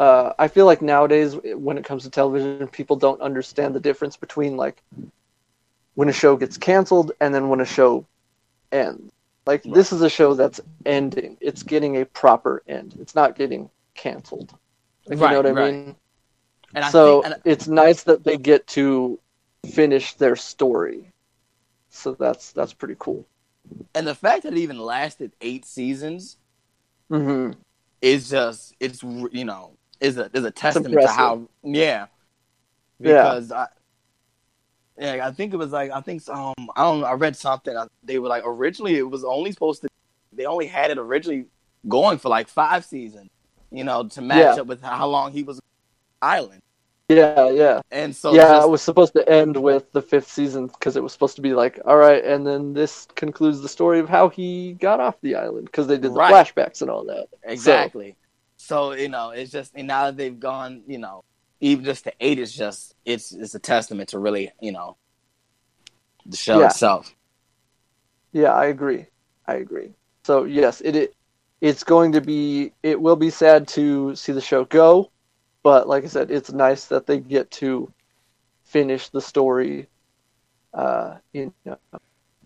[0.00, 4.02] uh, I feel like nowadays when it comes to television, people don't understand the difference
[4.02, 4.68] between like
[5.94, 8.06] when a show gets canceled and then when a show
[8.72, 9.12] ends.
[9.46, 11.36] Like this is a show that's ending.
[11.40, 12.96] It's getting a proper end.
[13.00, 14.54] It's not getting canceled.
[15.10, 15.74] Like, Right, you know what I right.
[15.74, 15.96] mean?
[16.74, 19.18] And I so think, and it's nice that they get to
[19.66, 21.10] finish their story.
[21.90, 23.26] So that's that's pretty cool.
[23.94, 26.38] and the fact that it even lasted eight seasons
[27.10, 27.52] hmm
[28.02, 32.06] is just it's you know is a is a testament to how yeah
[32.98, 33.22] Yeah.
[33.22, 33.68] because I
[34.98, 37.86] yeah I think it was like I think um I don't I read something uh,
[38.02, 39.88] they were like originally it was only supposed to
[40.32, 41.46] they only had it originally
[41.88, 43.28] going for like five seasons
[43.70, 44.62] you know to match Yeah.
[44.62, 45.60] up with how long he was
[46.20, 46.60] island
[47.16, 47.80] Yeah, yeah.
[47.90, 51.02] and so yeah, just- it was supposed to end with the fifth season because it
[51.02, 54.28] was supposed to be like, all right, and then this concludes the story of how
[54.28, 56.32] he got off the island because they did the Right.
[56.32, 57.26] flashbacks and all that.
[57.44, 58.16] Exactly.
[58.56, 61.24] So, you know, it's just and now that they've gone, you know,
[61.60, 64.96] even just to eight is just it's it's a testament to really, you know,
[66.26, 66.66] the show Yeah.
[66.66, 67.14] itself.
[68.32, 69.06] Yeah, I agree.
[69.46, 69.90] I agree.
[70.24, 71.14] So yes, it, it
[71.60, 75.10] it's going to be it will be sad to see the show go,
[75.62, 77.92] but like I said, it's nice that they get to
[78.64, 79.88] finish the story.
[80.74, 81.78] Uh, you know,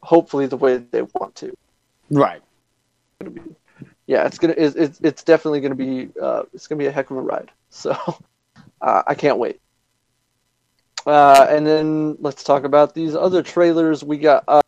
[0.03, 1.57] hopefully the way they want to.
[2.11, 2.43] Right.
[4.07, 7.11] yeah, it's gonna it's it's, it's definitely gonna be uh, it's gonna be a heck
[7.11, 7.51] of a ride.
[7.69, 7.95] So
[8.81, 9.61] uh, I can't wait.
[11.05, 14.45] Uh, and then let's talk about these other trailers we got.
[14.49, 14.63] Uh,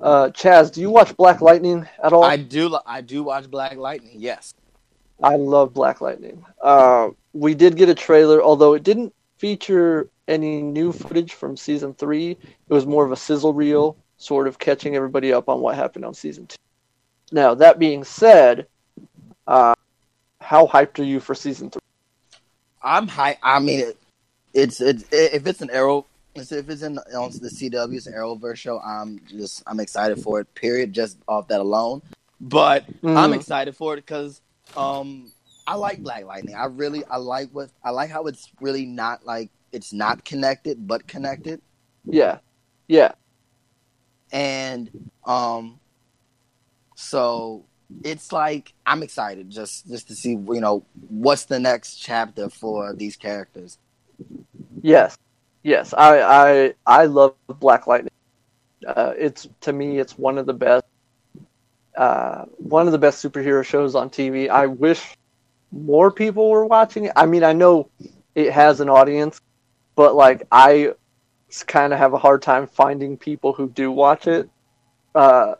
[0.00, 2.24] uh, Chaz, do you watch Black Lightning at all?
[2.24, 4.16] I do I do watch Black Lightning.
[4.16, 4.54] Yes.
[5.22, 6.44] I love Black Lightning.
[6.60, 11.94] Uh, we did get a trailer, although it didn't feature any new footage from season
[11.94, 12.32] three.
[12.32, 16.04] It was more of a sizzle reel, sort of catching everybody up on what happened
[16.04, 16.56] on season two.
[17.32, 18.66] Now, that being said,
[19.46, 19.74] uh,
[20.40, 21.80] how hyped are you for season three?
[22.82, 23.98] I'm high I mean it,
[24.54, 28.56] it's it, if it's an arrow if it's in on the CW it's an Arrowverse
[28.56, 32.02] show, I'm just I'm excited for it, period, just off that alone.
[32.40, 33.34] But I'm Mhm.
[33.34, 34.40] excited for it because
[34.76, 35.32] um
[35.66, 36.54] I like Black Lightning.
[36.54, 40.86] I really I like what I like how it's really not like it's not connected
[40.86, 41.62] but connected.
[42.04, 42.38] Yeah,
[42.88, 43.12] yeah,
[44.32, 44.90] And
[45.24, 45.80] um
[46.94, 47.64] so
[48.04, 52.94] it's like I'm excited just just to see you know what's the next chapter for
[52.94, 53.78] these characters.
[54.82, 55.16] yes,
[55.62, 55.94] yes.
[55.94, 58.10] I I I love Black Lightning.
[58.86, 60.84] Uh, it's to me, it's one of the best,
[61.96, 64.48] uh, one of the best superhero shows on TV.
[64.48, 65.16] I wish
[65.72, 67.12] more people were watching it.
[67.16, 67.90] I mean, I know
[68.34, 69.40] it has an audience,
[69.94, 70.94] but like I
[71.66, 74.48] kind of have a hard time finding people who do watch it.
[75.14, 75.54] Uh,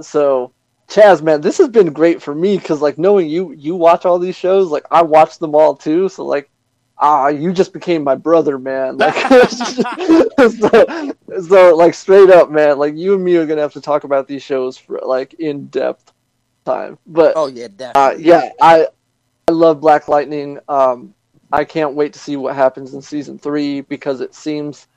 [0.00, 0.52] so
[0.88, 4.18] Chaz, man, this has been great for me because like knowing you, you watch all
[4.18, 4.70] these shows.
[4.70, 6.08] Like I watch them all too.
[6.08, 6.50] So like
[6.98, 8.96] ah, you just became my brother, man.
[9.06, 9.14] Like,
[10.50, 11.12] so,
[11.42, 14.26] so, like, straight up, man, like, you and me are gonna have to talk about
[14.26, 16.12] these shows for like in depth
[16.64, 16.98] time.
[17.06, 18.88] But Oh yeah, uh, yeah, I
[19.48, 20.58] I love Black Lightning.
[20.68, 21.14] Um,
[21.52, 24.88] I can't wait to see what happens in season three because it seems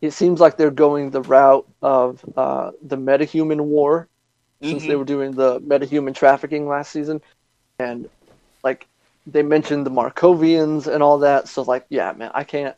[0.00, 4.08] it seems like they're going the route of uh, the metahuman war
[4.62, 4.98] since they Mhm.
[4.98, 7.20] were doing the metahuman trafficking last season,
[7.78, 8.08] and
[8.64, 8.88] like
[9.26, 11.48] they mentioned the Markovians and all that.
[11.48, 12.74] So like, yeah, man, I can't,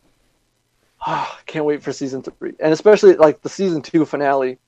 [1.01, 4.59] I can't wait for season three, and especially like the season two finale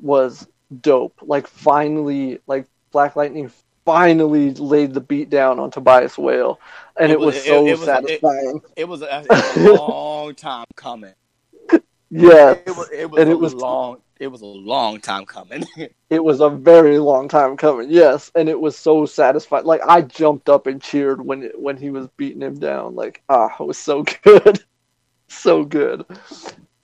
[0.00, 0.46] was
[0.80, 1.14] dope.
[1.22, 3.50] Like finally, like Black Lightning
[3.84, 6.60] finally laid the beat down on Tobias Whale,
[6.98, 8.60] and It it, was- was it- so it was- satisfying.
[8.76, 11.14] It was a, a long time coming.
[12.10, 15.64] yes, It was it was and it was long it was a long time coming.
[16.10, 17.90] it was a very long time coming.
[17.90, 19.64] Yes, and it was so satisfying.
[19.64, 22.94] Like I jumped up and cheered when it, when he was beating him down.
[22.94, 24.62] Like ah, it was so good,
[25.28, 26.04] so good.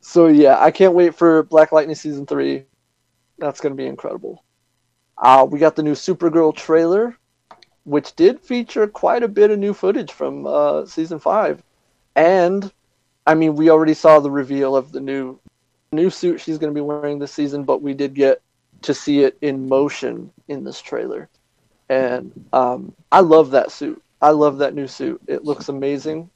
[0.01, 2.65] So yeah, I can't wait for Black Lightning season three.
[3.39, 4.43] That's gonna be incredible.
[5.21, 7.17] Uh, we got the new Supergirl trailer,
[7.85, 11.63] which did feature quite a bit of new footage from uh, season five,
[12.15, 12.73] and
[13.27, 15.39] I mean we already saw the reveal of the new
[15.93, 18.43] new suit she's gonna be wearing this season, but we did get
[18.83, 21.29] to see it in motion in this trailer.
[21.89, 24.03] And um, I love that suit.
[24.21, 25.21] I love that new suit.
[25.27, 26.31] It looks amazing.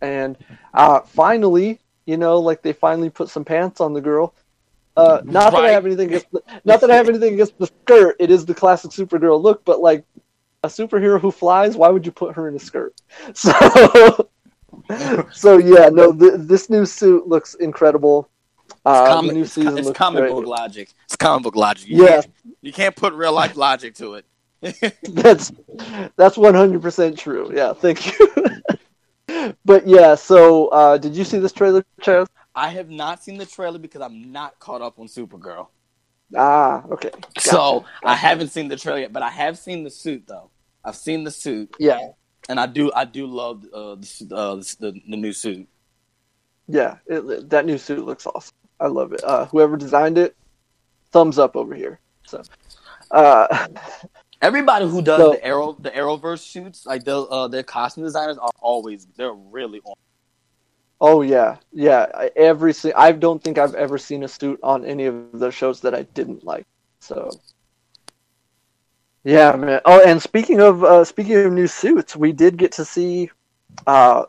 [0.00, 0.36] And
[0.74, 4.34] uh, finally, you know, like they finally put some pants on the girl.
[4.98, 7.66] Uh, not that I have anything against the, not that I have anything against the
[7.66, 8.16] skirt.
[8.18, 10.04] It is the classic Supergirl look, but like
[10.64, 12.94] a superhero who flies, why would you put her in a skirt?
[13.34, 14.30] So,
[15.32, 18.28] so yeah, no, th- this new suit looks incredible.
[18.84, 20.30] Uh, the comic, new it's, season it's comic great.
[20.30, 20.90] book logic.
[21.04, 21.88] It's comic book logic.
[21.88, 24.26] You Yes, can't, you can't put real life logic to it.
[25.08, 25.52] that's
[26.16, 27.50] that's one hundred percent true.
[27.54, 28.28] Yeah, thank you.
[29.64, 32.26] but yeah, so uh, did you see this trailer, Chaz?
[32.58, 35.68] I have not seen the trailer because I'm not caught up on Supergirl.
[36.36, 37.10] Ah, okay.
[37.38, 37.86] So Gotcha.
[38.04, 40.50] I haven't seen the trailer yet, but I have seen the suit though.
[40.84, 42.00] I've seen the suit, Yeah,
[42.48, 45.68] and I do I do love uh, the, uh, the the new suit.
[46.66, 46.96] yeah.
[47.06, 48.54] It, that new suit looks awesome.
[48.80, 49.22] I love it.
[49.24, 50.36] Uh, whoever designed it,
[51.12, 52.00] thumbs up over here.
[52.26, 52.42] So,
[53.12, 53.68] uh,
[54.42, 58.38] Everybody who does So- the arrow the Arrowverse shoots, like the uh, their costume designers
[58.38, 59.94] are always they're really on.
[61.00, 62.06] Oh yeah, yeah.
[62.14, 65.50] I- Every si- I don't think I've ever seen a suit on any of the
[65.50, 66.66] shows that I didn't like.
[67.00, 67.30] So.
[69.24, 69.80] Yeah, man.
[69.84, 73.30] Oh, and speaking of uh, speaking of new suits, we did get to see.
[73.86, 74.20] Uh,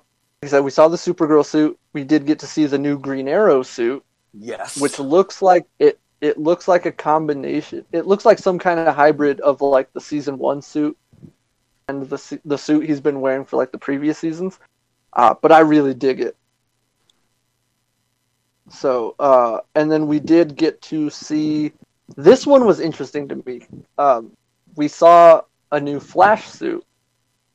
[0.42, 1.78] like I said, we saw the Supergirl suit.
[1.94, 6.00] We did get to see the new Green Arrow suit, Yes, which looks like it.
[6.22, 7.86] It looks like a combination.
[7.94, 10.98] It looks like some kind of hybrid of like the season one suit
[11.88, 14.60] and the the suit he's been wearing for like the previous seasons.
[15.14, 16.36] Uh, but I really dig it.
[18.70, 21.74] So, uh, and then we did get to see.
[22.16, 23.62] This one was interesting to me.
[23.98, 24.32] Um,
[24.76, 25.42] we saw
[25.72, 26.84] a new Flash suit,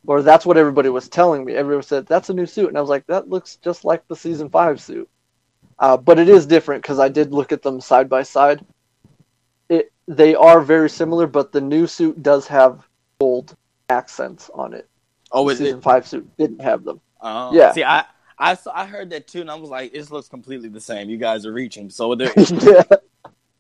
[0.07, 1.55] or that's what everybody was telling me.
[1.55, 4.17] Everyone said that's a new suit, and I was like, that looks just like the
[4.17, 5.09] season five suit.
[5.79, 8.65] Uh, but it is different because I did look at them side by side.
[9.69, 12.87] It they are very similar, but the new suit does have
[13.19, 13.57] gold
[13.89, 14.89] accents on it.
[15.33, 15.83] oh The is season it?
[15.83, 17.01] five suit didn't have them.
[17.21, 17.73] Uh, Yeah.
[17.73, 18.05] See, I
[18.39, 21.09] I saw, I heard that too, and I was like, this looks completely the same.
[21.09, 22.33] You guys are reaching, so there.
[22.37, 22.83] yeah,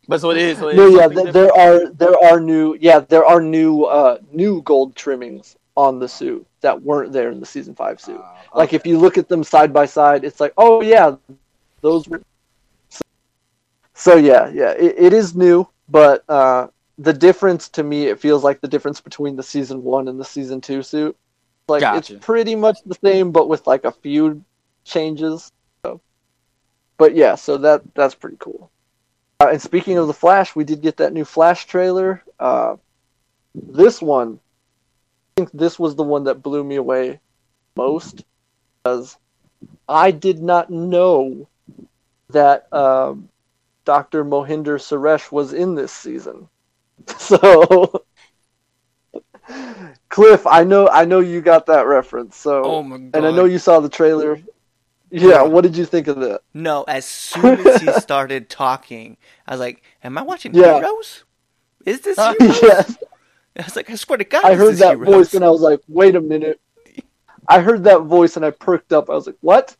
[0.08, 0.58] but so it is.
[0.58, 1.08] So it no, is yeah.
[1.08, 5.98] th- there are there are new yeah there are new uh new gold trimmings on
[5.98, 8.20] the suit that weren't there in the season five suit.
[8.20, 11.16] Uh, Like if you look at them side by side, it's like, oh yeah,
[11.80, 12.22] those were.
[12.88, 13.02] So,
[13.94, 16.68] so yeah, yeah, it, it is new, but uh,
[16.98, 20.24] the difference to me, it feels like the difference between the season one and the
[20.24, 21.16] season two suit.
[21.66, 22.16] Like Gotcha.
[22.16, 24.44] it's pretty much the same, but with like a few
[24.84, 25.50] changes.
[25.84, 26.00] So,
[26.96, 28.70] but yeah, so that that's pretty cool.
[29.40, 32.22] Uh, and speaking of the Flash, we did get that new Flash trailer.
[32.38, 32.76] Uh,
[33.54, 34.38] this one,
[35.36, 37.20] I think this was the one that blew me away
[37.76, 38.24] most
[38.82, 39.16] because
[39.88, 41.48] I did not know
[42.30, 43.28] that um,
[43.84, 44.24] Dr.
[44.24, 46.48] Mohinder Suresh was in this season.
[47.18, 48.04] So,
[50.08, 52.36] Cliff, I know, I know you got that reference.
[52.36, 53.10] So, Oh my god!
[53.14, 54.38] and I know you saw the trailer.
[55.16, 56.40] Yeah, what did you think of that?
[56.52, 59.16] No, as soon as he started talking,
[59.46, 60.74] I was like, "Am I watching Yeah.
[60.80, 61.24] Heroes?
[61.86, 62.34] Is this Huh?
[62.38, 62.96] Heroes?" yes,
[63.58, 65.14] I was like, "I swear to God, I heard is that Heroes.
[65.14, 66.60] voice and I was like, wait a minute.
[67.46, 69.08] I heard that voice and I perked up.
[69.10, 69.76] I was like, what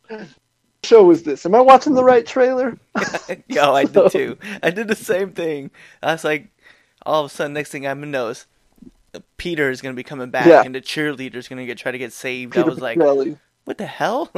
[0.83, 1.45] show is this?
[1.47, 2.77] Am I watching the right trailer?
[3.47, 4.37] Yo, I did too.
[4.61, 5.71] I did the same thing.
[6.03, 6.47] I was like,
[7.05, 8.45] all of a sudden, next thing I'm knows,
[9.37, 10.61] Peter is gonna be coming back, Yeah.
[10.63, 12.55] and the cheerleader's gonna get try to get saved.
[12.57, 13.39] I was like, Petrelli.
[13.65, 14.29] What the hell?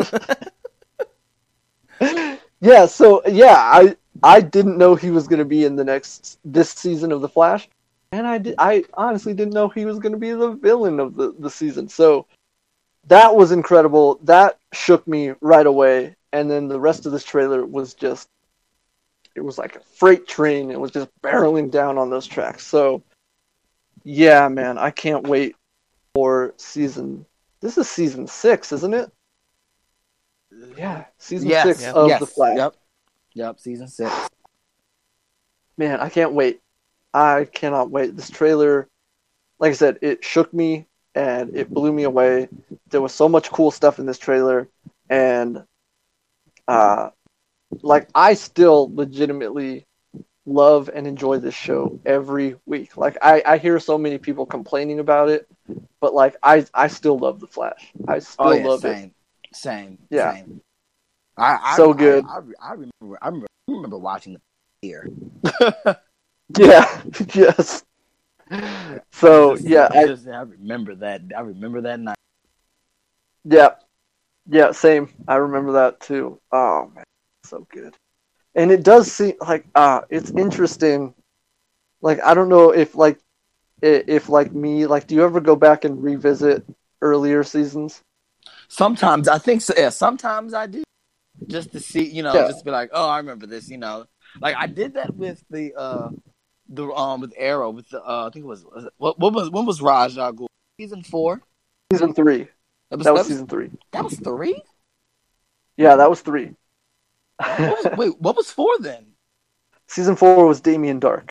[2.59, 6.39] yeah, so yeah, I I didn't know he was going to be in the next
[6.43, 7.69] this season of the Flash,
[8.11, 11.15] and I did I honestly didn't know he was going to be the villain of
[11.15, 11.87] the the season.
[11.87, 12.25] So
[13.07, 14.19] that was incredible.
[14.23, 18.29] That shook me right away, and then the rest of this trailer was just
[19.35, 20.71] it was like a freight train.
[20.71, 22.65] It was just barreling down on those tracks.
[22.65, 23.03] So
[24.03, 25.55] yeah, man, I can't wait
[26.13, 27.25] for season.
[27.59, 29.11] This is season six, isn't it?
[30.77, 31.91] Yeah, season Yes, six yeah.
[31.93, 32.19] of yes.
[32.19, 32.57] the Flash.
[32.57, 32.75] Yep.
[33.33, 33.59] Yep.
[33.59, 34.29] Season six.
[35.77, 36.61] man, I can't wait.
[37.13, 38.15] I cannot wait.
[38.15, 38.87] This trailer,
[39.59, 40.85] like I said, it shook me
[41.15, 42.49] and it blew me away.
[42.89, 44.67] There was so much cool stuff in this trailer,
[45.09, 45.63] and
[46.67, 47.09] uh,
[47.81, 49.85] like I still legitimately
[50.45, 52.97] love and enjoy this show every week.
[52.97, 55.47] Like I, I hear so many people complaining about it,
[55.99, 57.93] but like I, I still love the Flash.
[58.07, 59.11] I still Oh yeah, love it.
[59.57, 60.33] Same, Yeah.
[60.33, 60.61] same.
[61.37, 62.25] I, I, So I- good.
[62.25, 63.19] I, I, remember.
[63.21, 63.47] I remember.
[63.67, 64.39] I remember watching the
[64.81, 65.07] here.
[66.57, 67.01] Yeah.
[67.33, 67.83] yes.
[69.11, 71.21] So Just- yeah, I, just- I remember that.
[71.35, 72.15] I remember that night.
[73.43, 73.75] Yeah.
[74.49, 75.09] Yeah, same.
[75.27, 76.39] I remember that too.
[76.51, 77.03] Oh man,
[77.43, 77.95] so good.
[78.55, 81.13] And it does seem like uh it's interesting.
[82.01, 83.19] Like I don't know if like
[83.81, 86.63] if like me, like do you ever go back and revisit
[87.01, 88.01] earlier seasons?
[88.67, 89.73] Sometimes I think so.
[89.77, 90.83] Yeah, sometimes I do,
[91.47, 92.47] just to see, you know, Yeah.
[92.47, 93.69] just be like, oh, I remember this.
[93.69, 94.05] You know,
[94.41, 96.09] like I did that with the uh
[96.69, 99.33] the um with Arrow with the uh I think it was, was it- what what
[99.33, 100.47] was when was Ra's Al Ghul
[100.79, 101.41] season four?
[101.93, 102.39] Season 3.
[102.39, 102.49] That was,
[102.89, 103.71] That was that was, season 3.
[103.93, 104.61] that was three.
[105.77, 106.53] Yeah, that was 3.
[107.37, 109.05] What was, wait, what was four then?
[109.87, 111.29] season 4 was Damien Darhk.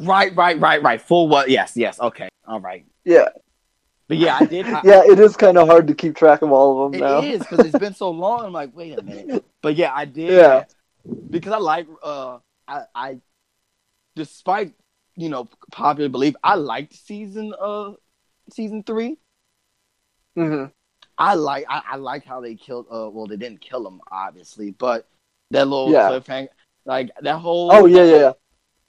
[0.00, 1.00] Right, right, right, right.
[1.00, 1.50] Full what?
[1.50, 2.00] Yes, yes.
[2.00, 2.86] Okay, all right.
[3.04, 3.28] Yeah.
[4.08, 4.66] But yeah, I did.
[4.74, 7.04] I, Yeah, it is kind of hard to keep track of all of them It
[7.04, 7.20] now.
[7.20, 8.44] is because it's been so long.
[8.46, 9.44] I'm like, wait a minute.
[9.62, 10.30] But yeah, I did.
[10.30, 10.64] Yeah.
[11.30, 12.38] Because I like, uh,
[12.68, 13.16] I, I,
[14.14, 14.74] despite
[15.16, 17.92] you know popular belief, I liked season uh
[18.52, 19.18] season three.
[20.38, 20.66] Mm-hmm.
[21.18, 22.86] I like, I, I like how they killed.
[22.90, 25.08] Uh, well, they didn't kill him obviously, but
[25.50, 26.10] that little Yeah.
[26.10, 26.48] cliffhanger,
[26.84, 27.72] like that whole.
[27.72, 28.32] Oh yeah, yeah, yeah.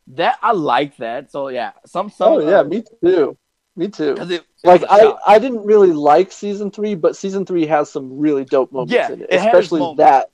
[0.07, 1.31] That I like that.
[1.31, 2.33] So yeah, some some.
[2.33, 3.37] Oh yeah, me too.
[3.77, 4.15] Me too.
[4.19, 5.13] It, like I.
[5.25, 9.11] I didn't really like season three, but season three has some really dope moments Yeah,
[9.11, 9.27] in it.
[9.29, 9.99] it Especially moments.
[9.99, 10.31] that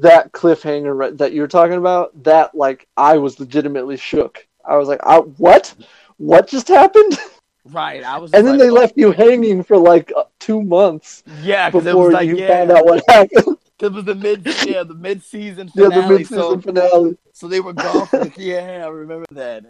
[0.00, 2.22] that cliffhanger that you're talking about.
[2.24, 4.46] That like I was legitimately shook.
[4.64, 5.74] I was like, I, what?
[6.16, 7.18] What just happened?
[7.66, 8.02] right.
[8.02, 8.32] I was.
[8.32, 11.86] And then like, they oh, left you hanging for like uh, two months Yeah, because
[11.86, 13.58] it before was like you yeah, found out what happened.
[13.78, 15.94] It was the mid, yeah, the mid-season finale.
[15.96, 17.18] yeah, the mid-season so, finale.
[17.34, 18.08] so they were gone.
[18.38, 19.66] Yeah, I remember that.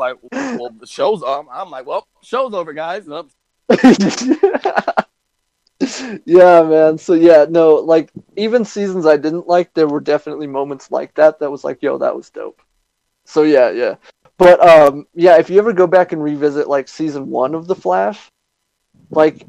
[0.00, 1.46] Like, well, the show's on.
[1.52, 3.06] I'm like, well, show's over, guys.
[6.26, 6.98] Yeah, man.
[6.98, 11.38] So yeah, no, like even seasons I didn't like, there were definitely moments like that
[11.40, 12.60] that was like, yo, that was dope.
[13.24, 13.94] So yeah, yeah.
[14.36, 17.74] But um yeah, if you ever go back and revisit like season 1 of The
[17.74, 18.28] Flash,
[19.10, 19.46] like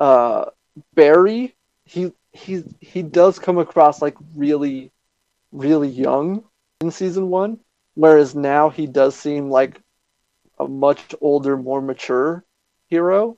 [0.00, 0.46] uh
[0.94, 4.90] Barry, he he he does come across like really
[5.52, 6.44] really young
[6.80, 7.58] in season 1,
[7.96, 9.80] whereas now he does seem like
[10.60, 12.44] a much older, more mature
[12.88, 13.36] hero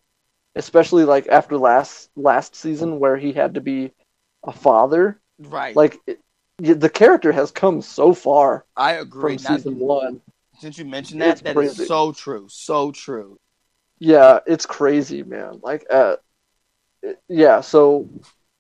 [0.58, 3.92] especially like after last last season where he had to be
[4.44, 5.20] a father.
[5.38, 5.74] Right.
[5.74, 6.20] Like it,
[6.58, 9.36] the character has come so far I agree.
[9.36, 10.20] from season one.
[10.58, 12.48] since you mentioned that, It's that is so true.
[12.50, 13.38] So true.
[14.00, 15.60] Yeah, it's crazy, man.
[15.62, 16.16] Like, uh,
[17.28, 17.60] yeah.
[17.60, 18.08] So,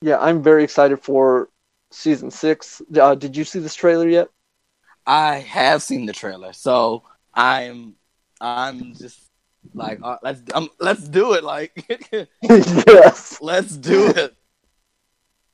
[0.00, 1.48] yeah, I'm very excited for
[1.90, 2.82] season six.
[2.96, 4.28] Uh, did you see this trailer yet?
[5.08, 7.02] I have seen the trailer, so
[7.32, 7.94] I'm,
[8.42, 9.18] I'm just
[9.74, 11.42] like, uh, let's, um, let's do it.
[11.42, 11.72] Like,
[12.42, 13.38] yes.
[13.40, 14.36] let's do it.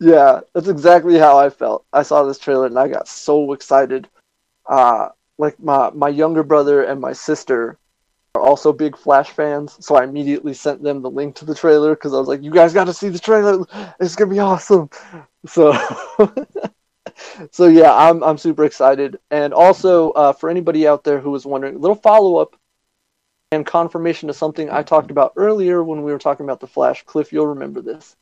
[0.01, 1.87] Yeah, that's exactly how I felt.
[1.93, 4.09] I saw this trailer and I got so excited.
[4.67, 7.79] Uh, like my my younger brother and my sister
[8.35, 11.95] are also big Flash fans, so I immediately sent them the link to the trailer
[11.95, 13.65] because I was like, "You guys got to see the trailer.
[14.01, 14.91] It's gonna be awesome."
[15.47, 15.73] So,
[17.51, 19.19] so yeah, I'm I'm super excited.
[19.31, 22.57] And also, uh, for anybody out there who was wondering, a little follow up
[23.53, 27.05] and confirmation to something I talked about earlier when we were talking about the Flash.
[27.05, 28.17] Cliff, you'll remember this.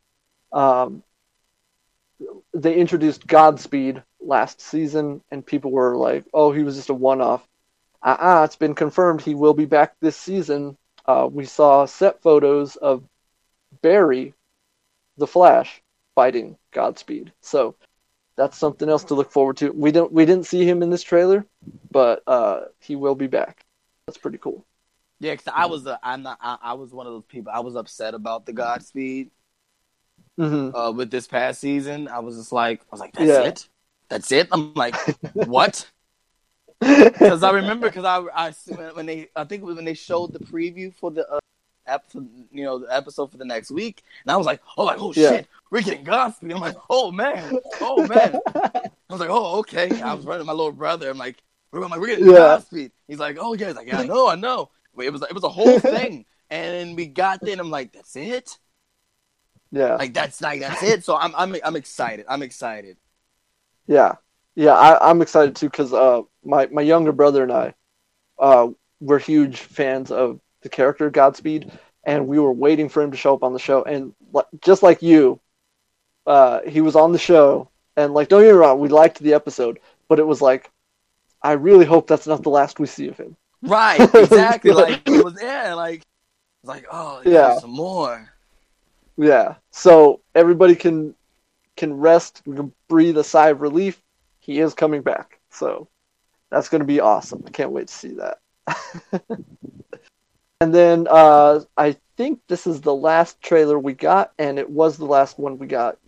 [0.53, 1.03] Um,
[2.55, 7.47] they introduced Godspeed last season, and people were like, "Oh, he was just a one-off."
[8.03, 10.77] Uh-uh, it's been confirmed he will be back this season.
[11.07, 13.05] Uh, we saw set photos of
[13.81, 14.35] Barry,
[15.17, 15.83] the Flash,
[16.15, 17.33] fighting Godspeed.
[17.41, 17.77] So
[18.37, 19.73] that's something else to look forward to.
[19.73, 21.47] We don't we didn't see him in this trailer,
[21.91, 23.65] but uh, he will be back.
[24.07, 24.65] That's pretty cool.
[25.21, 27.53] Yeah, because I was, a, I'm not, I, I was one of those people.
[27.55, 29.31] I was upset about the Godspeed
[30.39, 30.75] Mhm.
[30.75, 32.09] uh, with this past season.
[32.09, 33.43] I was just like, I was like, that's Yeah.
[33.43, 33.69] it,
[34.09, 34.49] that's it.
[34.51, 34.97] I'm like,
[35.35, 35.89] what?
[36.81, 38.53] Because I remember, because I, I
[38.95, 41.39] when they, I think it was when they showed the preview for the uh,
[41.87, 44.99] episode, you know, the episode for the next week, and I was like, oh, like,
[45.01, 45.31] oh Yeah.
[45.31, 46.53] shit, we're getting Godspeed.
[46.53, 48.41] I'm like, oh man, oh man.
[48.55, 50.01] I was like, oh okay.
[50.01, 51.11] I was running my little brother.
[51.11, 51.43] I'm like,
[51.73, 52.35] we're, I'm like, we're getting Yeah.
[52.35, 52.93] Godspeed.
[53.09, 54.71] He's like, oh yeah, He's like, yeah, I know, I know.
[54.95, 57.93] But it was, it was a whole thing, and we got there, and I'm like,
[57.93, 58.59] that's it.
[59.71, 61.05] yeah, Like that's like that's it.
[61.05, 62.27] So I'm, I'm, I'm excited.
[62.29, 62.99] I'm excited.
[63.87, 64.15] yeah,
[64.55, 64.73] yeah.
[64.75, 67.75] I, I'm excited too because uh, my my younger brother and I,
[68.39, 68.69] uh,
[69.01, 71.71] we're huge fans of the character Godspeed,
[72.05, 73.83] and we were waiting for him to show up on the show.
[73.83, 74.15] And
[74.61, 75.41] just like you,
[76.27, 79.35] uh, he was on the show, and like don't get me wrong, we liked the
[79.35, 79.79] episode,
[80.09, 80.71] but it was like,
[81.43, 83.37] I really hope that's not the last we see of him.
[83.63, 84.73] Right, exactly.
[84.73, 86.03] like it was yeah, like
[86.63, 87.59] it's like oh yeah, Yeah.
[87.59, 88.33] some more.
[89.17, 89.57] Yeah.
[89.71, 91.15] So everybody can
[91.77, 94.01] can rest, we can breathe a sigh of relief.
[94.41, 95.39] He is coming back.
[95.51, 95.89] So
[96.51, 97.43] that's going to be awesome.
[97.47, 98.39] I can't wait to see that.
[100.63, 104.97] and then uh, I think this is the last trailer we got, and it was
[104.97, 105.99] the last one we got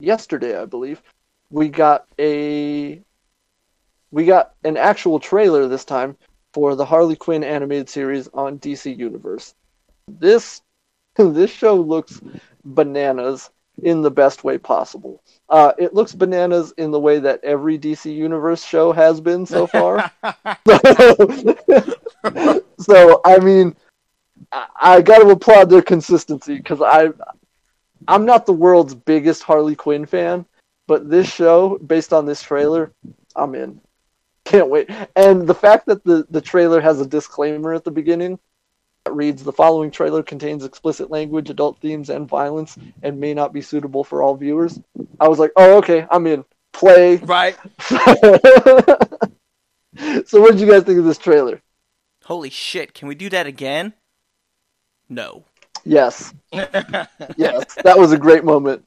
[0.00, 1.00] yesterday, I believe.
[1.48, 3.00] We got a
[4.10, 6.18] we got an actual trailer this time
[6.52, 9.54] for the Harley Quinn animated series on DC Universe.
[10.06, 10.60] This
[11.16, 12.20] this show looks
[12.66, 13.48] bananas
[13.82, 15.22] in the best way possible.
[15.48, 19.66] Uh, it looks bananas in the way that every DC Universe show has been so
[19.66, 20.12] far.
[22.78, 23.74] so I mean,
[24.50, 27.10] I, I got to applaud their consistency because I,
[28.08, 30.46] I'm not the world's biggest Harley Quinn fan,
[30.86, 32.92] but this show, based on this trailer,
[33.36, 33.80] I'm in.
[34.44, 34.90] Can't wait.
[35.14, 38.38] And the fact that the the trailer has a disclaimer at the beginning
[39.04, 43.52] that reads the following trailer contains explicit language, adult themes, and violence, and may not
[43.52, 44.80] be suitable for all viewers.
[45.20, 46.44] I was like, oh, okay, I'm in.
[46.72, 47.16] Play.
[47.16, 47.56] right.
[47.80, 48.00] so,
[50.40, 51.60] what did you guys think of this trailer?
[52.24, 52.94] Holy shit!
[52.94, 53.92] Can we do that again?
[55.08, 55.44] No.
[55.84, 58.84] Yes, yes, that was a great moment.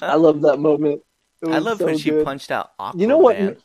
[0.00, 1.02] I love that moment.
[1.42, 2.24] It I love so when she good.
[2.24, 3.00] punched out Aquaman.
[3.00, 3.58] You know what?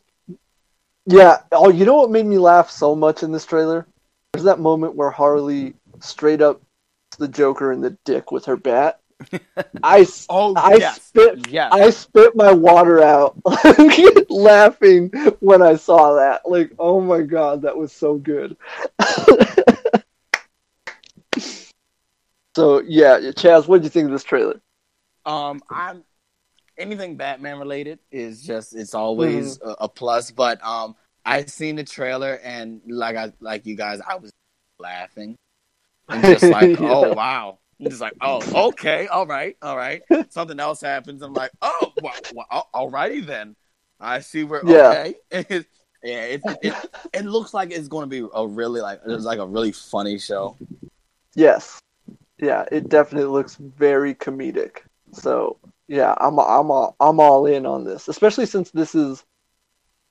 [1.05, 1.37] Yeah.
[1.51, 3.87] Oh, you know what made me laugh so much in this trailer?
[4.33, 6.61] There's that moment where Harley straight up
[7.17, 8.99] the Joker in the dick with her bat.
[9.83, 11.71] I, s- Oh I yes, spit yes.
[11.71, 13.37] I spit my water out
[14.29, 16.41] laughing when I saw that.
[16.49, 18.57] Like, oh my god, that was so good.
[22.55, 24.61] So yeah, Chaz, what did you think of this trailer?
[25.25, 26.03] Um, I'm
[26.77, 29.69] anything Batman related is just it's always Mm-hmm.
[29.69, 30.31] a, a plus.
[30.31, 30.95] But um,
[31.25, 34.31] I seen the trailer and like I like you guys, I was
[34.79, 35.35] laughing
[36.09, 36.91] and just like, Yeah.
[36.91, 40.01] oh wow, I'm just like, oh okay, all right, all right.
[40.29, 41.21] Something else happens.
[41.21, 43.55] I'm like, oh, well, well, alrighty then.
[43.99, 44.87] I see where Yeah.
[44.89, 45.15] okay.
[46.03, 46.73] yeah, it, it
[47.13, 50.17] it looks like it's going to be a really like it's like a really funny
[50.17, 50.57] show.
[51.35, 51.79] Yes.
[52.41, 54.79] Yeah, it definitely looks very comedic.
[55.13, 55.57] So
[55.87, 59.23] yeah, I'm I'm all, I'm all in on this, especially since this is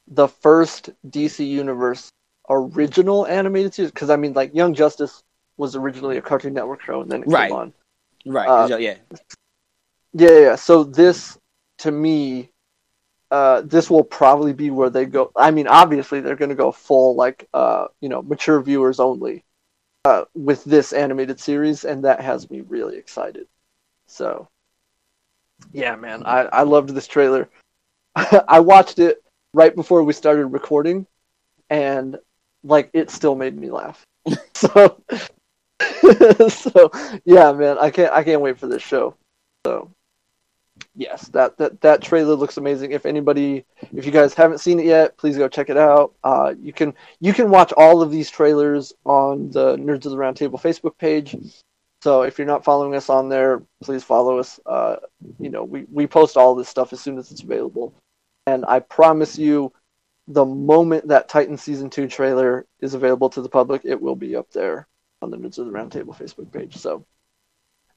[0.07, 2.11] the first DC Universe
[2.49, 3.91] original animated series.
[3.91, 5.23] Because I mean, like Young Justice
[5.57, 7.49] was originally a Cartoon Network show, and then it Right.
[7.49, 7.73] came on.
[8.25, 8.49] Right?
[8.49, 8.77] Uh, yeah.
[8.77, 8.95] Yeah,
[10.13, 10.39] yeah.
[10.39, 10.55] yeah.
[10.57, 11.37] So this,
[11.79, 12.51] to me,
[13.31, 15.33] uh, this will probably be where they go.
[15.37, 19.45] I mean, obviously they're going to go full like, uh, you know, mature viewers only,
[20.05, 23.47] uh, with this animated series, and that has me really excited.
[24.07, 24.49] So,
[25.73, 27.49] yeah, man, I I loved this trailer.
[28.17, 29.23] I watched it
[29.53, 31.07] right before we started recording,
[31.69, 32.19] and
[32.65, 34.05] like it still made me laugh.
[34.55, 35.03] so,
[36.49, 36.91] so
[37.25, 39.15] yeah, man, I can't I can't wait for this show.
[39.67, 39.91] So
[40.95, 42.93] yes, that, that that trailer looks amazing.
[42.93, 46.15] If anybody, if you guys haven't seen it yet, please go check it out.
[46.25, 50.17] Uh, you can you can watch all of these trailers on the Nerds of the
[50.17, 51.37] Roundtable Facebook page.
[52.03, 54.59] So if you're not following us on there, please follow us.
[54.65, 54.97] Uh,
[55.39, 57.95] you know, we we post all this stuff as soon as it's available,
[58.47, 59.73] and I promise you,
[60.29, 64.37] the moment that Titan season two trailer is available to the public, it will be
[64.37, 64.87] up there
[65.23, 66.77] on the Nerds of the Roundtable Facebook page.
[66.77, 67.05] So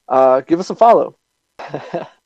[0.08, 1.18] uh, give us a follow.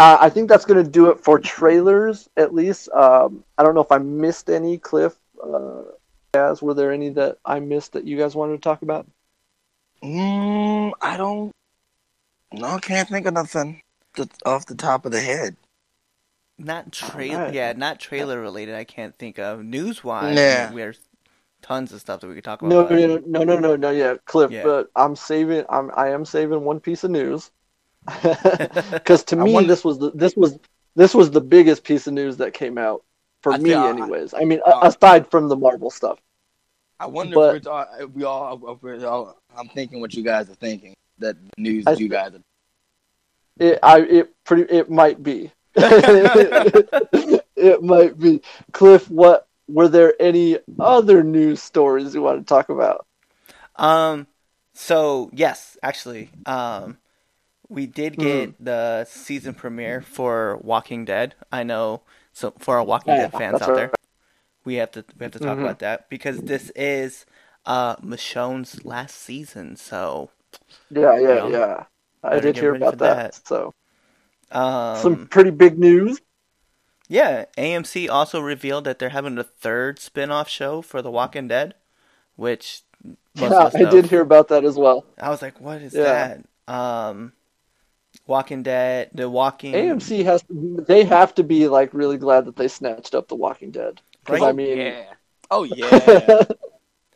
[0.00, 2.88] uh, I think that's going to do it for trailers, at least.
[2.90, 5.14] Um, I don't know if I missed any, Cliff.
[5.42, 5.82] Uh,
[6.32, 9.06] Guys, were there any that I missed that you guys wanted to talk about?
[10.02, 11.52] Mm, I don't.
[12.52, 13.82] No, I can't think of nothing
[14.46, 15.56] off the top of the head.
[16.56, 17.54] Not trailer, Alright.
[17.54, 18.74] yeah, not trailer related.
[18.74, 20.36] I can't think of news wise.
[20.36, 20.70] Yeah.
[20.70, 21.00] there's
[21.62, 22.70] tons of stuff that we could talk about.
[22.70, 24.50] No, but- no, no, no, no, no, yeah, Cliff.
[24.50, 24.62] Yeah.
[24.62, 25.64] But I'm saving.
[25.68, 27.50] I'm I am saving one piece of news.
[28.92, 30.58] Because to me, wonder- this was the this was
[30.96, 33.04] this was the biggest piece of news that came out
[33.42, 34.34] for I me, feel- anyways.
[34.34, 36.18] I mean, uh, aside from the Marvel stuff.
[36.98, 39.36] I wonder But- if, we're all, if we all, if we're all.
[39.56, 40.94] I'm thinking what you guys are thinking.
[41.18, 42.40] That news I- you guys are.
[43.58, 45.50] It I it pretty it might be.
[45.74, 48.40] it might be.
[48.72, 53.06] Cliff, what were there any other news stories you want to talk about?
[53.76, 54.26] Um,
[54.74, 56.98] so yes, actually, um,
[57.70, 58.50] we did get Hmm.
[58.60, 61.36] the season premiere for Walking Dead.
[61.52, 62.02] I know,
[62.34, 63.76] so for our Walking Yeah, Dead fans out right.
[63.76, 63.94] there,
[64.64, 65.60] we have to we have to talk Mhm.
[65.60, 67.26] about that because this is
[67.66, 69.76] uh Michonne's last season.
[69.76, 70.30] So
[70.90, 71.46] Yeah, yeah, Yeah.
[71.46, 71.84] yeah.
[72.22, 73.18] I did hear about that.
[73.34, 73.40] that.
[73.46, 73.72] So
[74.52, 76.20] um, some pretty big news.
[77.08, 81.74] yeah, AMC also revealed that they're having a third spin-off show for The Walking Dead,
[82.36, 82.82] which
[83.34, 85.04] Yeah, I did hear about that as well.
[85.18, 85.98] I was like, what is Yeah.
[85.98, 86.44] that?
[86.68, 87.32] Um,
[88.26, 89.74] Walking Dead, The Walking.
[89.74, 93.70] AMC has they have to be like really glad that they snatched up The Walking
[93.70, 94.42] Dead because Right.
[94.42, 95.14] I mean, yeah.
[95.50, 96.44] Oh yeah.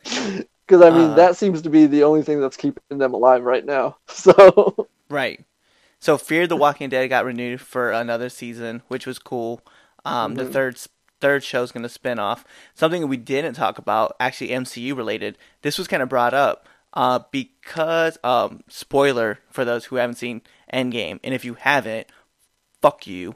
[0.03, 3.43] because I mean Uh, that seems to be the only thing that's keeping them alive
[3.43, 3.97] right now.
[4.07, 5.43] So Right.
[5.99, 9.61] So Fear the Walking Dead got renewed for another season, which was cool.
[10.05, 10.51] Um, The Mhm.
[10.51, 10.79] third
[11.21, 12.45] third is going to spin off.
[12.75, 15.37] Something we didn't talk about, actually MCU related.
[15.63, 20.41] This was kind of brought up uh, because um, spoiler for those who haven't seen
[20.75, 22.07] Endgame, and if you haven't,
[22.81, 23.35] fuck you.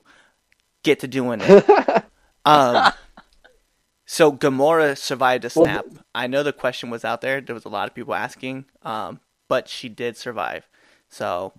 [0.83, 2.05] Get to doing it.
[2.45, 2.91] um,
[4.05, 5.85] so Gamora survived a Well, snap.
[6.15, 7.41] I know the question was out there.
[7.41, 10.67] There was a lot of people asking, um, but she did survive.
[11.09, 11.53] So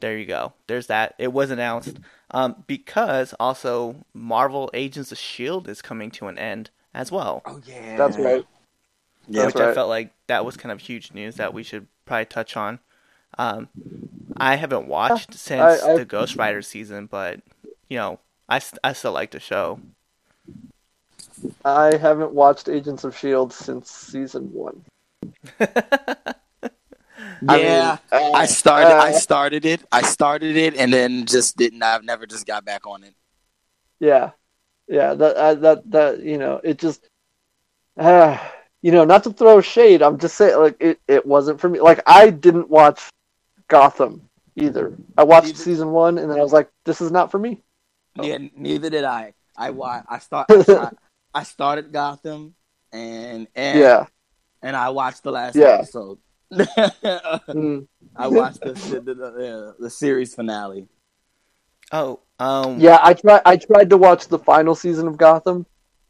[0.00, 0.52] there you go.
[0.66, 1.14] There's that.
[1.18, 1.98] It was announced
[2.30, 7.42] um, because also Marvel Agents of Shield is coming to an end as well.
[7.46, 7.96] oh yeah.
[7.96, 8.44] that's right.
[9.28, 9.46] Yeah.
[9.46, 12.26] which That's I felt like that was kind of huge news that we should probably
[12.26, 12.78] touch on.
[13.38, 13.68] Um,
[14.36, 17.40] I haven't watched since I- I- the Ghost Rider season, but
[17.88, 19.80] you know, I, I still like the show.
[21.64, 24.84] I haven't watched Agents of Shield since season one.
[27.48, 27.98] I Yeah.
[28.10, 28.92] mean, uh, I started.
[28.92, 29.82] I uh, started it.
[29.92, 31.82] I started it, and then just didn't.
[31.82, 33.14] I've never just got back on it.
[34.00, 34.30] Yeah,
[34.88, 35.14] yeah.
[35.14, 37.08] That uh, that that you know, it just,
[37.98, 38.38] uh,
[38.82, 40.02] you know, not to throw shade.
[40.02, 41.80] I'm just saying, like it, it wasn't for me.
[41.80, 43.00] Like I didn't watch
[43.68, 44.96] Gotham either.
[45.16, 47.60] I watched Neither- season one, and then I was like, this is not for me.
[48.20, 49.34] Yeah, neither did I.
[49.56, 50.46] I wa- I start.
[50.50, 50.96] I, start-
[51.34, 52.54] I started Gotham,
[52.92, 54.06] and and Yeah.
[54.62, 55.78] and I watched the last Yeah.
[55.78, 56.18] episode.
[56.54, 57.86] Mm.
[58.16, 60.86] I watched the the, the, the, the series finale.
[61.92, 63.42] Oh, um, Yeah, I tried.
[63.44, 65.66] I tried to watch the final season of Gotham,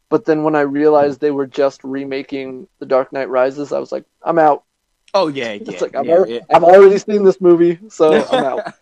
[0.09, 3.91] but then when I realized they were just remaking The Dark Knight Rises, I was
[3.91, 4.63] like, I'm out.
[5.15, 5.71] Oh yeah, yeah.
[5.71, 6.39] It's like I've, yeah, already, yeah.
[6.53, 8.73] I've already seen this movie, so I'm out.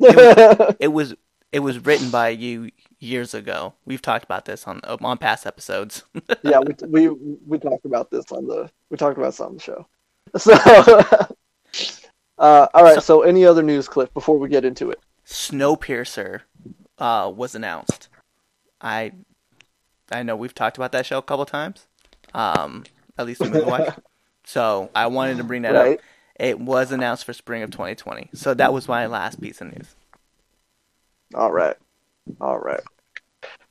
[0.80, 1.14] it was
[1.52, 3.74] it was written by you years ago.
[3.86, 6.02] We've talked about this on on past episodes.
[6.42, 7.08] yeah, we, we
[7.46, 9.86] we talked about this on the we talked about this on the show.
[10.36, 10.52] So,
[12.38, 13.00] uh, all right.
[13.00, 14.98] So, any other news, Cliff, before we get into it?
[15.24, 16.40] Snowpiercer
[16.98, 18.08] uh, was announced.
[18.80, 19.12] I
[20.10, 21.86] I know we've talked about that show a couple times,
[22.34, 22.82] um,
[23.16, 23.92] at least in movie wise.
[24.44, 25.98] So I wanted to bring that Right.
[25.98, 26.04] up.
[26.38, 28.30] It was announced for spring of 2020.
[28.34, 29.94] So that was my last piece of news.
[31.34, 31.76] All right,
[32.40, 32.82] all right.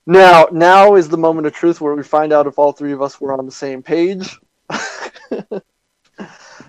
[0.05, 3.01] Now, now is the moment of truth where we find out if all three of
[3.01, 4.37] us were on the same page.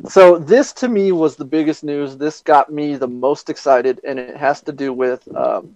[0.09, 2.17] so this to me was the biggest news.
[2.17, 5.75] This got me the most excited, and it has to do with um,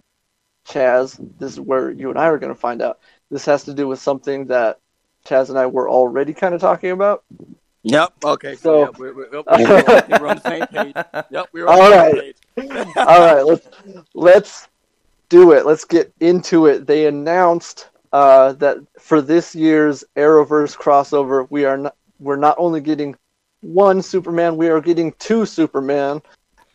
[0.67, 1.17] Chaz.
[1.37, 2.99] This is where you and I are going to find out.
[3.29, 4.79] This has to do with something that
[5.25, 7.23] Chaz and I were already kind of talking about.
[7.83, 8.13] Yep.
[8.25, 8.55] Okay.
[8.55, 10.95] So, So- yeah, we're, we're, we're, we're on the same page.
[11.29, 11.49] Yep.
[11.53, 12.35] We're on All the right.
[12.57, 12.93] same page.
[12.97, 13.67] All right, let's
[14.13, 14.67] let's
[15.29, 15.65] do it.
[15.65, 16.85] Let's get into it.
[16.87, 22.81] They announced uh, that for this year's Arrowverse crossover, we are not we're not only
[22.81, 23.15] getting
[23.61, 26.21] one Superman, we are getting two Superman.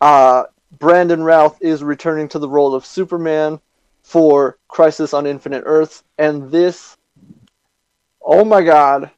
[0.00, 0.44] Uh,
[0.78, 3.60] Brandon Routh is returning to the role of Superman
[4.02, 6.96] for Crisis on Infinite Earths, and this,
[8.22, 9.10] oh my God,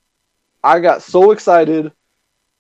[0.67, 1.93] I got so excited.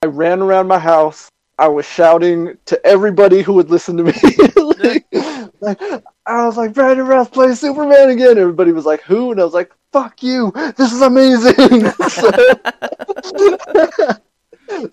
[0.00, 1.28] I ran around my house.
[1.58, 4.12] I was shouting to everybody who would listen to me.
[4.54, 5.04] like,
[5.60, 5.82] like,
[6.24, 8.38] I was like, Brandon Routh plays Superman again.
[8.38, 9.32] Everybody was like, who?
[9.32, 10.52] And I was like, fuck you.
[10.76, 11.90] This is amazing.
[12.08, 12.30] so,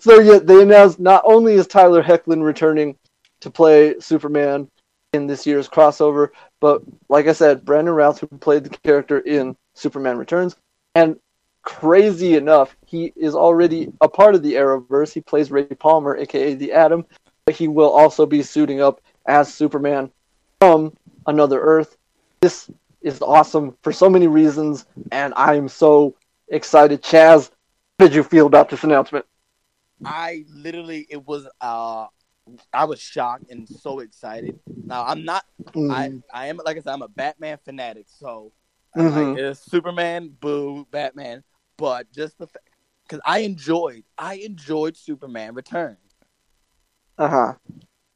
[0.00, 2.96] so, yeah, they announced not only is Tyler Hoechlin returning
[3.42, 4.68] to play Superman
[5.12, 6.30] in this year's crossover,
[6.60, 10.56] but like I said, Brandon Routh, who played the character in Superman Returns,
[10.96, 11.16] and
[11.64, 15.12] crazy enough, he is already a part of the Arrowverse.
[15.12, 17.04] He plays Ray Palmer, aka the Atom,
[17.46, 20.10] but he will also be suiting up as Superman
[20.60, 20.92] from
[21.26, 21.96] another Earth.
[22.40, 22.70] This
[23.02, 26.14] is awesome for so many reasons, and I'm so
[26.48, 27.02] excited.
[27.02, 27.50] Chaz,
[27.98, 29.24] how did you feel about this announcement?
[30.04, 32.06] I literally, it was, uh,
[32.72, 34.58] I was shocked and so excited.
[34.86, 35.90] Now I'm not, Mm.
[35.90, 38.52] I, I am like I said, I'm a Batman fanatic, so
[38.96, 39.34] Mhm.
[39.34, 41.42] like, it's Superman, boo, Batman,
[41.76, 42.66] but just the fact
[43.06, 45.96] because I enjoyed, I enjoyed Superman Return
[47.18, 47.54] Uh huh.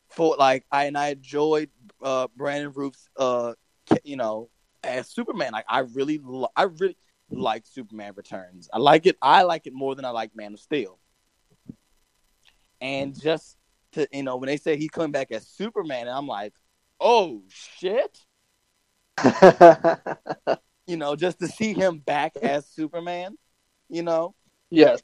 [0.09, 1.71] for like I and I enjoyed
[2.03, 3.55] uh Brandon Routh's uh
[4.05, 4.51] you know
[4.83, 5.53] as Superman.
[5.53, 6.97] Like I really, lo- I really
[7.31, 8.69] like Superman Returns.
[8.73, 9.17] I like it.
[9.23, 10.99] I like it more than I like Man of Steel.
[12.81, 13.57] And just
[13.93, 16.55] to you know when they say he's coming back as Superman, and I'm like,
[17.01, 18.19] oh shit.
[20.87, 23.37] You know, just to see him back as Superman.
[23.89, 24.35] You know,
[24.71, 25.03] yes.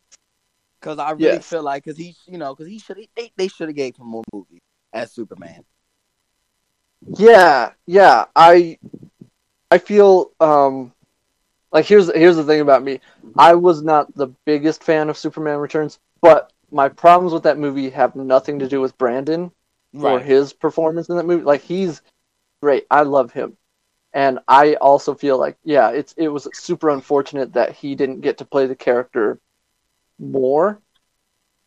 [0.80, 1.48] because I really Yes.
[1.48, 4.06] feel like because he, you know, because he should they they should have gave him
[4.06, 4.60] more movies
[4.92, 5.64] as Superman.
[7.18, 8.26] Yeah, yeah.
[8.34, 8.78] I
[9.70, 10.92] I feel um
[11.72, 13.00] like here's here's the thing about me.
[13.36, 17.90] I was not the biggest fan of Superman Returns, but my problems with that movie
[17.90, 19.50] have nothing to do with Brandon
[20.02, 21.44] or his performance in that movie.
[21.44, 22.02] Like he's
[22.62, 22.86] great.
[22.90, 23.56] I love him.
[24.14, 28.38] And I also feel like yeah, it's it was super unfortunate that he didn't get
[28.38, 29.40] to play the character
[30.18, 30.80] more.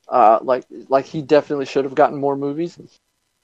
[0.08, 2.80] Uh like like he definitely should have gotten more movies.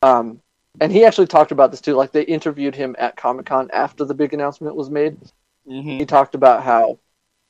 [0.01, 0.41] Um
[0.80, 1.93] and he actually talked about this too.
[1.95, 5.17] Like they interviewed him at Comic Con after the big announcement was made.
[5.65, 6.99] hmm He talked about how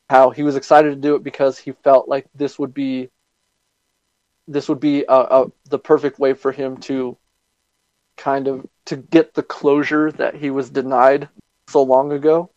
[0.09, 3.09] how he was excited to do it because he felt like this would be
[4.47, 7.17] this would be a, a, the perfect way for him to
[8.17, 11.30] kind of to get the closure that he was denied
[11.68, 12.49] so long ago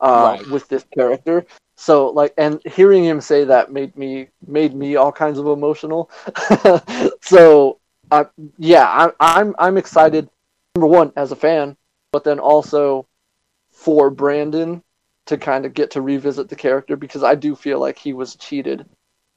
[0.00, 0.48] uh, Right.
[0.48, 1.46] with this character.
[1.76, 6.10] So like, and hearing him say that made me made me all kinds of emotional.
[7.22, 7.78] so
[8.10, 8.24] uh,
[8.58, 10.28] yeah, I, I'm I'm excited.
[10.76, 11.76] Number one, as a fan,
[12.12, 13.06] but then also
[13.72, 14.82] for Brandon
[15.26, 18.36] to kind of get to revisit the character because I do feel like he was
[18.36, 18.86] cheated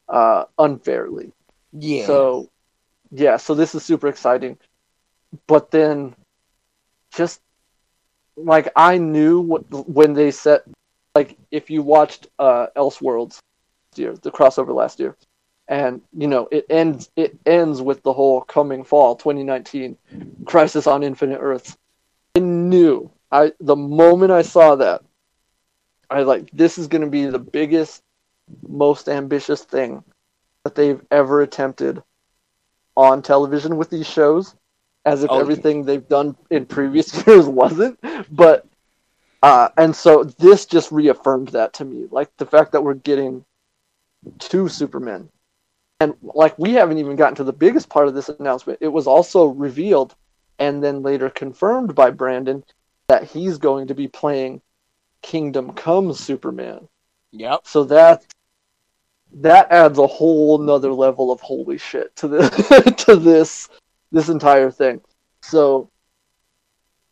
[0.09, 1.31] uh, unfairly.
[1.71, 2.05] Yeah.
[2.05, 2.49] So,
[3.11, 4.57] yeah, so this is super exciting.
[5.47, 6.15] But then,
[7.11, 7.41] just
[8.35, 10.63] like I knew what, when they set,
[11.15, 13.39] like if you watched uh, Elseworlds
[13.95, 15.15] year, the crossover last year,
[15.67, 19.97] and you know it ends it ends with the whole coming fall 2019
[20.45, 21.77] crisis on infinite earths.
[22.35, 23.11] I knew.
[23.31, 25.01] I the moment i saw that
[26.09, 28.03] i like this is going to be the biggest
[28.67, 30.03] most ambitious thing
[30.63, 32.03] that they've ever attempted
[32.95, 34.53] on television with these shows
[35.05, 37.99] as if Oh, everything they've done in previous years wasn't
[38.31, 38.65] but
[39.41, 43.45] uh and so this just reaffirmed that to me like the fact that we're getting
[44.39, 45.29] two supermen.
[45.99, 48.79] And like we haven't even gotten to the biggest part of this announcement.
[48.81, 50.15] It was also revealed
[50.59, 52.63] and then later confirmed by brandon
[53.07, 54.61] that he's going to be playing
[55.21, 56.87] kingdom come superman.
[57.31, 57.61] Yep.
[57.63, 58.25] so that
[59.35, 62.49] that adds a whole nother level of holy shit to this
[63.05, 63.69] to this
[64.13, 65.01] this entire thing
[65.41, 65.89] so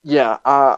[0.04, 0.78] yeah uh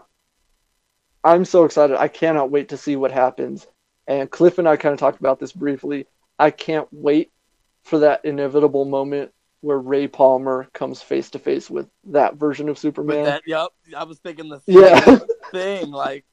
[1.23, 3.67] i'm so excited i cannot wait to see what happens
[4.07, 6.07] and cliff and i kind of talked about this briefly
[6.39, 7.31] i can't wait
[7.83, 9.31] for that inevitable moment
[9.61, 13.69] where ray palmer comes face to face with that version of superman that, yep.
[13.95, 15.19] I was thinking the Yeah.
[15.51, 15.91] thing.
[15.91, 16.25] Like,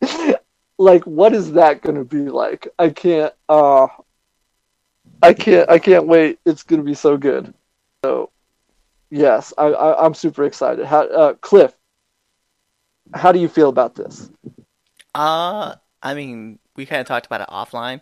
[0.78, 3.88] like what is that going to be like i can't uh
[5.22, 7.52] i can't i can't wait it's going to be so good
[8.04, 8.30] so
[9.10, 11.74] yes i, I i'm super excited how uh cliff
[13.14, 14.30] how do you feel about this
[15.14, 18.00] Uh, I mean, we kind of talked about it offline.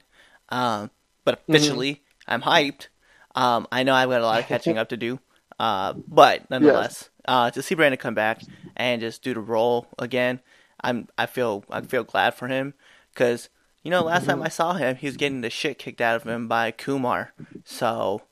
[0.48, 0.90] Um,
[1.24, 2.88] but officially, I'm hyped.
[3.34, 5.20] Um, I know I've got a lot of catching up to do.
[5.58, 8.46] Uh, but nonetheless, uh, to see Brandon come back
[8.76, 10.40] and just do the role again,
[10.82, 12.74] I'm I feel I feel glad for him
[13.12, 13.48] because
[13.82, 16.24] you know last time I saw him, he was getting the shit kicked out of
[16.24, 17.32] him by Kumar.
[17.64, 18.22] So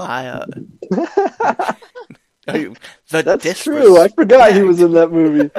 [0.00, 0.46] uh,
[2.46, 2.76] the
[3.10, 5.50] that's true i forgot he was in that movie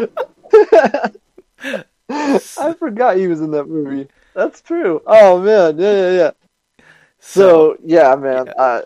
[2.60, 6.32] i forgot he was in that movie that's true oh man yeah yeah yeah
[7.20, 8.54] so yeah man yeah.
[8.54, 8.82] uh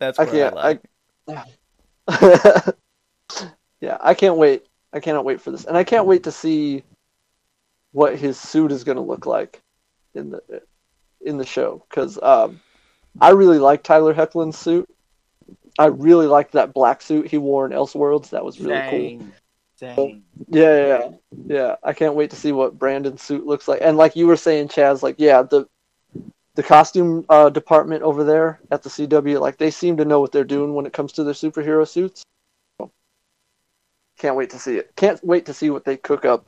[0.00, 0.54] that's I can't.
[0.54, 0.82] like.
[1.28, 1.44] I,
[3.80, 4.64] yeah, I can't wait.
[4.92, 6.82] I cannot wait for this, and I can't wait to see
[7.92, 9.62] what his suit is going to look like
[10.14, 10.62] in the
[11.20, 11.84] in the show.
[11.88, 12.60] Because um,
[13.18, 14.88] I really like Tyler Hoechlin's suit.
[15.78, 18.30] I really liked that black suit he wore in Elseworlds.
[18.30, 18.98] That was really cool.
[18.98, 19.32] dang,
[19.78, 20.22] dang.
[20.48, 21.10] Yeah, yeah, yeah,
[21.46, 21.76] yeah.
[21.82, 23.80] I can't wait to see what Brandon's suit looks like.
[23.82, 25.66] And like you were saying, Chaz, like yeah, the
[26.54, 30.32] the costume uh, department over there at the CW, like they seem to know what
[30.32, 32.22] they're doing when it comes to their superhero suits.
[32.78, 32.90] So,
[34.18, 34.90] Can't wait to see it.
[34.96, 36.46] Can't wait to see what they cook up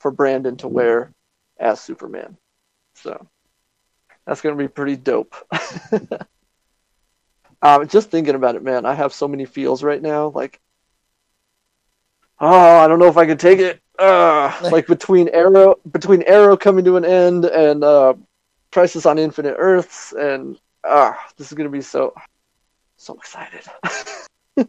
[0.00, 1.10] for Brandon to wear
[1.58, 2.36] as Superman.
[2.96, 3.26] So
[4.26, 5.34] that's gonna be pretty dope.
[7.62, 10.28] um, just thinking about it, man, I have so many feels right now.
[10.28, 10.60] Like,
[12.40, 13.80] oh, I don't know if I can take it.
[13.98, 18.14] Uh, like between Arrow, between Arrow coming to an end and uh,
[18.72, 22.14] Crisis on Infinite Earths, and ah, this is gonna be so,
[22.96, 23.64] so excited.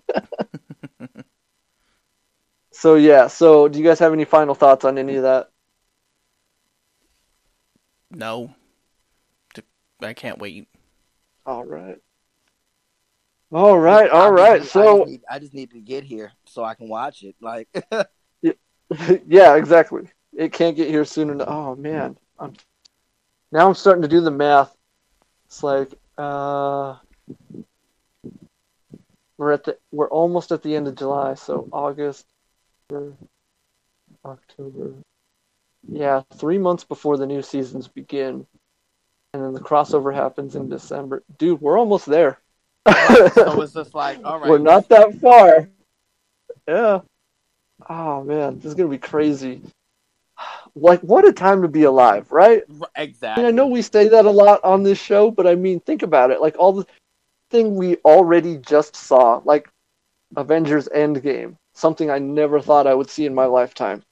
[2.72, 5.50] so yeah, so do you guys have any final thoughts on any of that?
[8.12, 8.54] No.
[10.02, 10.68] I can't wait.
[11.46, 11.98] All right.
[13.52, 14.62] All right, all right.
[14.62, 17.24] I So I just, need, I just need to get here so I can watch
[17.24, 17.36] it.
[17.40, 17.70] Like,
[19.28, 20.10] yeah, exactly.
[20.36, 21.48] It can't get here soon enough.
[21.50, 22.54] Oh man, I'm
[23.52, 24.76] now I'm starting to do the math.
[25.46, 26.96] It's like uh,
[29.38, 32.26] we're at the we're almost at the end of July, so August,
[34.26, 34.94] October.
[35.88, 38.46] Yeah, three months before the new seasons begin,
[39.36, 41.22] and then the crossover happens in December.
[41.38, 42.40] Dude, we're almost there.
[43.34, 45.68] so it's just like, all right, We're not that far.
[46.68, 47.02] Yeah.
[47.90, 49.62] Oh man, this is gonna be crazy.
[50.78, 52.64] Like, what a time to be alive, right?
[52.82, 53.44] R- I exactly.
[53.44, 56.04] mean, I know we say that a lot on this show, but I mean, think
[56.04, 56.42] about it.
[56.42, 56.86] Like all the
[57.50, 59.70] thing we already just saw, like
[60.36, 64.04] Avengers Endgame, something I never thought I would see in my lifetime.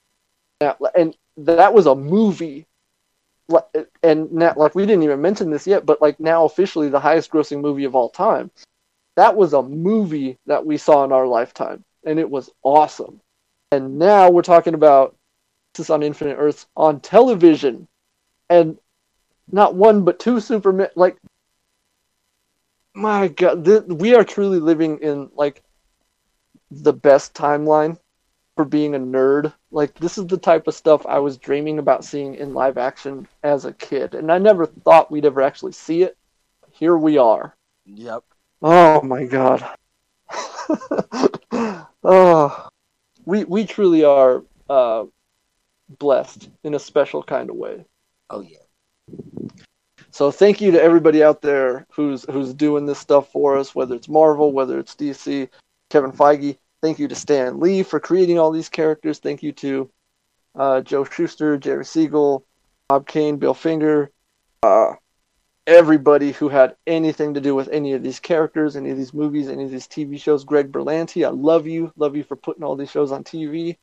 [0.62, 2.66] Yeah, and that was a movie.
[4.02, 7.62] And now, like we didn't even mention this yet, but like now officially the highest-grossing
[7.62, 8.52] movie of all time.
[9.16, 13.22] That was a movie that we saw in our lifetime, and it was awesome.
[13.72, 15.16] And now we're talking about
[15.76, 17.88] this on Infinite Earths on television,
[18.50, 18.78] and
[19.52, 20.90] not one but two Superman.
[20.96, 21.18] Like,
[22.96, 25.62] my God, th- we are truly living in like
[26.72, 28.00] the best timeline
[28.56, 29.54] for being a nerd.
[29.72, 33.28] Like, this is the type of stuff I was dreaming about seeing in live action
[33.44, 36.18] as a kid, and I never thought we'd ever actually see it.
[36.72, 37.56] Here we are.
[37.86, 38.24] Yep.
[38.62, 39.68] Oh my God.
[42.04, 42.70] oh,
[43.26, 45.06] we we truly are uh,
[46.00, 47.86] blessed in a special kind of way.
[48.30, 48.58] Oh yeah.
[50.12, 53.96] So thank you to everybody out there who's who's doing this stuff for us, whether
[53.96, 55.50] it's Marvel, whether it's DC,
[55.90, 56.58] Kevin Feige.
[56.84, 59.20] Thank you to Stan Lee for creating all these characters.
[59.20, 59.90] Thank you to
[60.54, 62.46] uh, Joe Shuster, Jerry Siegel,
[62.90, 64.12] Bob Kane, Bill Finger,
[64.64, 64.96] uh,
[65.66, 69.48] everybody who had anything to do with any of these characters, any of these movies,
[69.48, 70.44] any of these TV shows.
[70.44, 71.94] Greg Berlanti, I love you.
[71.96, 73.78] Love you for putting all these shows on TV.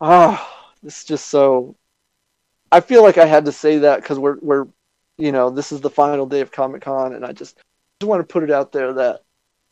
[0.00, 1.76] Ah, this is just so.
[2.72, 4.66] I feel like I had to say that because we're we're
[5.18, 7.58] you know, this is the final day of Comic Con, and I just
[8.00, 9.20] just want to put it out there that,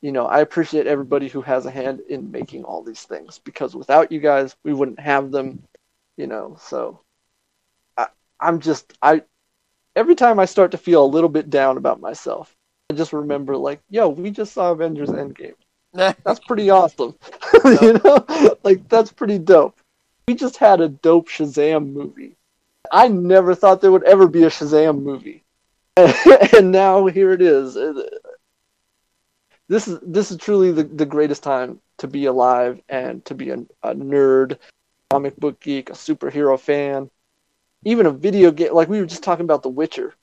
[0.03, 3.75] you know, I appreciate everybody who has a hand in making all these things because
[3.75, 5.63] without you guys, we wouldn't have them,
[6.17, 6.57] you know.
[6.59, 7.01] So,
[7.97, 8.07] I,
[8.41, 9.23] I'm just I
[9.95, 12.55] every time I start to feel a little bit down about myself,
[12.91, 15.55] I just remember like, yo, we just saw Avengers Endgame.
[15.93, 17.17] That's pretty awesome,
[17.65, 19.81] you know, like that's pretty dope.
[20.29, 22.37] We just had a dope Shazam movie.
[22.93, 25.43] I never thought there would ever be a Shazam movie,
[25.97, 27.77] and now here it is.
[29.71, 33.51] This is this is truly the, the greatest time to be alive and to be
[33.51, 34.59] a, a nerd,
[35.11, 37.09] comic book geek, a superhero fan,
[37.85, 38.75] even a video game.
[38.75, 40.15] Like we were just talking about The Witcher,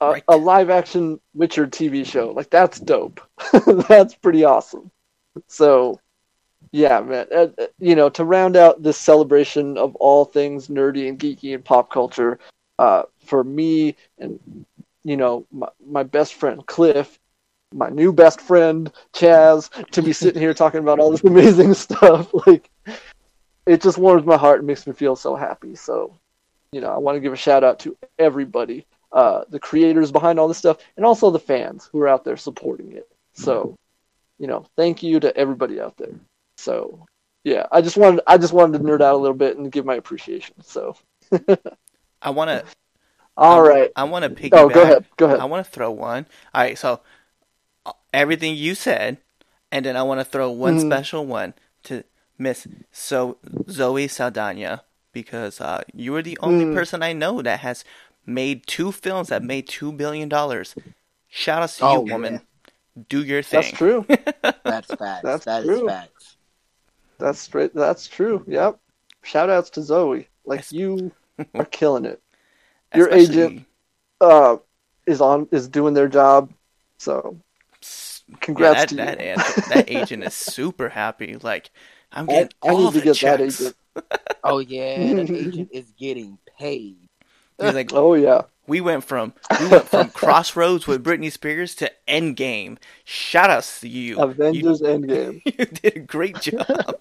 [0.00, 0.24] a, Right.
[0.28, 2.30] a live action Witcher TV show.
[2.30, 3.20] Like that's dope.
[3.88, 4.90] that's pretty awesome.
[5.48, 6.00] So
[6.72, 7.26] yeah, man.
[7.32, 11.54] Uh, uh, you know, to round out this celebration of all things nerdy and geeky
[11.54, 12.38] and pop culture,
[12.78, 14.40] uh, for me and
[15.04, 17.18] you know my, my best friend Cliff,
[17.72, 22.32] my new best friend Chaz, to be sitting here talking about all this amazing stuff,
[22.46, 22.70] like
[23.66, 25.74] it just warms my heart and makes me feel so happy.
[25.74, 26.16] So,
[26.72, 30.38] you know, I want to give a shout out to everybody, uh, the creators behind
[30.38, 33.08] all this stuff, and also the fans who are out there supporting it.
[33.34, 33.76] So,
[34.38, 36.14] you know, thank you to everybody out there.
[36.56, 37.06] So
[37.44, 39.84] yeah, I just wanted I just wanted to nerd out a little bit and give
[39.84, 40.54] my appreciation.
[40.62, 40.96] So
[42.22, 42.64] I want to.
[43.36, 43.90] all right.
[43.96, 44.58] I want to piggyback.
[44.58, 45.04] Oh, go ahead.
[45.16, 45.40] Go ahead.
[45.40, 46.26] I want to throw one.
[46.54, 47.00] All right, so
[48.12, 49.18] everything you said,
[49.70, 50.86] and then I want to throw one Mhm.
[50.86, 51.54] special one
[51.84, 52.04] to
[52.38, 53.38] Miss so
[53.70, 54.82] Zoe Saldana
[55.12, 56.74] because uh, you are the only Mm.
[56.74, 57.84] person I know that has
[58.26, 60.74] made two films that made two billion dollars.
[61.28, 62.34] Shout out to Oh, you, woman.
[62.34, 63.02] yeah.
[63.08, 63.62] Do your thing.
[63.62, 64.04] That's true.
[64.64, 65.22] That's facts.
[65.22, 65.88] That's That is true.
[65.88, 66.36] facts.
[67.18, 67.74] That's straight.
[67.74, 68.44] That's true.
[68.46, 68.78] Yep.
[69.22, 70.28] Shout outs to Zoe.
[70.44, 70.72] Like Yes.
[70.72, 71.12] you
[71.54, 72.20] are killing it.
[72.94, 73.66] Your Especially- agent
[74.20, 74.56] uh
[75.06, 76.52] is on is doing their job.
[76.98, 77.51] So Psst,
[78.40, 79.10] congrats yeah, to that, you.
[79.10, 81.36] that, agent, that agent is super happy.
[81.36, 81.70] Like,
[82.12, 83.60] I'm getting I all need to the get that checks.
[83.60, 83.76] agent.
[84.44, 87.08] Oh yeah, that agent is getting paid.
[87.60, 88.42] He's like, Oh yeah.
[88.66, 92.78] we went from we went from Crossroads with Britney Spears to Endgame.
[93.04, 94.22] Shout outs to you.
[94.48, 95.42] You, Avengers Endgame.
[95.44, 97.00] you did a great job.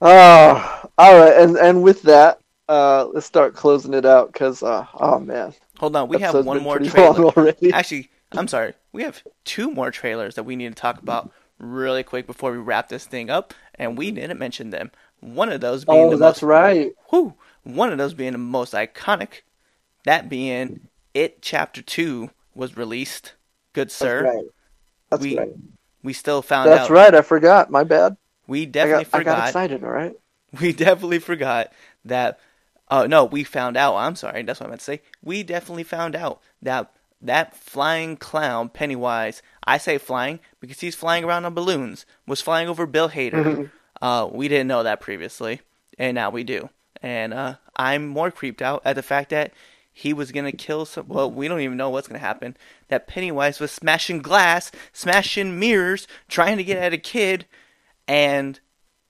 [0.00, 4.86] Ah, all right, and and with that, uh, let's start closing it out because, uh,
[4.94, 7.24] oh man, Hold on, we have one more trailer.
[7.24, 7.72] already.
[7.72, 8.74] Actually, I'm sorry.
[8.92, 12.58] We have two more trailers that we need to talk about really quick before we
[12.58, 14.90] wrap this thing up, and we didn't mention them.
[15.20, 16.92] One of those being oh, the that's most right.
[17.10, 17.34] whew,
[17.64, 19.40] one of those being the most iconic.
[20.04, 23.34] That being It Chapter Two was released.
[23.72, 24.24] Good That's sir.
[24.24, 24.44] right.
[25.10, 25.52] That's we right.
[26.02, 26.90] we still found That's out.
[26.90, 27.14] right.
[27.14, 27.70] I forgot.
[27.70, 28.16] My bad.
[28.46, 29.82] We I definitely got, I got excited.
[29.82, 30.14] All right.
[30.60, 31.72] we definitely forgot
[32.04, 32.38] that.
[32.96, 33.96] Oh no, we found out.
[33.96, 34.44] I'm sorry.
[34.44, 35.02] That's what I meant to say.
[35.20, 39.42] We definitely found out that that flying clown Pennywise.
[39.64, 42.06] I say flying because he's flying around on balloons.
[42.28, 43.32] Was flying over Bill Hader.
[43.32, 43.70] Mhm.
[44.00, 45.60] Uh, we didn't know that previously,
[45.98, 46.68] and now we do.
[47.02, 49.52] And uh, I'm more creeped out at the fact that
[49.92, 51.08] he was gonna kill some.
[51.08, 52.56] Well, we don't even know what's gonna happen.
[52.90, 57.46] That Pennywise was smashing glass, smashing mirrors, trying to get at a kid,
[58.06, 58.60] and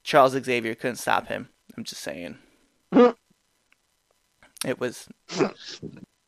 [0.02, 1.50] Charles Xavier couldn't stop him.
[1.76, 2.38] I'm just saying.
[4.64, 5.08] it was,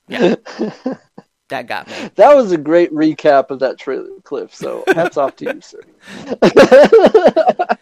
[0.08, 0.36] yeah,
[1.48, 2.10] that got me.
[2.16, 4.54] That was a great recap of that trailer, Cliff.
[4.54, 5.80] So hats off to you, sir.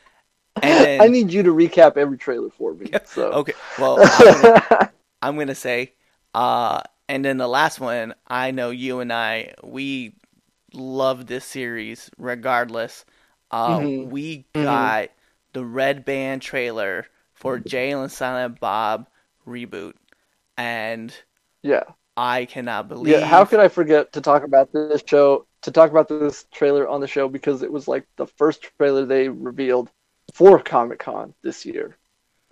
[0.62, 2.98] And then, I need you to recap every trailer for me.
[3.04, 4.52] So okay, well, I'm gonna,
[5.22, 5.94] I'm gonna say,
[6.34, 10.14] uh, and then the last one, I know you and I, we
[10.72, 13.04] love this series regardless.
[13.50, 14.10] Uh, Mhm.
[14.10, 14.64] We Mhm.
[14.64, 15.10] got
[15.52, 19.08] the Red Band trailer for Jay and Silent Bob
[19.46, 19.94] reboot,
[20.56, 21.14] and
[21.62, 21.84] yeah,
[22.16, 23.12] I cannot believe.
[23.12, 23.24] yeah.
[23.26, 25.46] How could I forget to talk about this show?
[25.62, 29.06] To talk about this trailer on the show because it was like the first trailer
[29.06, 29.90] they revealed
[30.34, 31.96] for Comic Con this year,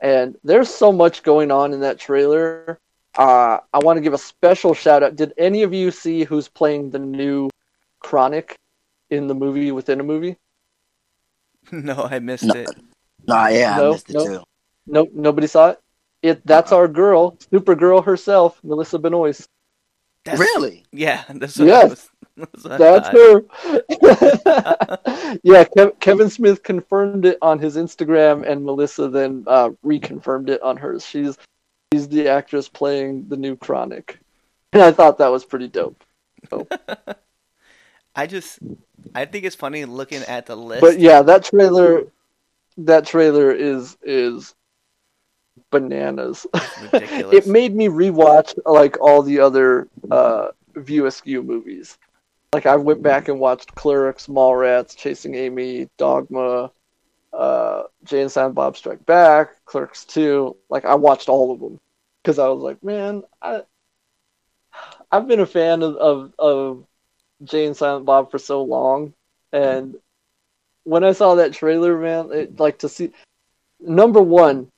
[0.01, 2.79] and there's so much going on in that trailer.
[3.19, 5.17] Uh, I want to give a special shout out.
[5.17, 7.51] Did any of you see who's playing the new
[8.01, 8.57] Chronic
[9.11, 10.37] in the movie within a movie?
[11.71, 12.55] No, I missed No.
[12.55, 12.71] it.
[13.27, 14.25] Nah, yeah, No, I missed it no.
[14.25, 14.43] too.
[14.87, 15.81] Nope, nobody saw it.
[16.23, 19.49] It that's our girl, Supergirl herself, Melissa Benoist.
[20.25, 20.85] That's, Really?
[20.93, 21.91] Yeah, that's what Yes.
[21.91, 22.11] Was.
[22.65, 23.41] That's, That's her.
[25.43, 30.63] yeah, Kev- Kevin Smith confirmed it on his Instagram, and Melissa then uh, reconfirmed it
[30.63, 31.05] on hers.
[31.05, 31.37] She's
[31.93, 34.19] she's the actress playing the new Chronic,
[34.73, 36.03] and I thought that was pretty dope.
[38.15, 38.61] I just,
[39.15, 40.81] I think it's funny looking at the list.
[40.81, 42.05] But yeah, that trailer,
[42.79, 44.55] that trailer is is
[45.73, 46.47] bananas.
[46.93, 51.99] it made me rewatch like all the other uh, View Askew movies.
[52.53, 56.71] Like I went back and watched Clerks, Mallrats, Chasing Amy, Dogma,
[57.33, 60.55] uh, Jay and Silent Bob Strike Back, Clerks 2.
[60.69, 61.81] Like I watched all of them
[62.23, 63.63] because I was like, man, I
[65.11, 66.85] I've been a fan of, of of
[67.43, 69.15] Jay and Silent Bob for so long,
[69.53, 69.97] and
[70.85, 73.13] when I saw that trailer, man, it, like to see
[73.81, 74.69] number one,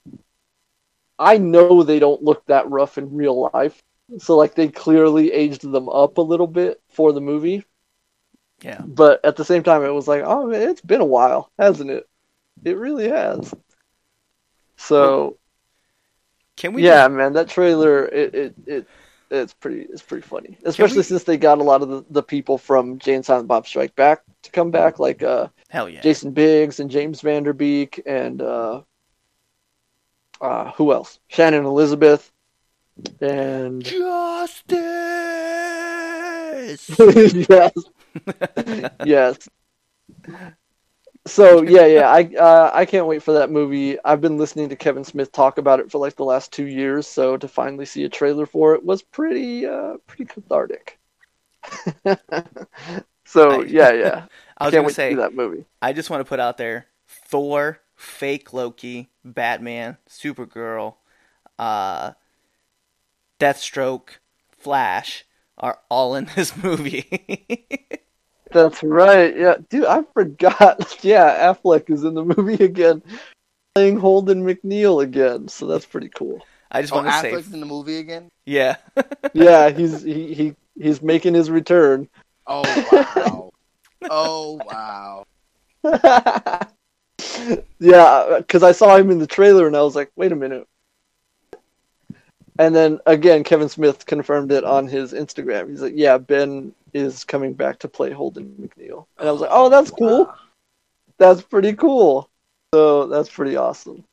[1.18, 3.82] I know they don't look that rough in real life.
[4.18, 7.64] So like they clearly aged them up a little bit for the movie,
[8.62, 8.82] yeah.
[8.84, 11.90] but at the same time it was like, oh man, it's been a while, hasn't
[11.90, 12.06] it?
[12.64, 13.54] It really has.
[14.76, 15.38] So
[16.56, 16.82] Can we?
[16.84, 18.86] yeah, just- man, that trailer it, it it
[19.30, 20.58] it's pretty it's pretty funny.
[20.64, 23.48] Especially we- since they got a lot of the, the people from Jay and Silent
[23.48, 26.02] Bob Strike Back to come back, like uh hell yeah.
[26.02, 28.82] Jason Biggs and James Van Der Beek and uh,
[30.40, 31.18] uh, who else?
[31.28, 32.30] Shannon Elizabeth
[33.20, 34.74] and Justice.
[37.48, 37.72] yes,
[39.04, 39.48] yes.
[41.26, 43.98] So yeah, yeah, I uh, I can't wait for that movie.
[44.04, 47.06] I've been listening to Kevin Smith talk about it for like the last two years,
[47.06, 50.98] so to finally see a trailer for it was pretty uh, pretty cathartic.
[53.24, 54.26] so yeah, yeah,
[54.58, 55.64] I was can't gonna wait to say, see that movie.
[55.80, 60.94] I just want to put out there: Thor, fake Loki, Batman, Supergirl,
[61.58, 62.12] uh,
[63.40, 64.18] Deathstroke,
[64.56, 65.24] Flash
[65.58, 68.00] are all in this movie.
[68.50, 69.36] That's right.
[69.36, 70.98] Yeah, dude, I forgot.
[71.04, 73.02] Yeah, Affleck is in the movie again,
[73.74, 75.48] playing Holden McNeil again.
[75.48, 76.40] So that's pretty cool.
[76.70, 78.28] I just Oh, want to say, Affleck's in the movie again.
[78.46, 78.76] yeah,
[79.34, 82.08] Yeah, he's he, he he's making his return.
[82.46, 82.62] Oh
[82.92, 83.50] wow.
[84.10, 85.24] oh wow.
[87.78, 90.66] Yeah, because I saw him in the trailer and I was like, wait a minute.
[92.58, 95.70] And then again, Kevin Smith confirmed it on his Instagram.
[95.70, 99.06] He's like, yeah, Ben is coming back to play Holden McNeil.
[99.18, 100.34] And I was like, oh, that's oh, cool.
[101.18, 102.30] that's pretty cool.
[102.72, 104.04] So that's pretty awesome.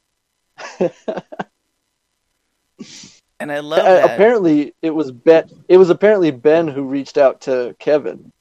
[3.39, 4.05] and I love that.
[4.05, 5.49] Apparently, it was Ben.
[5.67, 8.31] It was apparently Ben who reached out to Kevin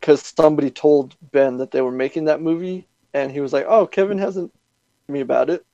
[0.00, 2.86] because somebody told Ben that they were making that movie,
[3.16, 4.52] and he was like, "Oh, Kevin hasn't
[5.08, 5.64] me about it,"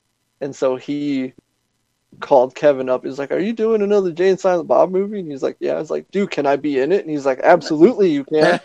[0.40, 1.32] and so he
[2.20, 3.04] called Kevin up.
[3.04, 5.72] He's like, "Are you doing another Jay and Silent Bob movie?" And he's like, "Yeah."
[5.72, 8.60] I was like, "Dude, can I be in it?" And he's like, "Absolutely, you can."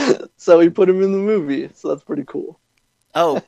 [0.36, 1.70] so he put him in the movie.
[1.74, 2.58] So that's pretty cool.
[3.14, 3.40] Oh,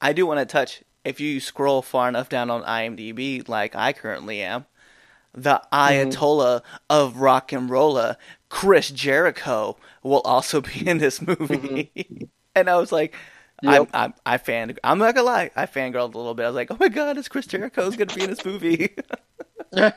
[0.00, 0.82] I do want to touch.
[1.04, 4.64] If you scroll far enough down on IMDb, like I currently am,
[5.34, 6.76] the Ayatollah mm-hmm.
[6.88, 8.16] of rock and rolla,
[8.48, 11.90] Chris Jericho, will also be in this movie.
[11.94, 12.24] Mm-hmm.
[12.54, 13.14] and I was like,
[13.62, 13.90] Yep.
[13.94, 14.76] I, I, I fan.
[14.82, 15.50] I'm not gonna lie.
[15.54, 16.44] I fangirled a little bit.
[16.44, 18.96] I was like, "Oh my god, is Chris Jericho's gonna be in this movie?"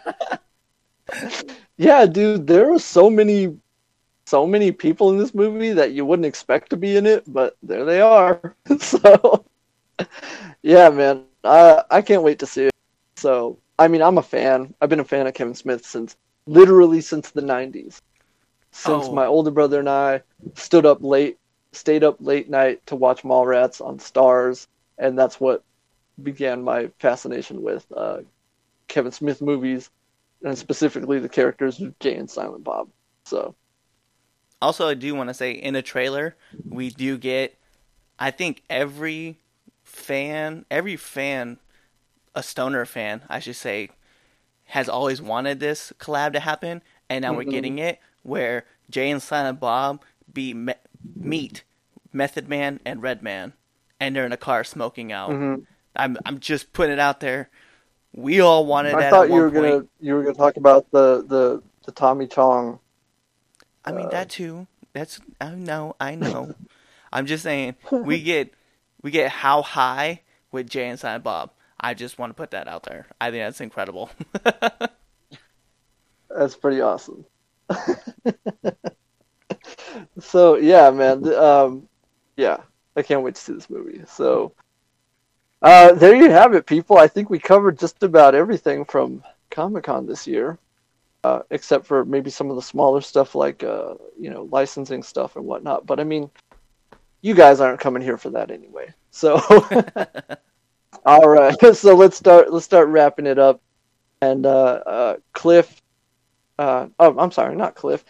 [1.78, 2.46] yeah, dude.
[2.46, 3.58] There are so many,
[4.26, 7.58] so many people in this movie that you wouldn't expect to be in it, but
[7.64, 8.56] there they are.
[8.80, 9.44] so,
[10.62, 11.24] yeah, man.
[11.44, 12.74] I I can't wait to see it.
[13.16, 14.76] So, I mean, I'm a fan.
[14.80, 16.16] I've been a fan of Kevin Smith since
[16.46, 18.02] literally since the '90s.
[18.72, 19.14] Since oh.
[19.14, 20.22] my older brother and I
[20.54, 21.40] stood up late
[21.76, 25.64] stayed up late night to watch Mallrats on Starz, and that's what
[26.22, 28.20] began my fascination with uh,
[28.88, 29.90] Kevin Smith movies,
[30.44, 32.90] and specifically the characters of Jay and Silent Bob.
[33.26, 33.56] So,
[34.62, 36.36] also, I do want to say in a trailer
[36.68, 37.58] we do get,
[38.18, 39.40] I think every
[39.84, 41.60] fan, every fan,
[42.34, 43.90] a stoner fan, I should say,
[44.66, 47.38] has always wanted this collab to happen, and now mm-hmm.
[47.38, 50.54] we're getting it where Jay and Silent Bob be
[51.16, 51.64] meet
[52.14, 53.54] Method Man and Redman,
[54.00, 55.32] and they're in a car smoking out.
[55.32, 55.64] Mm-hmm.
[55.96, 57.50] I'm I'm just putting it out there.
[58.14, 58.94] We all wanted.
[58.94, 59.04] That.
[59.04, 59.64] I thought you were point.
[59.64, 62.80] gonna you were gonna talk about the the the Tommy Chong.
[63.84, 64.68] I mean uh, that too.
[64.94, 66.56] That's I know I know.
[67.14, 68.54] I'm just saying we get
[69.02, 70.22] we get how high
[70.52, 71.52] with Jay and Silent Bob.
[71.80, 73.08] I just want to put that out there.
[73.20, 74.10] I think that's incredible.
[76.30, 77.26] that's pretty awesome.
[80.20, 81.34] so yeah, man.
[81.34, 81.88] Um,
[82.38, 82.58] yeah,
[82.96, 84.02] I can't wait to see this movie.
[84.08, 84.54] So
[85.62, 86.98] uh, there you have it, people.
[86.98, 90.60] I think we covered just about everything from Comic Con this year,
[91.24, 95.36] uh, except for maybe some of the smaller stuff like uh, you know licensing stuff
[95.36, 95.86] and whatnot.
[95.86, 96.30] But I mean,
[97.22, 98.94] you guys aren't coming here for that anyway.
[99.12, 99.36] So
[101.06, 102.52] all right, so let's start.
[102.52, 103.62] Let's start wrapping it up.
[104.22, 105.82] And uh, uh, Cliff,
[106.58, 108.04] uh, oh, I'm sorry, not Cliff.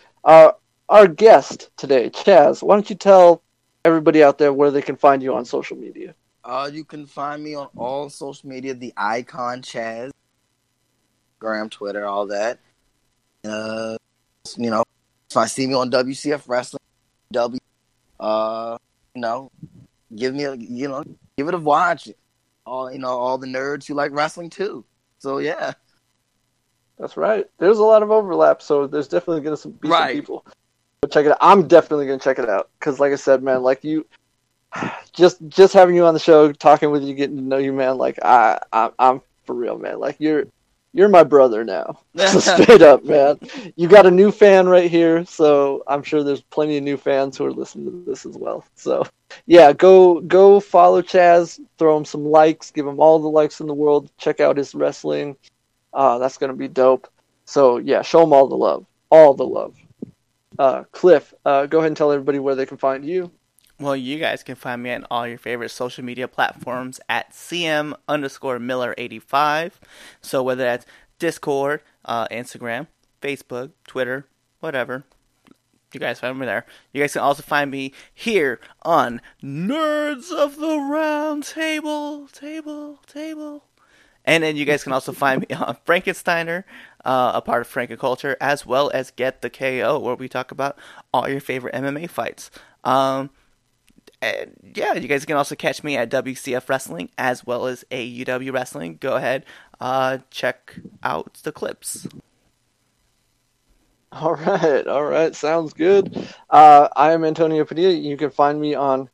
[0.89, 2.61] Our guest today, Chaz.
[2.61, 3.41] Why don't you tell
[3.83, 6.15] everybody out there where they can find you on social media.
[6.43, 10.11] Uh, you can find me on all social media, the icon Chaz,
[11.39, 12.59] Gram, Twitter, all that.
[13.43, 13.97] Uh,
[14.57, 14.83] you know,
[15.29, 16.81] if I see me on WCF Wrestling,
[17.31, 17.59] W,
[18.19, 18.77] uh,
[19.15, 19.51] you know,
[20.15, 21.03] give me a, you know,
[21.37, 22.09] give it a watch.
[22.67, 24.83] All you know, all the nerds who like wrestling too.
[25.19, 25.73] So yeah,
[26.97, 27.45] that's right.
[27.59, 30.15] There's a lot of overlap, so there's definitely gonna be right.
[30.15, 30.45] some people
[31.07, 31.37] check it out.
[31.41, 34.05] I'm definitely gonna check it out because, like I said, man, like you,
[35.13, 37.97] just just having you on the show, talking with you, getting to know you, man.
[37.97, 39.99] Like I, I I'm for real, man.
[39.99, 40.45] Like you're
[40.95, 41.99] you're my brother now.
[42.15, 43.37] so straight up, man.
[43.75, 47.37] You got a new fan right here, so I'm sure there's plenty of new fans
[47.37, 48.65] who are listening to this as well.
[48.75, 49.03] So
[49.45, 53.67] yeah, go go follow Chaz, throw him some likes, give him all the likes in
[53.67, 54.09] the world.
[54.17, 55.35] Check out his wrestling.
[55.93, 57.09] Uh, that's gonna be dope.
[57.43, 59.75] So yeah, show him all the love, all the love.
[60.57, 63.31] Uh, Cliff, uh, go ahead and tell everybody where they can find you.
[63.79, 67.93] Well, you guys can find me on all your favorite social media platforms at cm
[68.07, 69.73] underscore miller85.
[70.21, 70.85] So whether that's
[71.19, 72.87] Discord, uh, Instagram,
[73.21, 74.27] Facebook, Twitter,
[74.61, 75.03] whatever,
[75.95, 76.65] you guys find me there.
[76.93, 83.65] You guys can also find me here on Nerds of the Round Table, Table, Table.
[84.25, 86.63] And then you guys can also find me on Frankensteiner,
[87.05, 90.77] uh, a part of Frankenculture, as well as Get the KO, where we talk about
[91.13, 92.51] all your favorite MMA fights.
[92.83, 93.29] Um,
[94.21, 98.97] yeah, you guys can also catch me at WCF Wrestling as well as AUW Wrestling.
[98.99, 99.45] Go ahead,
[99.79, 102.07] uh, check out the clips.
[104.11, 106.29] All right, all right, sounds good.
[106.49, 107.91] Uh, I am Antonio Padilla.
[107.91, 109.09] You can find me on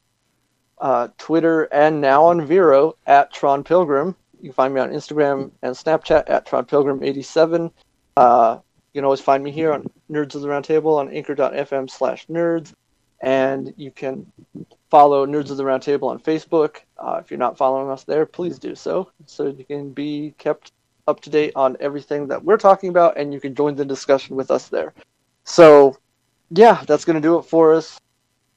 [0.78, 4.16] uh, Twitter and now on Vero at Tron Pilgrim.
[4.42, 7.72] You can find me on Instagram and Snapchat at TronPilgrim87.
[8.18, 8.58] Uh,
[8.92, 12.74] you can always find me here on Nerds of the Roundtable on anchor.fm slash nerds.
[13.22, 14.26] And you can
[14.90, 16.78] follow Nerds of the Roundtable on Facebook.
[16.98, 20.72] Uh, if you're not following us there, please do so so you can be kept
[21.08, 24.36] up to date on everything that we're talking about and you can join the discussion
[24.36, 24.92] with us there.
[25.44, 25.98] So,
[26.50, 28.00] yeah, that's going to do it for us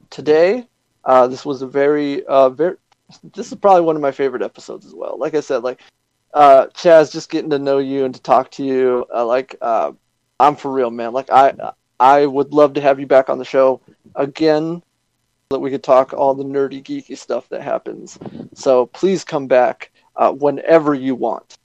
[0.09, 0.66] today.
[1.05, 2.77] Uh, this was a very, uh, very.
[3.22, 5.18] This is probably one of my favorite episodes as well.
[5.18, 5.80] Like I said, like
[6.32, 9.06] uh, Chaz, just getting to know you and to talk to you.
[9.14, 9.92] Uh, like uh,
[10.40, 11.12] I'm for real, man.
[11.12, 11.54] Like I,
[12.00, 13.80] I would love to have you back on the show
[14.14, 14.82] again,
[15.50, 18.18] so that we could talk all the nerdy, geeky stuff that happens.
[18.54, 21.56] So please come back uh, whenever you want.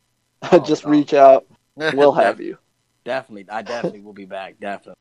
[0.51, 0.91] Oh, just no.
[0.91, 1.45] reach out.
[1.75, 2.57] We'll have you.
[3.03, 4.57] Definitely, I definitely will be back.
[4.59, 4.93] Definitely.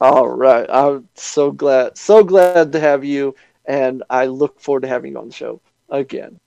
[0.00, 0.66] All right.
[0.68, 3.34] I'm so glad, so glad to have you,
[3.70, 6.40] and I look forward to having you on the show again.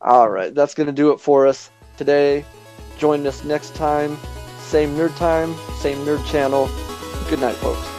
[0.00, 0.52] All right.
[0.52, 2.44] That's going to do it for us today.
[2.98, 4.18] Join us next time.
[4.58, 6.68] Same nerd time, same nerd channel.
[7.30, 7.97] Good night, folks.